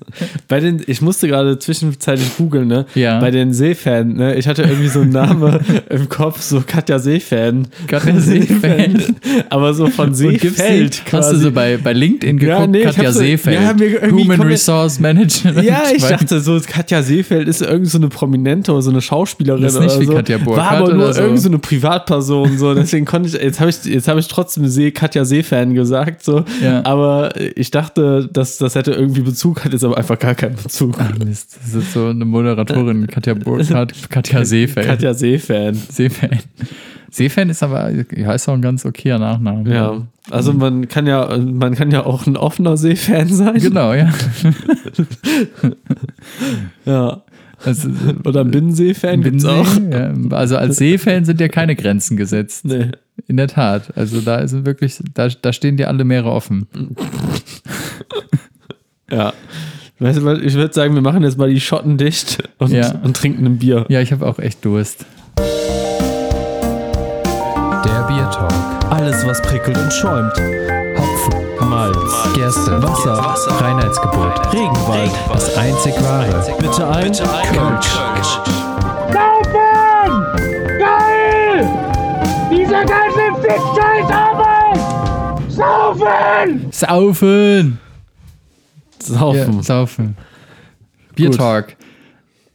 Bei 0.48 0.60
den, 0.60 0.82
ich 0.86 1.00
musste 1.02 1.28
gerade 1.28 1.58
zwischenzeitlich 1.58 2.36
googeln, 2.36 2.68
ne? 2.68 2.86
Ja. 2.94 3.20
Bei 3.20 3.30
den 3.30 3.52
Seefan, 3.52 4.14
ne? 4.14 4.34
Ich 4.36 4.46
hatte 4.48 4.62
irgendwie 4.62 4.88
so 4.88 5.00
einen 5.00 5.10
Namen 5.10 5.58
im 5.90 6.08
Kopf, 6.08 6.40
so 6.40 6.62
Katja 6.66 6.98
Seefan. 6.98 7.68
Katja 7.86 8.14
Seefan. 8.20 9.02
Aber 9.50 9.74
so 9.74 9.86
von 9.88 10.14
Seefeld 10.14 11.02
hast 11.12 11.32
du 11.32 11.36
so 11.36 11.52
bei, 11.52 11.76
bei 11.76 11.92
LinkedIn 11.92 12.38
geguckt, 12.38 12.58
Ja, 12.60 12.66
nee, 12.66 12.82
Katja 12.82 13.12
so- 13.12 13.20
Seefeld, 13.20 13.60
ja, 13.60 13.70
irgendwie 13.70 14.10
Human 14.24 14.40
Resource 14.42 14.98
Management. 15.00 15.62
Ja, 15.62 15.82
ich 15.94 16.02
dachte 16.02 16.40
so, 16.40 16.58
Katja 16.66 17.02
Seefeld 17.02 17.48
ist 17.48 17.62
irgend 17.62 17.88
so 17.88 17.98
eine 17.98 18.08
Prominente 18.08 18.72
oder 18.72 18.82
so 18.82 18.90
eine 18.90 19.00
Schauspielerin 19.00 19.62
Das 19.62 19.74
ist 19.74 19.80
nicht 19.80 19.90
oder 19.92 20.00
wie 20.00 20.06
so. 20.06 20.14
Katja 20.14 20.38
Burkhardt 20.38 20.70
War 20.72 20.78
aber 20.80 20.94
nur 20.94 21.12
so. 21.12 21.20
irgend 21.22 21.40
so 21.40 21.48
eine 21.48 21.58
Privatperson, 21.58 22.58
so. 22.58 22.74
Deswegen 22.74 23.04
konnte 23.04 23.28
ich, 23.28 23.34
jetzt 23.34 23.60
habe 23.60 23.70
ich, 23.70 23.84
jetzt 23.84 24.08
habe 24.08 24.20
ich 24.20 24.28
trotzdem 24.28 24.66
See, 24.68 24.90
Katja 24.90 25.24
Seefan 25.24 25.74
gesagt, 25.74 26.15
so. 26.22 26.44
Ja. 26.62 26.84
Aber 26.84 27.32
ich 27.56 27.70
dachte, 27.70 28.28
dass 28.32 28.58
das 28.58 28.74
hätte 28.74 28.92
irgendwie 28.92 29.22
Bezug, 29.22 29.64
hat 29.64 29.72
jetzt 29.72 29.84
aber 29.84 29.96
einfach 29.96 30.18
gar 30.18 30.34
keinen 30.34 30.56
Bezug. 30.56 30.96
Ach 30.98 31.16
Mist, 31.18 31.58
das 31.62 31.74
ist 31.74 31.92
so 31.92 32.06
eine 32.08 32.24
Moderatorin, 32.24 33.06
Katja 33.06 33.34
Burkhardt, 33.34 34.10
Katja 34.10 34.44
Seefeld. 34.44 34.86
Katja 34.86 35.14
Seefan. 35.14 35.74
Seefan. 35.74 36.40
Seefan 37.10 37.50
ist 37.50 37.62
aber, 37.62 37.90
ja, 37.90 38.32
ist 38.32 38.48
auch 38.48 38.54
ein 38.54 38.62
ganz 38.62 38.84
okayer 38.84 39.18
Nachname. 39.18 39.72
Ja, 39.72 40.02
also 40.30 40.52
man 40.52 40.88
kann 40.88 41.06
ja, 41.06 41.36
man 41.38 41.74
kann 41.74 41.90
ja 41.90 42.04
auch 42.04 42.26
ein 42.26 42.36
offener 42.36 42.76
Seefan 42.76 43.28
sein. 43.28 43.58
Genau, 43.58 43.92
ja. 43.94 44.12
Ja. 46.84 47.22
Also, 47.64 47.88
Oder 48.24 48.42
ein 48.42 48.50
Binnenseefan 48.50 49.22
gibt's 49.22 49.44
Binnensee, 49.44 49.96
auch. 49.96 50.30
Ja. 50.30 50.36
Also 50.36 50.56
als 50.56 50.76
Seefan 50.76 51.24
sind 51.24 51.40
ja 51.40 51.48
keine 51.48 51.74
Grenzen 51.74 52.16
gesetzt. 52.16 52.64
Nee. 52.64 52.90
In 53.28 53.36
der 53.36 53.48
Tat. 53.48 53.96
Also 53.96 54.20
da 54.20 54.36
ist 54.36 54.64
wirklich, 54.66 54.98
da, 55.14 55.28
da 55.28 55.52
stehen 55.52 55.76
dir 55.76 55.88
alle 55.88 56.04
Meere 56.04 56.30
offen. 56.30 56.66
Ja. 59.10 59.32
Weißt 59.98 60.18
du 60.18 60.24
was, 60.24 60.40
ich 60.40 60.54
würde 60.54 60.74
sagen, 60.74 60.94
wir 60.94 61.00
machen 61.00 61.22
jetzt 61.22 61.38
mal 61.38 61.48
die 61.48 61.60
Schotten 61.60 61.96
dicht 61.96 62.42
und, 62.58 62.70
Ja. 62.72 62.92
und 63.02 63.16
trinken 63.16 63.46
ein 63.46 63.58
Bier. 63.58 63.86
Ja, 63.88 64.00
ich 64.00 64.12
habe 64.12 64.26
auch 64.26 64.38
echt 64.38 64.62
Durst. 64.64 65.06
Der 67.84 68.02
Bier 68.08 68.30
Talk. 68.30 68.52
Alles, 68.90 69.26
was 69.26 69.40
prickelt 69.42 69.76
und 69.78 69.92
schäumt. 69.92 70.32
Hopfen, 70.98 71.68
Malz, 71.70 71.96
Gerste, 72.34 72.82
Wasser, 72.82 73.14
Reinheitsgebot, 73.60 74.52
Regenwald, 74.52 75.10
das 75.32 75.56
einzig 75.56 75.94
wahre. 76.02 76.44
Bitte 76.58 76.86
ein 76.88 77.12
Kölsch. 77.12 78.38
Saufen! 79.12 80.24
Geil! 80.78 81.68
Saufen! 85.48 86.72
Saufen! 86.72 87.78
Saufen. 88.98 89.56
Ja, 89.56 89.62
saufen. 89.62 90.16
Bier 91.14 91.30
Talk. 91.30 91.76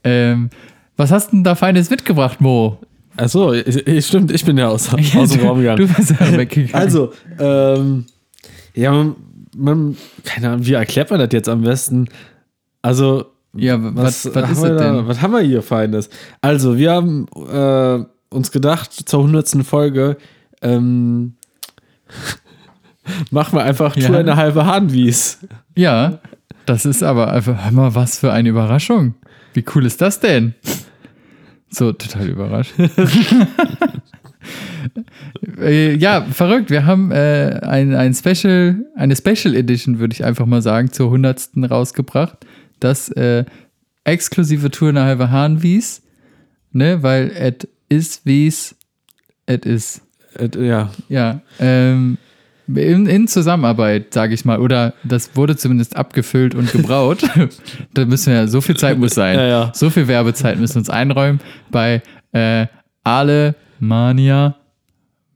Ähm, 0.04 0.50
was 0.98 1.12
hast 1.12 1.28
du 1.28 1.38
denn 1.38 1.44
da 1.46 1.56
Feines 1.56 1.90
mitgebracht, 1.90 2.42
Mo? 2.42 2.78
Achso, 3.16 3.54
stimmt, 4.00 4.32
ich 4.32 4.44
bin 4.44 4.58
ja 4.58 4.68
aus, 4.68 4.94
aus 5.16 5.30
dem 5.30 5.48
Raum 5.48 5.60
gegangen. 5.60 5.78
Du 5.78 5.88
bist 5.88 6.12
ja 6.12 6.38
weggegangen. 6.38 6.76
Also, 6.76 7.14
ähm, 7.40 8.06
ja, 8.74 8.92
man, 8.92 9.16
man, 9.56 9.98
keine 10.26 10.50
Ahnung, 10.50 10.66
wie 10.66 10.74
erklärt 10.74 11.10
man 11.10 11.20
das 11.20 11.30
jetzt 11.32 11.48
am 11.48 11.62
besten? 11.62 12.10
Also, 12.82 13.28
ja, 13.54 13.78
was, 13.80 14.26
was, 14.26 14.36
haben 14.36 14.52
ist 14.52 14.62
wir 14.62 14.70
das 14.72 14.82
da, 14.82 14.94
denn? 14.94 15.08
was 15.08 15.22
haben 15.22 15.32
wir 15.32 15.42
hier 15.42 15.62
Feines? 15.62 16.10
Also, 16.42 16.78
wir 16.78 16.92
haben 16.92 17.28
äh, 17.50 18.06
uns 18.36 18.52
gedacht, 18.52 18.92
zur 18.92 19.22
100. 19.22 19.66
Folge 19.66 20.18
ähm, 20.62 21.36
machen 23.32 23.58
wir 23.58 23.64
einfach 23.64 23.96
Ja. 23.96 24.08
Tour 24.08 24.18
eine 24.20 24.36
halbe 24.36 24.66
Hahnwies. 24.66 25.40
Ja, 25.76 26.20
das 26.66 26.86
ist 26.86 27.04
aber 27.04 27.32
einfach, 27.32 27.66
hör 27.66 27.72
mal, 27.72 27.96
was 27.96 28.20
für 28.20 28.32
eine 28.32 28.50
Überraschung. 28.50 29.16
Wie 29.54 29.66
cool 29.76 29.86
ist 29.86 30.02
das 30.02 30.20
denn? 30.20 30.56
So, 31.70 31.94
total 31.94 32.30
überrascht. 32.30 32.74
äh, 35.58 35.96
ja, 35.96 36.22
verrückt. 36.24 36.70
Wir 36.70 36.86
haben 36.86 37.12
äh, 37.12 37.60
ein, 37.64 37.96
ein 37.96 38.14
Special, 38.14 38.86
eine 38.96 39.16
Special 39.16 39.56
Edition, 39.56 40.00
würde 40.00 40.14
ich 40.14 40.24
einfach 40.24 40.46
mal 40.46 40.62
sagen, 40.62 40.92
zur 40.92 41.08
100. 41.08 41.50
rausgebracht. 41.70 42.46
Das 42.80 43.10
äh, 43.10 43.46
exklusive 44.04 44.72
Tour 44.72 44.90
eine 44.90 45.04
halbe 45.04 45.32
Hahnwies, 45.32 46.02
ne, 46.72 47.04
weil 47.04 47.32
et 47.36 47.68
is 47.90 48.22
wie's 48.26 48.76
et 49.46 49.66
is. 49.66 50.02
Äh, 50.38 50.50
ja, 50.68 50.90
Ja, 51.10 51.42
ähm, 51.60 52.18
in, 52.68 53.06
in 53.06 53.28
Zusammenarbeit, 53.28 54.14
sage 54.14 54.34
ich 54.34 54.46
mal, 54.46 54.60
oder 54.60 54.94
das 55.04 55.36
wurde 55.36 55.58
zumindest 55.58 55.98
abgefüllt 55.98 56.56
und 56.56 56.72
gebraut. 56.72 57.20
da 57.94 58.06
müssen 58.06 58.32
wir 58.32 58.40
ja, 58.42 58.48
so 58.48 58.62
viel 58.62 58.78
Zeit 58.78 58.98
muss 58.98 59.14
sein. 59.16 59.36
Ja, 59.36 59.46
ja. 59.48 59.72
So 59.74 59.90
viel 59.90 60.08
Werbezeit 60.08 60.58
müssen 60.60 60.76
wir 60.76 60.80
uns 60.80 60.90
einräumen 60.90 61.42
bei 61.70 62.02
äh, 62.32 62.68
Alemania. 63.04 64.56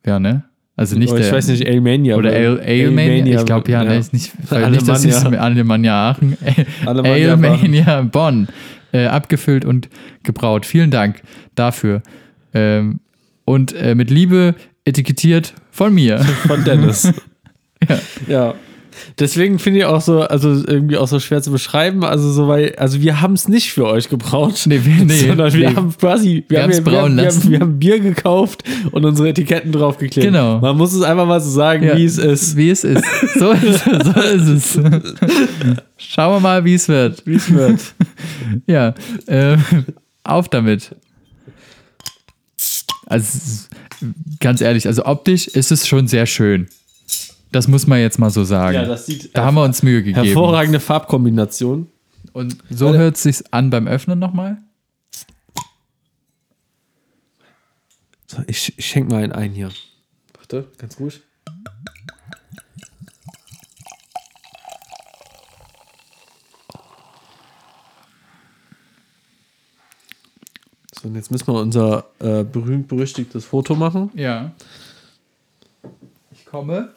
Ja, 0.06 0.20
ne? 0.20 0.44
Also 0.78 0.98
nicht 0.98 1.12
Oh, 1.12 1.16
ich 1.16 1.24
der, 1.26 1.34
weiß 1.34 1.48
nicht, 1.48 1.66
Alemania. 1.66 2.16
oder 2.18 2.32
Ale- 2.32 2.62
Alemania. 2.62 3.40
Ich 3.40 3.46
glaube 3.46 3.72
ja, 3.72 3.84
ne, 3.84 3.98
ist 3.98 4.12
nicht, 4.14 4.34
nicht 4.40 4.88
das 4.88 5.06
ist 5.06 5.26
Alemania 5.26 6.10
Aachen. 6.12 6.38
Alemannia 6.86 7.34
Alemania 7.34 8.02
Bonn. 8.02 8.48
Äh, 8.92 9.08
abgefüllt 9.08 9.66
und 9.66 9.90
gebraut. 10.24 10.66
Vielen 10.66 10.92
Dank 10.92 11.22
dafür. 11.56 12.02
Ähm, 12.54 13.00
und 13.46 13.74
äh, 13.74 13.96
mit 13.96 14.10
Liebe 14.10 14.56
etikettiert 14.86 15.54
von 15.72 15.94
mir. 15.94 16.20
von 16.48 16.64
Dennis. 16.64 17.12
Ja. 17.88 18.00
ja. 18.28 18.54
Deswegen 19.20 19.60
finde 19.60 19.80
ich 19.82 19.86
auch 19.86 20.02
so, 20.02 20.22
also 20.22 20.50
irgendwie 20.66 20.98
auch 20.98 21.08
so 21.08 21.20
schwer 21.20 21.42
zu 21.42 21.52
beschreiben. 21.52 22.04
Also 22.04 22.32
so, 22.32 22.48
weil, 22.48 22.74
also 22.78 23.02
wir 23.02 23.22
haben 23.22 23.34
es 23.34 23.48
nicht 23.48 23.74
für 23.74 23.86
euch 23.86 24.10
gebraut. 24.10 24.64
Nee, 24.66 24.80
wir- 24.84 25.06
nee, 25.06 25.28
sondern 25.28 25.54
wir 25.54 25.70
nee. 25.70 25.76
haben 25.76 25.96
quasi, 25.96 26.46
wir, 26.48 26.58
Wir 26.58 26.64
haben, 26.64 26.86
wir, 26.86 27.02
haben, 27.02 27.20
haben, 27.20 27.50
wir 27.52 27.60
haben 27.60 27.78
Bier 27.78 28.00
gekauft 28.00 28.64
und 28.92 29.06
unsere 29.06 29.30
Etiketten 29.30 29.72
draufgeklebt. 29.74 30.26
Genau. 30.26 30.60
Man 30.62 30.78
muss 30.78 30.94
es 30.94 31.04
einfach 31.04 31.28
mal 31.28 31.42
so 31.42 31.50
sagen, 31.52 31.84
Ja, 31.84 31.98
wie 31.98 32.06
es 32.06 32.18
ist. 32.18 32.56
Wie 32.56 32.70
es 32.70 32.84
ist. 32.86 33.04
So 33.38 33.52
ist 33.52 33.86
es. 33.86 34.06
So 34.06 34.22
ist 34.22 34.48
es. 34.48 34.80
Schauen 35.98 36.36
wir 36.36 36.40
mal, 36.40 36.64
wie 36.66 36.74
es 36.76 36.88
wird. 36.88 37.28
Wie 37.28 37.36
es 37.36 37.54
wird. 37.54 37.82
Ja, 38.66 38.96
äh, 39.28 39.58
auf 40.24 40.48
damit. 40.50 40.96
Also, 43.08 43.68
ganz 44.40 44.62
ehrlich, 44.62 44.88
also 44.88 45.06
optisch 45.06 45.48
ist 45.48 45.72
es 45.72 45.88
schon 45.88 46.08
sehr 46.08 46.26
schön. 46.26 46.68
Das 47.52 47.68
muss 47.68 47.88
man 47.88 48.00
jetzt 48.00 48.20
mal 48.20 48.30
so 48.30 48.44
sagen. 48.44 48.76
Ja, 48.76 48.86
das 48.86 49.06
sieht 49.06 49.36
da 49.36 49.46
haben 49.46 49.56
wir 49.56 49.64
uns 49.64 49.82
Mühe 49.82 50.04
gegeben. 50.04 50.24
hervorragende 50.24 50.80
Farbkombination. 50.80 51.88
Und 52.34 52.58
so 52.70 52.94
hört 52.94 53.16
es 53.16 53.24
sich 53.24 53.54
an 53.54 53.70
beim 53.70 53.88
Öffnen 53.88 54.20
nochmal. 54.20 54.58
So, 58.28 58.40
ich, 58.48 58.78
ich 58.78 58.86
schenke 58.86 59.14
mal 59.14 59.24
einen 59.24 59.32
ein 59.32 59.54
hier. 59.54 59.70
Warte, 60.38 60.68
ganz 60.78 60.98
gut. 60.98 61.22
Und 71.06 71.14
jetzt 71.14 71.30
müssen 71.30 71.46
wir 71.46 71.62
unser 71.62 72.06
äh, 72.18 72.44
berühmt-berüchtigtes 72.44 73.46
Foto 73.46 73.76
machen. 73.76 74.10
Ja. 74.16 74.54
Ich 76.32 76.48
komme. 76.48 76.96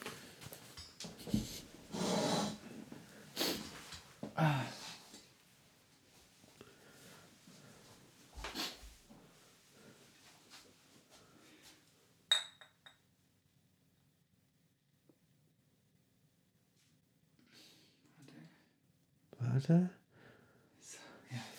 Warte. 19.39 19.91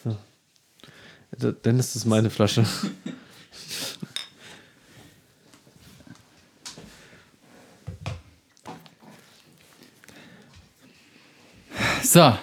So. 0.03 1.53
D- 1.69 1.77
Dann 1.77 1.79
ist 1.79 2.05
meine 2.05 2.29
Flasche. 2.29 2.65
So. 12.03 12.34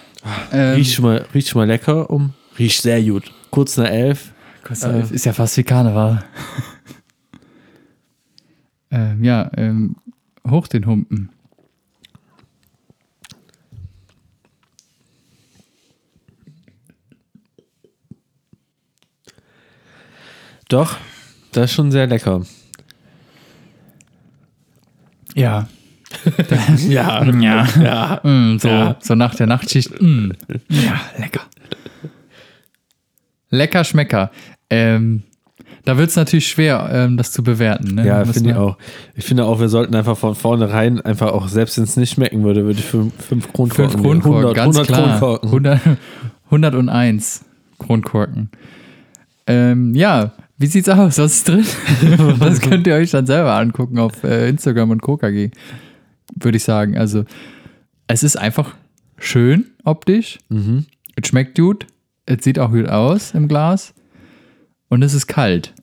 Ähm, 0.52 0.74
Riecht 0.76 0.94
schon 0.94 1.04
mal, 1.04 1.26
riecht 1.34 1.48
schon 1.48 1.60
mal 1.60 1.66
lecker 1.66 2.08
um. 2.10 2.32
Riecht 2.58 2.82
sehr 2.82 3.02
gut. 3.02 3.32
Kurz 3.50 3.76
nach 3.76 3.86
elf. 3.88 4.32
äh, 4.82 5.14
ist 5.14 5.24
ja 5.26 5.32
fast 5.32 5.56
wie 5.56 5.62
Karneval. 5.64 6.24
ähm, 8.90 9.22
ja, 9.24 9.50
ähm, 9.56 9.96
hoch 10.48 10.66
den 10.68 10.86
Humpen. 10.86 11.30
Doch, 20.68 20.96
das 21.52 21.66
ist 21.70 21.72
schon 21.74 21.90
sehr 21.92 22.06
lecker. 22.06 22.42
Ja. 25.34 25.68
Ja, 26.88 27.24
Ja. 27.24 27.66
ja. 27.80 28.20
Mm, 28.22 28.58
so, 28.58 28.68
Ja. 28.68 28.96
so 29.00 29.14
nach 29.14 29.34
der 29.34 29.46
Nachtschicht. 29.46 30.00
Mm. 30.00 30.30
Ja, 30.68 31.00
lecker. 31.18 31.42
Lecker 33.50 33.84
Schmecker. 33.84 34.30
Ähm, 34.70 35.22
da 35.84 35.98
wird 35.98 36.10
es 36.10 36.16
natürlich 36.16 36.48
schwer, 36.48 36.88
ähm, 36.92 37.16
das 37.16 37.32
zu 37.32 37.42
bewerten. 37.44 37.94
Ne? 37.96 38.06
Ja, 38.06 38.24
finde 38.24 38.50
ich 38.50 38.56
auch. 38.56 38.76
Ich 39.14 39.24
finde 39.24 39.44
auch, 39.44 39.60
wir 39.60 39.68
sollten 39.68 39.94
einfach 39.94 40.16
von 40.16 40.34
vornherein 40.34 41.00
einfach 41.00 41.32
auch, 41.32 41.48
selbst 41.48 41.76
wenn 41.76 41.84
es 41.84 41.96
nicht 41.96 42.12
schmecken 42.14 42.42
würde, 42.44 42.64
würde 42.64 42.78
ich 42.80 42.84
fünf, 42.84 43.12
fünf 43.24 43.52
Kronkorken 43.52 43.90
Fünf 44.02 44.02
Kronkorken, 44.02 44.48
100, 44.50 44.56
ganz 44.56 44.76
100 44.76 44.86
klar. 44.86 45.18
Kronkorken. 45.18 45.98
100, 46.46 46.74
101 46.74 47.44
Kronkorken. 47.78 48.50
Ähm, 49.46 49.94
ja, 49.94 50.32
wie 50.58 50.66
sieht's 50.66 50.88
aus? 50.88 51.18
Was 51.18 51.32
ist 51.32 51.48
drin? 51.48 51.66
das 52.40 52.60
könnt 52.60 52.86
ihr 52.86 52.94
euch 52.94 53.10
dann 53.10 53.26
selber 53.26 53.54
angucken 53.54 53.98
auf 53.98 54.24
äh, 54.24 54.48
Instagram 54.48 54.90
und 54.90 55.02
KKG. 55.02 55.50
Würde 56.34 56.56
ich 56.56 56.64
sagen. 56.64 56.96
Also, 56.96 57.24
es 58.06 58.22
ist 58.22 58.36
einfach 58.36 58.74
schön 59.18 59.66
optisch. 59.84 60.38
Mhm. 60.48 60.86
Es 61.14 61.28
schmeckt 61.28 61.58
gut. 61.58 61.86
Es 62.24 62.42
sieht 62.42 62.58
auch 62.58 62.70
gut 62.70 62.88
aus 62.88 63.32
im 63.34 63.48
Glas. 63.48 63.94
Und 64.88 65.02
es 65.02 65.14
ist 65.14 65.26
kalt. 65.26 65.74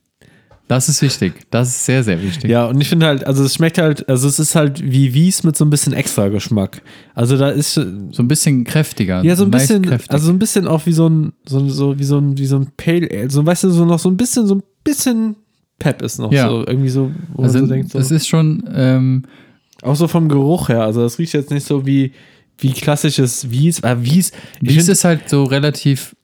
Das 0.67 0.87
ist 0.89 1.01
wichtig. 1.01 1.33
Das 1.51 1.67
ist 1.69 1.85
sehr, 1.85 2.03
sehr 2.03 2.21
wichtig. 2.23 2.49
Ja, 2.49 2.65
und 2.65 2.79
ich 2.79 2.87
finde 2.87 3.05
halt, 3.05 3.25
also 3.27 3.43
es 3.43 3.53
schmeckt 3.55 3.77
halt, 3.77 4.07
also 4.07 4.27
es 4.27 4.39
ist 4.39 4.55
halt 4.55 4.81
wie 4.81 5.13
Wies 5.13 5.43
mit 5.43 5.55
so 5.57 5.65
ein 5.65 5.69
bisschen 5.69 5.91
extra 5.93 6.29
Geschmack. 6.29 6.81
Also 7.13 7.37
da 7.37 7.49
ist 7.49 7.73
So 7.73 7.81
ein 7.83 8.27
bisschen 8.27 8.63
kräftiger. 8.63 9.23
ja 9.23 9.35
so 9.35 9.43
ein 9.43 9.51
bisschen, 9.51 9.81
kräftig. 9.83 10.09
also 10.11 10.27
so 10.27 10.31
ein 10.31 10.39
bisschen 10.39 10.65
auch 10.67 10.85
wie 10.85 10.93
so 10.93 11.07
ein, 11.09 11.33
so, 11.45 11.67
so 11.69 11.99
wie 11.99 12.03
so 12.05 12.17
ein, 12.17 12.37
wie 12.37 12.45
so 12.45 12.55
ein 12.57 12.67
Pale 12.77 13.09
Ale, 13.11 13.29
so 13.29 13.45
weißt 13.45 13.65
du, 13.65 13.69
so 13.71 13.83
noch 13.85 13.99
so 13.99 14.09
ein 14.09 14.15
bisschen, 14.17 14.47
so 14.47 14.55
ein 14.55 14.63
bisschen 14.83 15.35
Pep 15.79 16.01
ist 16.01 16.17
noch 16.19 16.31
Ja. 16.31 16.47
so 16.49 16.65
irgendwie 16.65 16.89
so, 16.89 17.11
wo 17.33 17.43
also, 17.43 17.59
man 17.59 17.67
so 17.67 17.73
denkt, 17.73 17.91
so. 17.91 17.99
es 17.99 18.09
ist 18.11 18.27
schon, 18.27 18.63
ähm, 18.73 19.23
auch 19.81 19.95
so 19.97 20.07
vom 20.07 20.29
Geruch 20.29 20.69
her, 20.69 20.83
also 20.83 21.01
das 21.01 21.19
riecht 21.19 21.33
jetzt 21.33 21.51
nicht 21.51 21.67
so 21.67 21.85
wie, 21.85 22.13
wie 22.57 22.71
klassisches 22.71 23.49
Wies, 23.51 23.83
aber 23.83 24.01
Wies, 24.03 24.31
Wies 24.61 24.75
find- 24.77 24.89
ist 24.89 25.03
halt 25.03 25.27
so 25.29 25.43
relativ, 25.43 26.15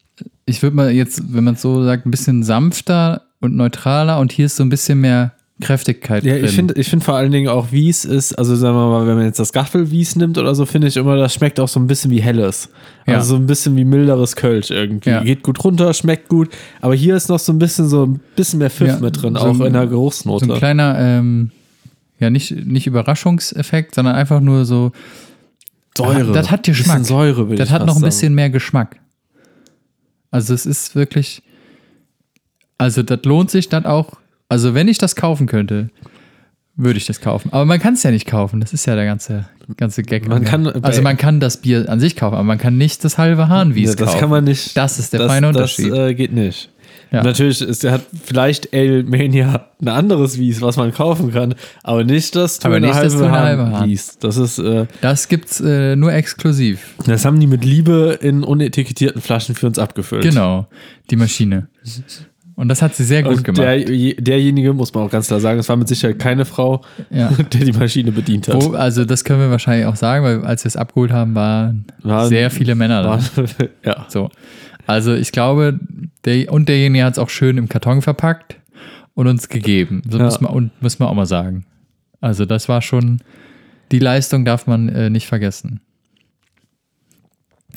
ich 0.45 0.61
würde 0.63 0.75
mal 0.77 0.91
jetzt, 0.91 1.21
wenn 1.33 1.43
man 1.43 1.55
es 1.55 1.61
so 1.61 1.83
sagt, 1.83 2.05
ein 2.05 2.11
bisschen 2.11 2.41
sanfter 2.43 3.23
und 3.41 3.55
neutraler 3.55 4.19
und 4.19 4.31
hier 4.31 4.45
ist 4.47 4.55
so 4.57 4.63
ein 4.63 4.69
bisschen 4.69 4.99
mehr 5.01 5.33
Kräftigkeit 5.61 6.23
Ja, 6.23 6.35
drin. 6.35 6.45
ich 6.45 6.51
finde 6.51 6.73
ich 6.75 6.89
find 6.89 7.03
vor 7.03 7.15
allen 7.15 7.31
Dingen 7.33 7.49
auch 7.49 7.71
Wies 7.73 8.05
ist, 8.05 8.33
also 8.33 8.55
sagen 8.55 8.75
wir 8.77 8.87
mal, 8.89 9.05
wenn 9.07 9.15
man 9.15 9.25
jetzt 9.25 9.39
das 9.39 9.51
Gaffelwies 9.51 10.15
nimmt 10.15 10.37
oder 10.37 10.55
so, 10.55 10.65
finde 10.65 10.87
ich 10.87 10.95
immer, 10.95 11.17
das 11.17 11.33
schmeckt 11.33 11.59
auch 11.59 11.67
so 11.67 11.81
ein 11.81 11.87
bisschen 11.87 12.11
wie 12.11 12.21
helles. 12.21 12.69
Ja. 13.05 13.15
Also 13.15 13.31
so 13.31 13.35
ein 13.35 13.45
bisschen 13.45 13.75
wie 13.75 13.83
milderes 13.83 14.37
Kölsch 14.37 14.71
irgendwie. 14.71 15.09
Ja. 15.09 15.21
Geht 15.21 15.43
gut 15.43 15.61
runter, 15.63 15.93
schmeckt 15.93 16.29
gut, 16.29 16.49
aber 16.79 16.95
hier 16.95 17.15
ist 17.17 17.27
noch 17.27 17.39
so 17.39 17.51
ein 17.51 17.59
bisschen 17.59 17.89
so 17.89 18.05
ein 18.05 18.21
bisschen 18.37 18.59
mehr 18.59 18.69
Pfiff 18.69 18.87
Ja, 18.87 18.99
mit 18.99 19.21
drin, 19.21 19.35
so 19.35 19.41
auch 19.41 19.59
ein- 19.59 19.65
in 19.67 19.73
der 19.73 19.83
so 19.83 19.89
Geruchsnote. 19.89 20.45
ein 20.45 20.57
kleiner, 20.57 20.97
ähm, 20.97 21.51
ja, 22.19 22.29
nicht, 22.29 22.51
nicht 22.65 22.87
Überraschungseffekt, 22.87 23.95
sondern 23.95 24.15
einfach 24.15 24.39
nur 24.39 24.63
so, 24.65 24.91
Säure. 25.97 26.31
Das 26.31 26.49
hat 26.51 26.63
Geschmack. 26.63 27.03
Säure, 27.05 27.53
das 27.57 27.69
hat 27.71 27.81
noch 27.81 27.95
ein 27.95 27.99
sagen. 27.99 28.05
bisschen 28.05 28.33
mehr 28.33 28.49
Geschmack. 28.49 28.95
Also 30.31 30.53
es 30.53 30.65
ist 30.65 30.95
wirklich, 30.95 31.41
also 32.79 33.03
das 33.03 33.19
lohnt 33.25 33.51
sich 33.51 33.69
dann 33.69 33.85
auch, 33.85 34.13
also 34.49 34.73
wenn 34.73 34.87
ich 34.87 34.97
das 34.97 35.15
kaufen 35.15 35.45
könnte, 35.45 35.89
würde 36.75 36.97
ich 36.97 37.05
das 37.05 37.19
kaufen. 37.21 37.49
Aber 37.51 37.65
man 37.65 37.79
kann 37.79 37.93
es 37.93 38.03
ja 38.03 38.09
nicht 38.09 38.25
kaufen, 38.25 38.61
das 38.61 38.73
ist 38.73 38.85
ja 38.87 38.95
der 38.95 39.05
ganze, 39.05 39.45
ganze 39.77 40.01
Gag. 40.01 40.27
Man 40.27 40.45
kann 40.45 40.65
also 40.65 41.01
man 41.01 41.17
kann 41.17 41.39
das 41.39 41.57
Bier 41.57 41.87
an 41.89 41.99
sich 41.99 42.15
kaufen, 42.15 42.35
aber 42.35 42.43
man 42.43 42.57
kann 42.57 42.77
nicht 42.77 43.03
das 43.03 43.17
halbe 43.17 43.49
Hahnwies 43.49 43.89
Ja, 43.89 43.95
das 43.95 44.07
kaufen. 44.07 44.19
kann 44.21 44.29
man 44.29 44.43
nicht. 44.45 44.75
Das 44.77 44.97
ist 44.97 45.11
der 45.13 45.19
das, 45.19 45.31
feine 45.31 45.49
Unterschied. 45.49 45.91
Das 45.91 45.99
äh, 45.99 46.13
geht 46.15 46.31
nicht. 46.31 46.71
Ja. 47.11 47.23
Natürlich 47.23 47.61
ist, 47.61 47.83
hat 47.83 48.03
vielleicht 48.23 48.73
Ale 48.73 49.03
Mania 49.03 49.65
ein 49.81 49.87
anderes 49.87 50.37
Wies, 50.37 50.61
was 50.61 50.77
man 50.77 50.93
kaufen 50.93 51.31
kann, 51.33 51.55
aber 51.83 52.03
nicht 52.03 52.35
das 52.35 52.63
Aber 52.63 52.79
nicht 52.79 52.93
das 52.93 53.19
a 53.19 53.29
Half 53.31 53.59
Hahn. 53.73 53.89
Wies. 53.89 54.17
Das 54.19 54.37
ist, 54.37 54.59
äh, 54.59 54.85
Das 55.01 55.27
gibt's 55.27 55.59
äh, 55.59 55.95
nur 55.95 56.13
exklusiv. 56.13 56.93
das 57.05 57.25
haben 57.25 57.39
die 57.39 57.47
mit 57.47 57.65
Liebe 57.65 58.17
in 58.21 58.43
unetikettierten 58.43 59.21
Flaschen 59.21 59.55
für 59.55 59.65
uns 59.67 59.79
abgefüllt. 59.79 60.23
Genau, 60.23 60.67
die 61.09 61.15
Maschine. 61.15 61.67
Und 62.59 62.67
das 62.67 62.81
hat 62.81 62.93
sie 62.93 63.05
sehr 63.05 63.23
gut 63.23 63.37
Und 63.37 63.43
gemacht. 63.45 63.61
der, 63.61 63.85
derjenige, 63.85 64.73
muss 64.73 64.93
man 64.93 65.05
auch 65.05 65.09
ganz 65.09 65.27
klar 65.27 65.39
sagen, 65.39 65.59
es 65.59 65.69
war 65.69 65.77
mit 65.77 65.87
Sicherheit 65.87 66.19
keine 66.19 66.43
Frau, 66.43 66.81
Ja. 67.09 67.29
der 67.53 67.63
die 67.63 67.71
Maschine 67.71 68.11
bedient 68.11 68.49
hat. 68.49 68.61
Wo, 68.61 68.71
also 68.73 69.05
das 69.05 69.23
können 69.23 69.39
wir 69.39 69.49
wahrscheinlich 69.49 69.85
auch 69.85 69.95
sagen, 69.95 70.25
weil 70.25 70.43
als 70.43 70.65
wir 70.65 70.67
es 70.67 70.75
abgeholt 70.75 71.11
haben, 71.13 71.35
waren 71.35 71.85
Waren- 72.03 72.27
sehr 72.27 72.51
viele 72.51 72.75
Männer 72.75 73.01
da. 73.01 73.09
War, 73.11 73.21
ja. 73.85 74.05
So. 74.09 74.29
Also 74.85 75.13
ich 75.13 75.31
glaube, 75.31 75.79
der, 76.25 76.51
und 76.51 76.67
derjenige 76.67 77.05
hat 77.05 77.13
es 77.13 77.19
auch 77.19 77.29
schön 77.29 77.57
im 77.57 77.69
Karton 77.69 78.01
verpackt 78.01 78.57
und 79.13 79.27
uns 79.27 79.47
gegeben. 79.47 80.01
So 80.09 80.17
Ja. 80.17 80.25
muss, 80.25 80.41
man, 80.41 80.51
und, 80.51 80.81
muss 80.81 80.99
man 80.99 81.07
auch 81.07 81.15
mal 81.15 81.25
sagen. 81.25 81.65
Also 82.19 82.43
das 82.45 82.67
war 82.67 82.81
schon, 82.81 83.21
die 83.93 83.99
Leistung 83.99 84.43
darf 84.43 84.67
man 84.67 84.89
äh, 84.89 85.09
nicht 85.09 85.27
vergessen. 85.27 85.79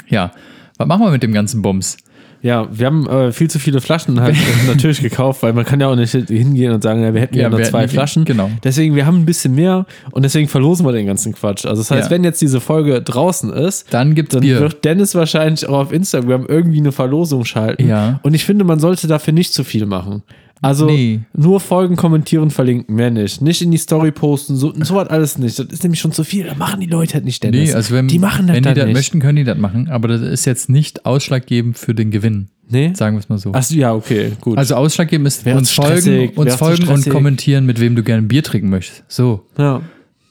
Ja, 0.09 0.33
was 0.77 0.89
machen 0.89 1.05
wir 1.05 1.11
mit 1.13 1.23
dem 1.23 1.33
ganzen 1.33 1.63
Bums? 1.63 1.99
Ja, 2.43 2.67
wir 2.73 2.87
haben 2.87 3.09
äh, 3.09 3.31
viel 3.31 3.49
zu 3.49 3.61
viele 3.61 3.81
Flaschen 3.81 4.21
halt 4.21 4.37
natürlich 4.67 5.01
gekauft, 5.01 5.43
weil 5.45 5.53
man 5.53 5.65
kann 5.65 5.81
ja 5.81 5.87
auch 5.87 5.95
nicht 5.95 6.11
hingehen 6.13 6.73
und 6.73 6.83
sagen, 6.83 7.01
ja, 7.03 7.15
wir 7.15 7.21
hätten 7.21 7.37
ja, 7.37 7.43
Ja, 7.43 7.49
nur 7.51 7.61
wir 7.61 7.67
zwei 7.67 7.87
Flaschen. 7.87 8.25
genau. 8.25 8.51
Deswegen, 8.65 8.97
wir 8.97 9.07
haben 9.07 9.21
ein 9.21 9.25
bisschen 9.27 9.55
mehr 9.55 9.87
und 10.11 10.25
deswegen 10.25 10.49
verlosen 10.49 10.85
wir 10.85 10.91
den 10.93 11.07
ganzen 11.07 11.33
Quatsch. 11.35 11.65
Also 11.65 11.83
das 11.83 11.91
heißt, 11.93 12.11
Ja. 12.11 12.15
wenn 12.17 12.25
jetzt 12.25 12.43
diese 12.43 12.61
Folge 12.61 13.01
draußen 13.01 13.53
ist, 13.53 13.95
Dann 13.95 14.17
gibt's 14.17 14.33
dann 14.33 14.41
Bier. 14.43 14.59
wird 14.61 14.85
Dennis 14.85 15.15
wahrscheinlich 15.15 15.67
auch 15.69 15.79
auf 15.79 15.93
Instagram 15.93 16.47
irgendwie 16.49 16.79
eine 16.79 16.91
Verlosung 16.91 17.45
schalten. 17.45 17.89
Ja. 17.89 18.19
Und 18.25 18.35
ich 18.35 18.45
finde, 18.45 18.65
man 18.65 18.81
sollte 18.81 19.07
dafür 19.07 19.33
nicht 19.33 19.53
zu 19.55 19.63
viel 19.63 19.87
machen. 19.87 20.23
Also 20.63 20.87
Nee. 20.87 21.21
nur 21.35 21.59
Folgen 21.61 21.97
kommentieren, 21.97 22.51
verlinken, 22.51 22.95
mehr 22.95 23.11
nicht. 23.11 23.43
Nicht 23.43 23.61
in 23.63 23.71
die 23.73 23.79
Story 23.79 24.13
posten, 24.13 24.57
so, 24.57 24.73
so 24.81 24.95
was 24.95 25.09
alles 25.09 25.37
nicht. 25.37 25.59
Das 25.59 25.67
ist 25.67 25.83
nämlich 25.83 26.01
schon 26.01 26.13
zu 26.13 26.23
viel. 26.23 26.45
Da 26.47 26.55
machen 26.55 26.81
die 26.81 26.87
Leute 26.87 27.15
halt 27.15 27.25
nicht, 27.25 27.43
Dennis. 27.43 27.71
Nee, 27.71 27.75
also 27.75 27.95
wenn, 27.95 28.07
die 28.07 28.21
machen 28.21 28.47
das 28.47 28.57
wenn 28.57 28.63
die 28.63 28.69
dann 28.69 28.77
das 28.77 28.87
nicht. 28.87 28.95
möchten, 28.95 29.19
können 29.19 29.37
die 29.37 29.45
das 29.45 29.59
machen. 29.59 29.89
Aber 29.91 30.07
das 30.09 30.21
ist 30.23 30.45
jetzt 30.45 30.69
nicht 30.71 31.05
ausschlaggebend 31.05 31.77
für 31.77 31.95
den 31.95 32.11
Gewinn. 32.13 32.49
Nee? 32.71 32.93
Sagen 32.95 33.17
wir 33.17 33.21
es 33.21 33.29
mal 33.29 33.39
so. 33.39 33.53
Achso, 33.53 33.75
ja, 33.75 33.93
okay, 33.93 34.33
gut. 34.41 34.57
Also 34.57 34.77
ausschlaggebend 34.77 35.27
ist 35.27 35.45
Wär 35.45 35.57
uns 35.57 35.73
stressig, 35.73 36.33
folgen, 36.35 36.39
uns 36.39 36.55
folgen 36.55 36.89
und 36.89 37.11
kommentieren, 37.11 37.67
mit 37.67 37.81
wem 37.81 37.97
du 37.97 38.03
gerne 38.05 38.23
Bier 38.23 38.43
trinken 38.45 38.71
möchtest. 38.71 39.03
So. 39.09 39.45
ja. 39.59 39.83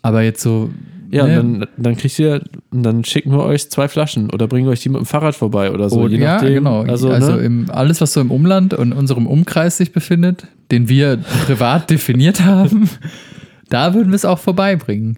Aber 0.01 0.23
jetzt 0.23 0.41
so. 0.41 0.71
Ja, 1.11 1.27
ne? 1.27 1.35
dann, 1.35 1.67
dann 1.75 1.97
kriegt 1.97 2.17
ihr, 2.19 2.41
dann 2.71 3.03
schicken 3.03 3.31
wir 3.31 3.43
euch 3.43 3.69
zwei 3.69 3.87
Flaschen 3.89 4.29
oder 4.29 4.47
bringen 4.47 4.69
euch 4.69 4.79
die 4.79 4.89
mit 4.89 4.99
dem 5.01 5.05
Fahrrad 5.05 5.35
vorbei 5.35 5.71
oder 5.71 5.89
so. 5.89 6.01
Oh, 6.01 6.07
je 6.07 6.17
ja, 6.17 6.35
nachdem. 6.35 6.53
genau. 6.55 6.83
Also, 6.83 7.09
Also, 7.09 7.35
ne? 7.35 7.41
im, 7.41 7.69
alles, 7.69 7.99
was 7.99 8.13
so 8.13 8.21
im 8.21 8.31
Umland 8.31 8.73
und 8.73 8.93
unserem 8.93 9.27
Umkreis 9.27 9.75
sich 9.77 9.91
befindet, 9.91 10.47
den 10.71 10.87
wir 10.87 11.17
privat 11.45 11.89
definiert 11.89 12.41
haben, 12.45 12.89
da 13.69 13.93
würden 13.93 14.09
wir 14.09 14.15
es 14.15 14.23
auch 14.25 14.39
vorbeibringen. 14.39 15.17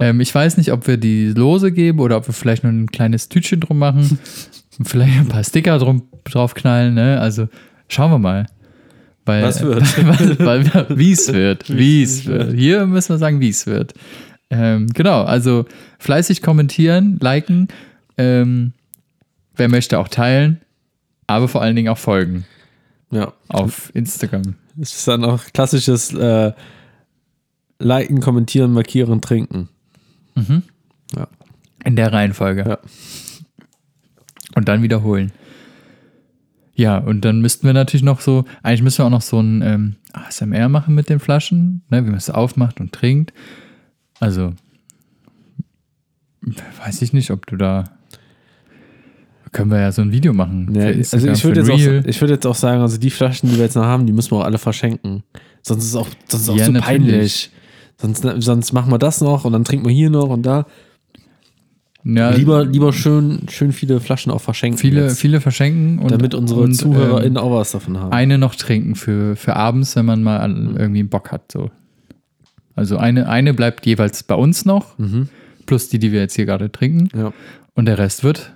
Ähm, 0.00 0.20
ich 0.20 0.34
weiß 0.34 0.56
nicht, 0.56 0.72
ob 0.72 0.86
wir 0.88 0.96
die 0.96 1.28
Lose 1.28 1.70
geben 1.72 2.00
oder 2.00 2.16
ob 2.16 2.26
wir 2.28 2.34
vielleicht 2.34 2.64
nur 2.64 2.72
ein 2.72 2.88
kleines 2.90 3.28
Tütchen 3.28 3.60
drum 3.60 3.78
machen 3.78 4.18
und 4.78 4.88
vielleicht 4.88 5.18
ein 5.18 5.28
paar 5.28 5.44
Sticker 5.44 5.78
drum, 5.78 6.02
draufknallen. 6.24 6.94
Ne? 6.94 7.20
Also 7.20 7.48
schauen 7.88 8.10
wir 8.10 8.18
mal. 8.18 8.46
Weil, 9.24 9.42
Was 9.44 9.62
wird? 9.62 10.04
weil, 10.38 10.74
weil, 10.74 10.86
wie 10.98 11.12
es 11.12 11.32
wird. 11.32 11.68
Wie 11.68 12.02
es 12.02 12.26
wird. 12.26 12.54
Hier 12.54 12.86
müssen 12.86 13.10
wir 13.10 13.18
sagen, 13.18 13.40
wie 13.40 13.50
es 13.50 13.66
wird. 13.66 13.94
Ähm, 14.50 14.86
genau, 14.88 15.24
also 15.24 15.66
fleißig 15.98 16.42
kommentieren, 16.42 17.18
liken. 17.20 17.68
Ähm, 18.16 18.72
wer 19.54 19.68
möchte 19.68 19.98
auch 19.98 20.08
teilen, 20.08 20.60
aber 21.26 21.48
vor 21.48 21.62
allen 21.62 21.76
Dingen 21.76 21.88
auch 21.88 21.98
folgen 21.98 22.46
ja. 23.10 23.32
auf 23.48 23.94
Instagram. 23.94 24.54
Es 24.80 24.94
ist 24.94 25.08
dann 25.08 25.24
auch 25.24 25.42
klassisches 25.52 26.14
äh, 26.14 26.52
Liken, 27.78 28.20
Kommentieren, 28.20 28.72
Markieren, 28.72 29.20
Trinken. 29.20 29.68
In 31.84 31.96
der 31.96 32.12
Reihenfolge. 32.12 32.64
Ja. 32.68 32.78
Und 34.54 34.68
dann 34.68 34.82
wiederholen. 34.82 35.32
Ja, 36.74 36.98
und 36.98 37.24
dann 37.24 37.40
müssten 37.40 37.66
wir 37.66 37.74
natürlich 37.74 38.04
noch 38.04 38.20
so, 38.20 38.44
eigentlich 38.62 38.82
müssen 38.82 38.98
wir 38.98 39.06
auch 39.06 39.10
noch 39.10 39.22
so 39.22 39.40
ein 39.40 39.62
ähm, 39.62 39.96
ASMR 40.12 40.68
machen 40.68 40.94
mit 40.94 41.08
den 41.08 41.18
Flaschen, 41.18 41.82
ne, 41.90 42.04
wie 42.04 42.10
man 42.10 42.18
es 42.18 42.30
aufmacht 42.30 42.80
und 42.80 42.92
trinkt. 42.92 43.32
Also, 44.20 44.52
weiß 46.84 47.02
ich 47.02 47.12
nicht, 47.12 47.30
ob 47.30 47.46
du 47.46 47.56
da. 47.56 47.84
Können 49.52 49.70
wir 49.70 49.80
ja 49.80 49.92
so 49.92 50.02
ein 50.02 50.12
Video 50.12 50.34
machen. 50.34 50.74
Ja, 50.74 50.86
also 50.88 51.16
ich 51.28 51.42
würde 51.44 51.60
jetzt, 51.60 51.70
auch, 51.70 52.06
ich 52.06 52.20
würd 52.20 52.30
jetzt 52.30 52.46
auch 52.46 52.54
sagen, 52.54 52.82
also 52.82 52.98
die 52.98 53.08
Flaschen, 53.08 53.48
die 53.48 53.56
wir 53.56 53.64
jetzt 53.64 53.76
noch 53.76 53.84
haben, 53.84 54.06
die 54.06 54.12
müssen 54.12 54.32
wir 54.32 54.36
auch 54.38 54.44
alle 54.44 54.58
verschenken. 54.58 55.22
Sonst 55.62 55.84
ist 55.84 55.90
es 55.90 55.96
auch, 55.96 56.06
sonst 56.28 56.42
ist 56.42 56.48
auch 56.50 56.56
Ja, 56.56 56.66
so 56.66 56.72
natürlich. 56.72 56.86
peinlich. 57.08 57.50
Sonst, 58.00 58.26
sonst 58.44 58.72
machen 58.74 58.92
wir 58.92 58.98
das 58.98 59.22
noch 59.22 59.44
und 59.46 59.52
dann 59.54 59.64
trinken 59.64 59.86
wir 59.86 59.92
hier 59.94 60.10
noch 60.10 60.28
und 60.28 60.42
da. 60.44 60.66
ja, 62.04 62.28
Lieber, 62.30 62.64
lieber 62.66 62.92
schön, 62.92 63.46
schön 63.48 63.72
viele 63.72 64.00
Flaschen 64.00 64.30
auch 64.30 64.42
verschenken. 64.42 64.78
viele, 64.78 65.04
jetzt, 65.04 65.18
viele 65.18 65.40
verschenken 65.40 65.98
und 65.98 66.10
damit 66.10 66.34
unsere 66.34 66.60
und, 66.60 66.74
ZuhörerInnen 66.74 67.38
ähm, 67.38 67.42
auch 67.42 67.50
was 67.58 67.72
davon 67.72 67.98
haben. 67.98 68.12
eine 68.12 68.36
noch 68.36 68.54
trinken 68.54 68.96
für, 68.96 69.34
für 69.34 69.56
abends, 69.56 69.96
wenn 69.96 70.04
man 70.04 70.22
mal 70.22 70.36
an- 70.40 70.76
irgendwie 70.78 71.02
Bock 71.04 71.32
hat. 71.32 71.50
So. 71.50 71.70
Also 72.78 72.96
eine, 72.96 73.28
eine 73.28 73.52
bleibt 73.54 73.84
jeweils 73.86 74.22
bei 74.22 74.34
uns 74.34 74.64
noch, 74.64 74.94
plus 75.66 75.88
die, 75.88 75.98
die 75.98 76.12
wir 76.12 76.20
jetzt 76.20 76.34
hier 76.36 76.46
gerade 76.46 76.70
trinken. 76.72 77.08
ja. 77.16 77.32
Und 77.74 77.84
der 77.86 77.98
Rest 77.98 78.24
wird, 78.24 78.52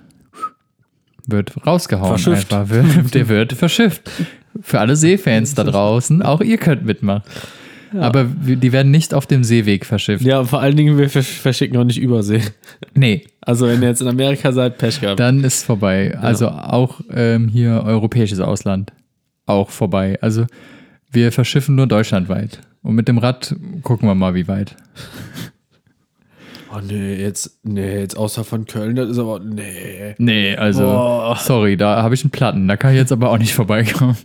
wird 1.27 1.53
rausgehauen. 1.65 2.17
Verschifft. 2.17 2.53
Einfach. 2.53 2.69
Wird, 2.69 3.13
der 3.15 3.27
wird 3.29 3.53
verschifft. 3.53 4.09
Für 4.61 4.79
alle 4.79 4.95
Seefans 4.95 5.55
da 5.55 5.63
draußen, 5.63 6.21
auch 6.21 6.41
ihr 6.41 6.57
könnt 6.57 6.85
mitmachen. 6.85 7.23
Aber 7.99 8.27
wir- 8.41 8.55
die 8.55 8.71
werden 8.71 8.91
nicht 8.91 9.13
auf 9.13 9.27
dem 9.27 9.43
Seeweg 9.43 9.85
verschifft. 9.85 10.25
ja, 10.25 10.43
vor 10.43 10.59
allen 10.61 10.75
Dingen, 10.75 10.97
wir 10.97 11.09
versch- 11.09 11.39
verschicken 11.39 11.77
auch 11.77 11.83
nicht 11.83 11.99
Übersee. 11.99 12.41
Nee, 12.95 13.25
Also, 13.41 13.67
wenn 13.67 13.81
ihr 13.81 13.87
jetzt 13.89 14.01
in 14.01 14.07
Amerika 14.07 14.51
seid, 14.51 14.77
Pech 14.79 14.99
gehabt. 14.99 15.19
dann 15.19 15.43
ist 15.43 15.63
vorbei. 15.63 16.17
Also 16.19 16.49
auch 16.49 17.01
ähm, 17.11 17.47
hier 17.47 17.83
europäisches 17.85 18.39
Ausland 18.39 18.91
auch 19.45 19.69
vorbei. 19.69 20.17
Also 20.21 20.47
wir 21.11 21.31
verschiffen 21.31 21.75
nur 21.75 21.85
deutschlandweit. 21.87 22.59
Und 22.83 22.95
mit 22.95 23.07
dem 23.07 23.17
Rad 23.17 23.55
gucken 23.81 24.07
wir 24.07 24.15
mal, 24.15 24.35
wie 24.35 24.47
weit. 24.47 24.75
Oh, 26.75 26.79
nee, 26.85 27.15
jetzt, 27.15 27.59
nee, 27.63 27.99
jetzt 27.99 28.17
außer 28.17 28.43
von 28.43 28.65
Köln, 28.65 28.95
das 28.95 29.09
ist 29.09 29.19
aber, 29.19 29.39
nee. 29.39 30.15
Nee, 30.17 30.55
also, 30.55 30.81
Boah. 30.83 31.37
sorry, 31.39 31.77
da 31.77 32.01
habe 32.01 32.15
ich 32.15 32.23
einen 32.23 32.31
Platten. 32.31 32.67
Da 32.67 32.77
kann 32.77 32.91
ich 32.91 32.97
jetzt 32.97 33.11
aber 33.11 33.29
auch 33.29 33.37
nicht 33.37 33.53
vorbeikommen. 33.53 34.17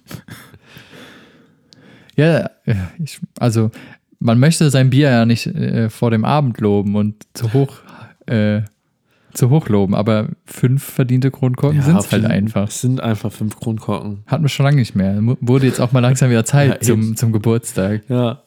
ja, 2.16 2.50
ich, 2.98 3.20
also, 3.38 3.70
man 4.18 4.38
möchte 4.38 4.70
sein 4.70 4.90
Bier 4.90 5.10
ja 5.10 5.26
nicht 5.26 5.46
äh, 5.46 5.90
vor 5.90 6.10
dem 6.10 6.24
Abend 6.24 6.58
loben 6.60 6.96
und 6.96 7.14
zu 7.34 7.52
hoch, 7.52 7.76
äh, 8.26 8.62
zu 9.34 9.50
hoch 9.50 9.68
loben, 9.68 9.94
aber 9.94 10.30
fünf 10.46 10.82
verdiente 10.82 11.30
Kronkorken 11.30 11.82
sind 11.82 11.98
es 11.98 12.10
halt 12.10 12.24
einfach. 12.24 12.68
Es 12.68 12.80
sind 12.80 13.00
einfach 13.00 13.30
fünf 13.30 13.60
Kronkorken. 13.60 14.24
Hatten 14.26 14.44
wir 14.44 14.48
schon 14.48 14.64
lange 14.64 14.78
nicht 14.78 14.96
mehr. 14.96 15.18
Wurde 15.40 15.66
jetzt 15.66 15.80
auch 15.80 15.92
mal 15.92 16.00
langsam 16.00 16.30
wieder 16.30 16.44
Zeit 16.46 16.70
Ja, 16.70 16.80
zum, 16.80 17.14
zum 17.14 17.30
Geburtstag. 17.30 18.02
Ja. 18.08 18.42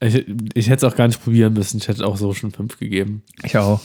Ich, 0.00 0.26
ich 0.54 0.68
hätte 0.68 0.86
es 0.86 0.92
auch 0.92 0.96
gar 0.96 1.06
nicht 1.06 1.22
probieren 1.22 1.54
müssen. 1.54 1.78
Ich 1.78 1.88
hätte 1.88 2.06
auch 2.06 2.16
so 2.16 2.34
schon 2.34 2.50
fünf 2.52 2.78
gegeben. 2.78 3.22
Ich 3.42 3.56
auch. 3.56 3.80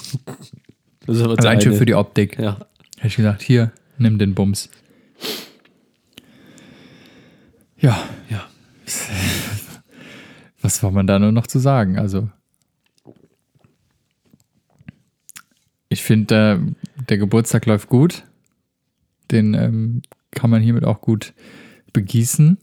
Das 1.05 1.17
ist 1.17 1.23
aber 1.23 1.39
Allein 1.39 1.61
schon 1.61 1.73
für 1.73 1.85
die 1.85 1.95
Optik. 1.95 2.37
Ja. 2.37 2.57
Hätte 2.97 3.07
ich 3.07 3.15
gesagt, 3.15 3.41
hier, 3.41 3.71
nimm 3.97 4.19
den 4.19 4.35
Bums. 4.35 4.69
Ja, 7.79 8.03
Ja. 8.29 8.47
was 10.61 10.83
war 10.83 10.91
man 10.91 11.07
da 11.07 11.17
nur 11.17 11.31
noch 11.31 11.47
zu 11.47 11.57
sagen? 11.59 11.97
Also, 11.97 12.29
ich 15.89 16.03
finde, 16.03 16.59
äh, 16.99 17.03
der 17.09 17.17
Geburtstag 17.17 17.65
läuft 17.65 17.89
gut. 17.89 18.23
Den 19.31 19.53
ähm, 19.53 20.01
kann 20.31 20.49
man 20.49 20.61
hiermit 20.61 20.83
auch 20.83 21.01
gut 21.01 21.33
begießen. 21.93 22.57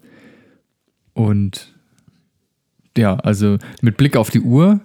Und 1.14 1.74
ja, 2.98 3.16
also 3.16 3.56
mit 3.80 3.96
Blick 3.96 4.16
auf 4.16 4.30
die 4.30 4.40
Uhr, 4.40 4.80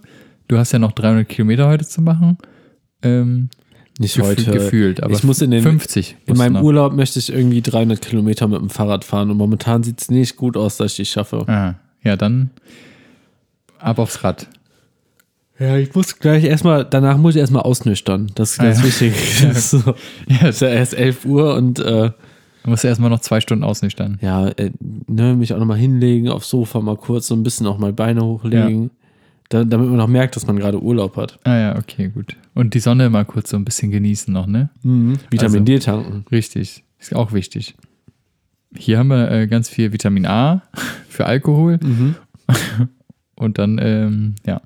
du 0.48 0.58
hast 0.58 0.72
ja 0.72 0.80
noch 0.80 0.92
300 0.94 1.28
Kilometer 1.28 1.68
heute 1.68 1.86
zu 1.86 2.02
machen. 2.02 2.38
Ähm, 3.02 3.50
Nicht 4.00 4.16
gefühl- 4.16 4.26
heute. 4.26 4.52
gefühlt, 4.52 5.04
aber 5.04 5.14
ich 5.14 5.24
muss 5.24 5.42
in 5.42 5.52
den 5.52 5.62
50. 5.64 6.16
In 6.26 6.38
meinem 6.38 6.54
noch. 6.54 6.64
Urlaub 6.64 6.94
möchte 6.94 7.20
ich 7.20 7.32
irgendwie 7.34 7.62
300 7.62 8.02
Kilometer 8.02 8.48
mit 8.48 8.60
dem 8.62 8.70
Fahrrad 8.70 9.04
fahren 9.04 9.30
und 9.32 9.38
momentan 9.38 9.84
sieht 9.84 10.02
es 10.02 10.10
nicht 10.10 10.36
gut 10.38 10.56
aus, 10.58 10.78
dass 10.78 10.92
ich 10.94 10.98
die 10.98 11.06
schaffe. 11.06 11.44
Ah, 11.48 11.76
ja, 12.04 12.16
dann 12.16 12.52
ab 13.80 14.00
aufs 14.00 14.24
Rad. 14.24 14.48
Ja, 15.60 15.78
ich 15.78 15.94
muss 15.94 16.18
gleich 16.20 16.44
erstmal, 16.46 16.84
danach 16.84 17.18
muss 17.18 17.36
ich 17.36 17.40
erstmal 17.42 17.62
ausnüchtern. 17.64 18.32
Das 18.36 18.54
ist 18.54 18.60
Ah, 18.60 18.64
ganz 18.64 18.80
ja. 18.80 18.86
wichtig. 18.86 19.14
Ist, 19.52 19.70
so, 19.72 19.94
Ja, 20.28 20.48
ist 20.50 20.62
ja 20.62 20.70
erst 20.70 20.94
11 20.96 21.26
Uhr 21.26 21.54
und 21.56 21.80
äh, 21.80 22.12
du 22.64 22.70
musst 22.70 22.84
erstmal 22.86 23.10
noch 23.10 23.20
zwei 23.22 23.40
Stunden 23.42 23.64
ausnüchtern. 23.64 24.18
ja, 24.22 24.48
äh, 24.50 24.72
ne, 25.08 25.36
mich 25.36 25.54
auch 25.54 25.60
nochmal 25.60 25.78
hinlegen, 25.78 26.30
aufs 26.30 26.50
Sofa 26.50 26.80
mal 26.82 26.98
kurz 26.98 27.28
so 27.28 27.36
ein 27.36 27.44
bisschen 27.44 27.68
auch 27.68 27.78
mal 27.78 27.94
Beine 27.94 28.24
hochlegen. 28.24 28.92
Da, 29.50 29.64
damit 29.66 29.88
man 29.90 29.98
noch 29.98 30.08
merkt, 30.08 30.36
dass 30.36 30.48
man 30.48 30.58
gerade 30.58 30.82
Urlaub 30.82 31.16
hat. 31.18 31.38
Ah 31.44 31.56
ja, 31.58 31.78
okay, 31.78 32.08
gut. 32.10 32.36
Und 32.56 32.74
die 32.74 32.80
Sonne 32.80 33.10
mal 33.10 33.26
kurz 33.26 33.50
so 33.52 33.58
ein 33.58 33.66
bisschen 33.66 33.92
genießen 33.92 34.34
noch, 34.34 34.48
ne? 34.48 34.70
Vitamin 34.82 35.20
Also- 35.42 35.60
D 35.60 35.80
tanken. 35.80 36.26
Richtig, 36.32 36.84
ist 36.98 37.14
auch 37.14 37.34
wichtig. 37.34 37.76
Hier 38.76 38.98
haben 38.98 39.10
wir 39.10 39.30
äh, 39.30 39.48
ganz 39.48 39.70
viel 39.70 39.92
Vitamin 39.94 40.26
A 40.26 40.64
für 41.10 41.26
Alkohol. 41.28 41.80
Und 43.36 43.58
dann, 43.60 43.80
ähm, 43.82 44.36
ja, 44.48 44.62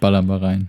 ballern 0.00 0.26
wir 0.26 0.42
rein. 0.42 0.68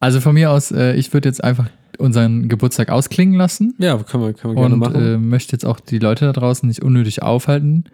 Also 0.00 0.20
von 0.20 0.34
mir 0.34 0.50
aus, 0.50 0.70
äh, 0.72 0.94
ich 0.94 1.12
würde 1.12 1.28
jetzt 1.28 1.42
einfach 1.42 1.68
unseren 1.98 2.48
Geburtstag 2.48 2.90
ausklingen 2.90 3.34
lassen 3.36 3.74
Ja, 3.78 3.96
können 3.98 4.24
wir, 4.24 4.32
können 4.34 4.54
wir 4.54 4.60
gerne 4.60 4.74
und 4.74 4.80
machen. 4.80 5.02
äh, 5.02 5.18
möchte 5.18 5.52
jetzt 5.52 5.64
auch 5.64 5.80
die 5.80 5.98
Leute 5.98 6.26
da 6.26 6.32
draußen 6.32 6.68
nicht 6.68 6.82
unnötig 6.82 7.22
aufhalten, 7.22 7.84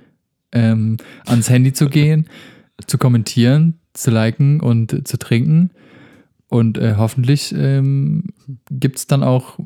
ähm, 0.52 0.96
ans 1.26 1.48
Handy 1.50 1.72
zu 1.72 1.88
gehen, 1.88 2.28
zu 2.86 2.98
kommentieren, 2.98 3.78
zu 3.94 4.10
liken 4.10 4.60
und 4.60 4.92
äh, 4.92 5.04
zu 5.04 5.18
trinken. 5.18 5.70
Und 6.48 6.76
äh, 6.78 6.94
hoffentlich 6.98 7.54
ähm, 7.56 8.24
gibt 8.70 8.98
es 8.98 9.06
dann 9.06 9.22
auch 9.22 9.58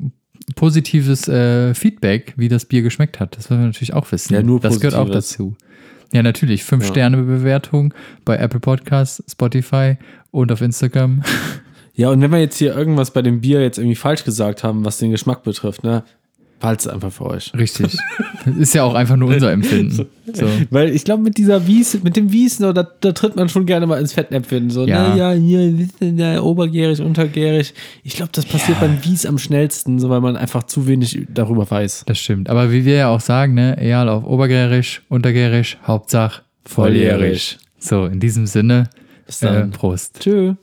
positives 0.55 1.27
äh, 1.27 1.73
Feedback, 1.73 2.33
wie 2.37 2.47
das 2.47 2.65
Bier 2.65 2.81
geschmeckt 2.81 3.19
hat. 3.19 3.35
Das 3.37 3.49
wollen 3.49 3.59
wir 3.61 3.65
natürlich 3.67 3.93
auch 3.93 4.09
wissen. 4.11 4.33
Ja, 4.33 4.41
nur 4.41 4.59
Das 4.61 4.79
gehört 4.79 4.95
auch 4.95 5.09
dazu. 5.09 5.55
Ja, 6.13 6.23
natürlich. 6.23 6.63
Fünf 6.63 6.83
Ja. 6.85 6.89
Sterne 6.91 7.17
Bewertung 7.23 7.93
bei 8.23 8.37
Apple 8.37 8.61
Podcasts, 8.61 9.21
Spotify 9.29 9.97
und 10.31 10.51
auf 10.53 10.61
Instagram. 10.61 11.23
Ja, 11.97 12.09
und 12.11 12.21
wenn 12.21 12.31
wir 12.31 12.39
jetzt 12.39 12.57
hier 12.57 12.73
irgendwas 12.75 13.11
bei 13.11 13.21
dem 13.21 13.41
Bier 13.41 13.61
jetzt 13.61 13.77
irgendwie 13.77 13.95
falsch 13.95 14.23
gesagt 14.23 14.63
haben, 14.63 14.85
was 14.85 14.97
den 14.99 15.11
Geschmack 15.11 15.43
betrifft, 15.43 15.83
ne, 15.83 16.03
behalt's 16.59 16.87
einfach 16.87 17.11
für 17.11 17.25
euch. 17.25 17.51
Richtig. 17.57 17.97
Das 18.45 18.55
ist 18.55 18.73
ja 18.73 18.83
auch 18.83 18.93
einfach 18.95 19.15
nur 19.17 19.29
unser 19.29 19.51
Empfinden. 19.51 20.07
So. 20.33 20.45
Weil 20.71 20.89
ich 20.89 21.03
glaube, 21.05 21.23
mit 21.23 21.37
dieser 21.37 21.65
Wies, 21.67 22.03
mit 22.03 22.15
dem 22.17 22.31
Wies, 22.31 22.59
no, 22.59 22.71
da, 22.73 22.85
da 22.99 23.11
tritt 23.13 23.35
man 23.35 23.47
schon 23.49 23.65
gerne 23.65 23.87
mal 23.87 23.99
ins 23.99 24.13
Fettnäpfchen. 24.13 24.69
So, 24.69 24.85
Ja. 24.85 25.15
ja, 25.15 25.33
ja, 25.33 25.39
hier, 25.39 25.87
ja, 26.01 26.41
obergärig, 26.41 26.99
untergärig. 27.01 27.73
Ich 28.03 28.15
glaube, 28.15 28.31
das 28.33 28.45
passiert 28.45 28.79
beim 28.79 29.03
Wies 29.05 29.25
am 29.25 29.37
schnellsten, 29.37 29.99
so 29.99 30.09
weil 30.09 30.19
man 30.21 30.35
einfach 30.35 30.63
zu 30.63 30.85
wenig 30.85 31.25
darüber 31.33 31.69
weiß. 31.69 32.03
Das 32.07 32.19
stimmt. 32.19 32.49
Aber 32.49 32.71
wie 32.71 32.85
wir 32.85 32.95
ja 32.95 33.07
auch 33.09 33.21
sagen, 33.21 33.53
ne, 33.53 33.77
egal 33.79 34.09
auf 34.09 34.25
obergärisch, 34.25 35.01
untergärisch, 35.09 35.77
Hauptsache 35.87 36.41
volljährig. 36.65 37.57
So, 37.79 38.05
in 38.05 38.19
diesem 38.19 38.45
Sinne, 38.45 38.89
Bis 39.25 39.39
dann. 39.39 39.69
äh, 39.69 39.73
Prost. 39.75 40.19
Tschö. 40.19 40.53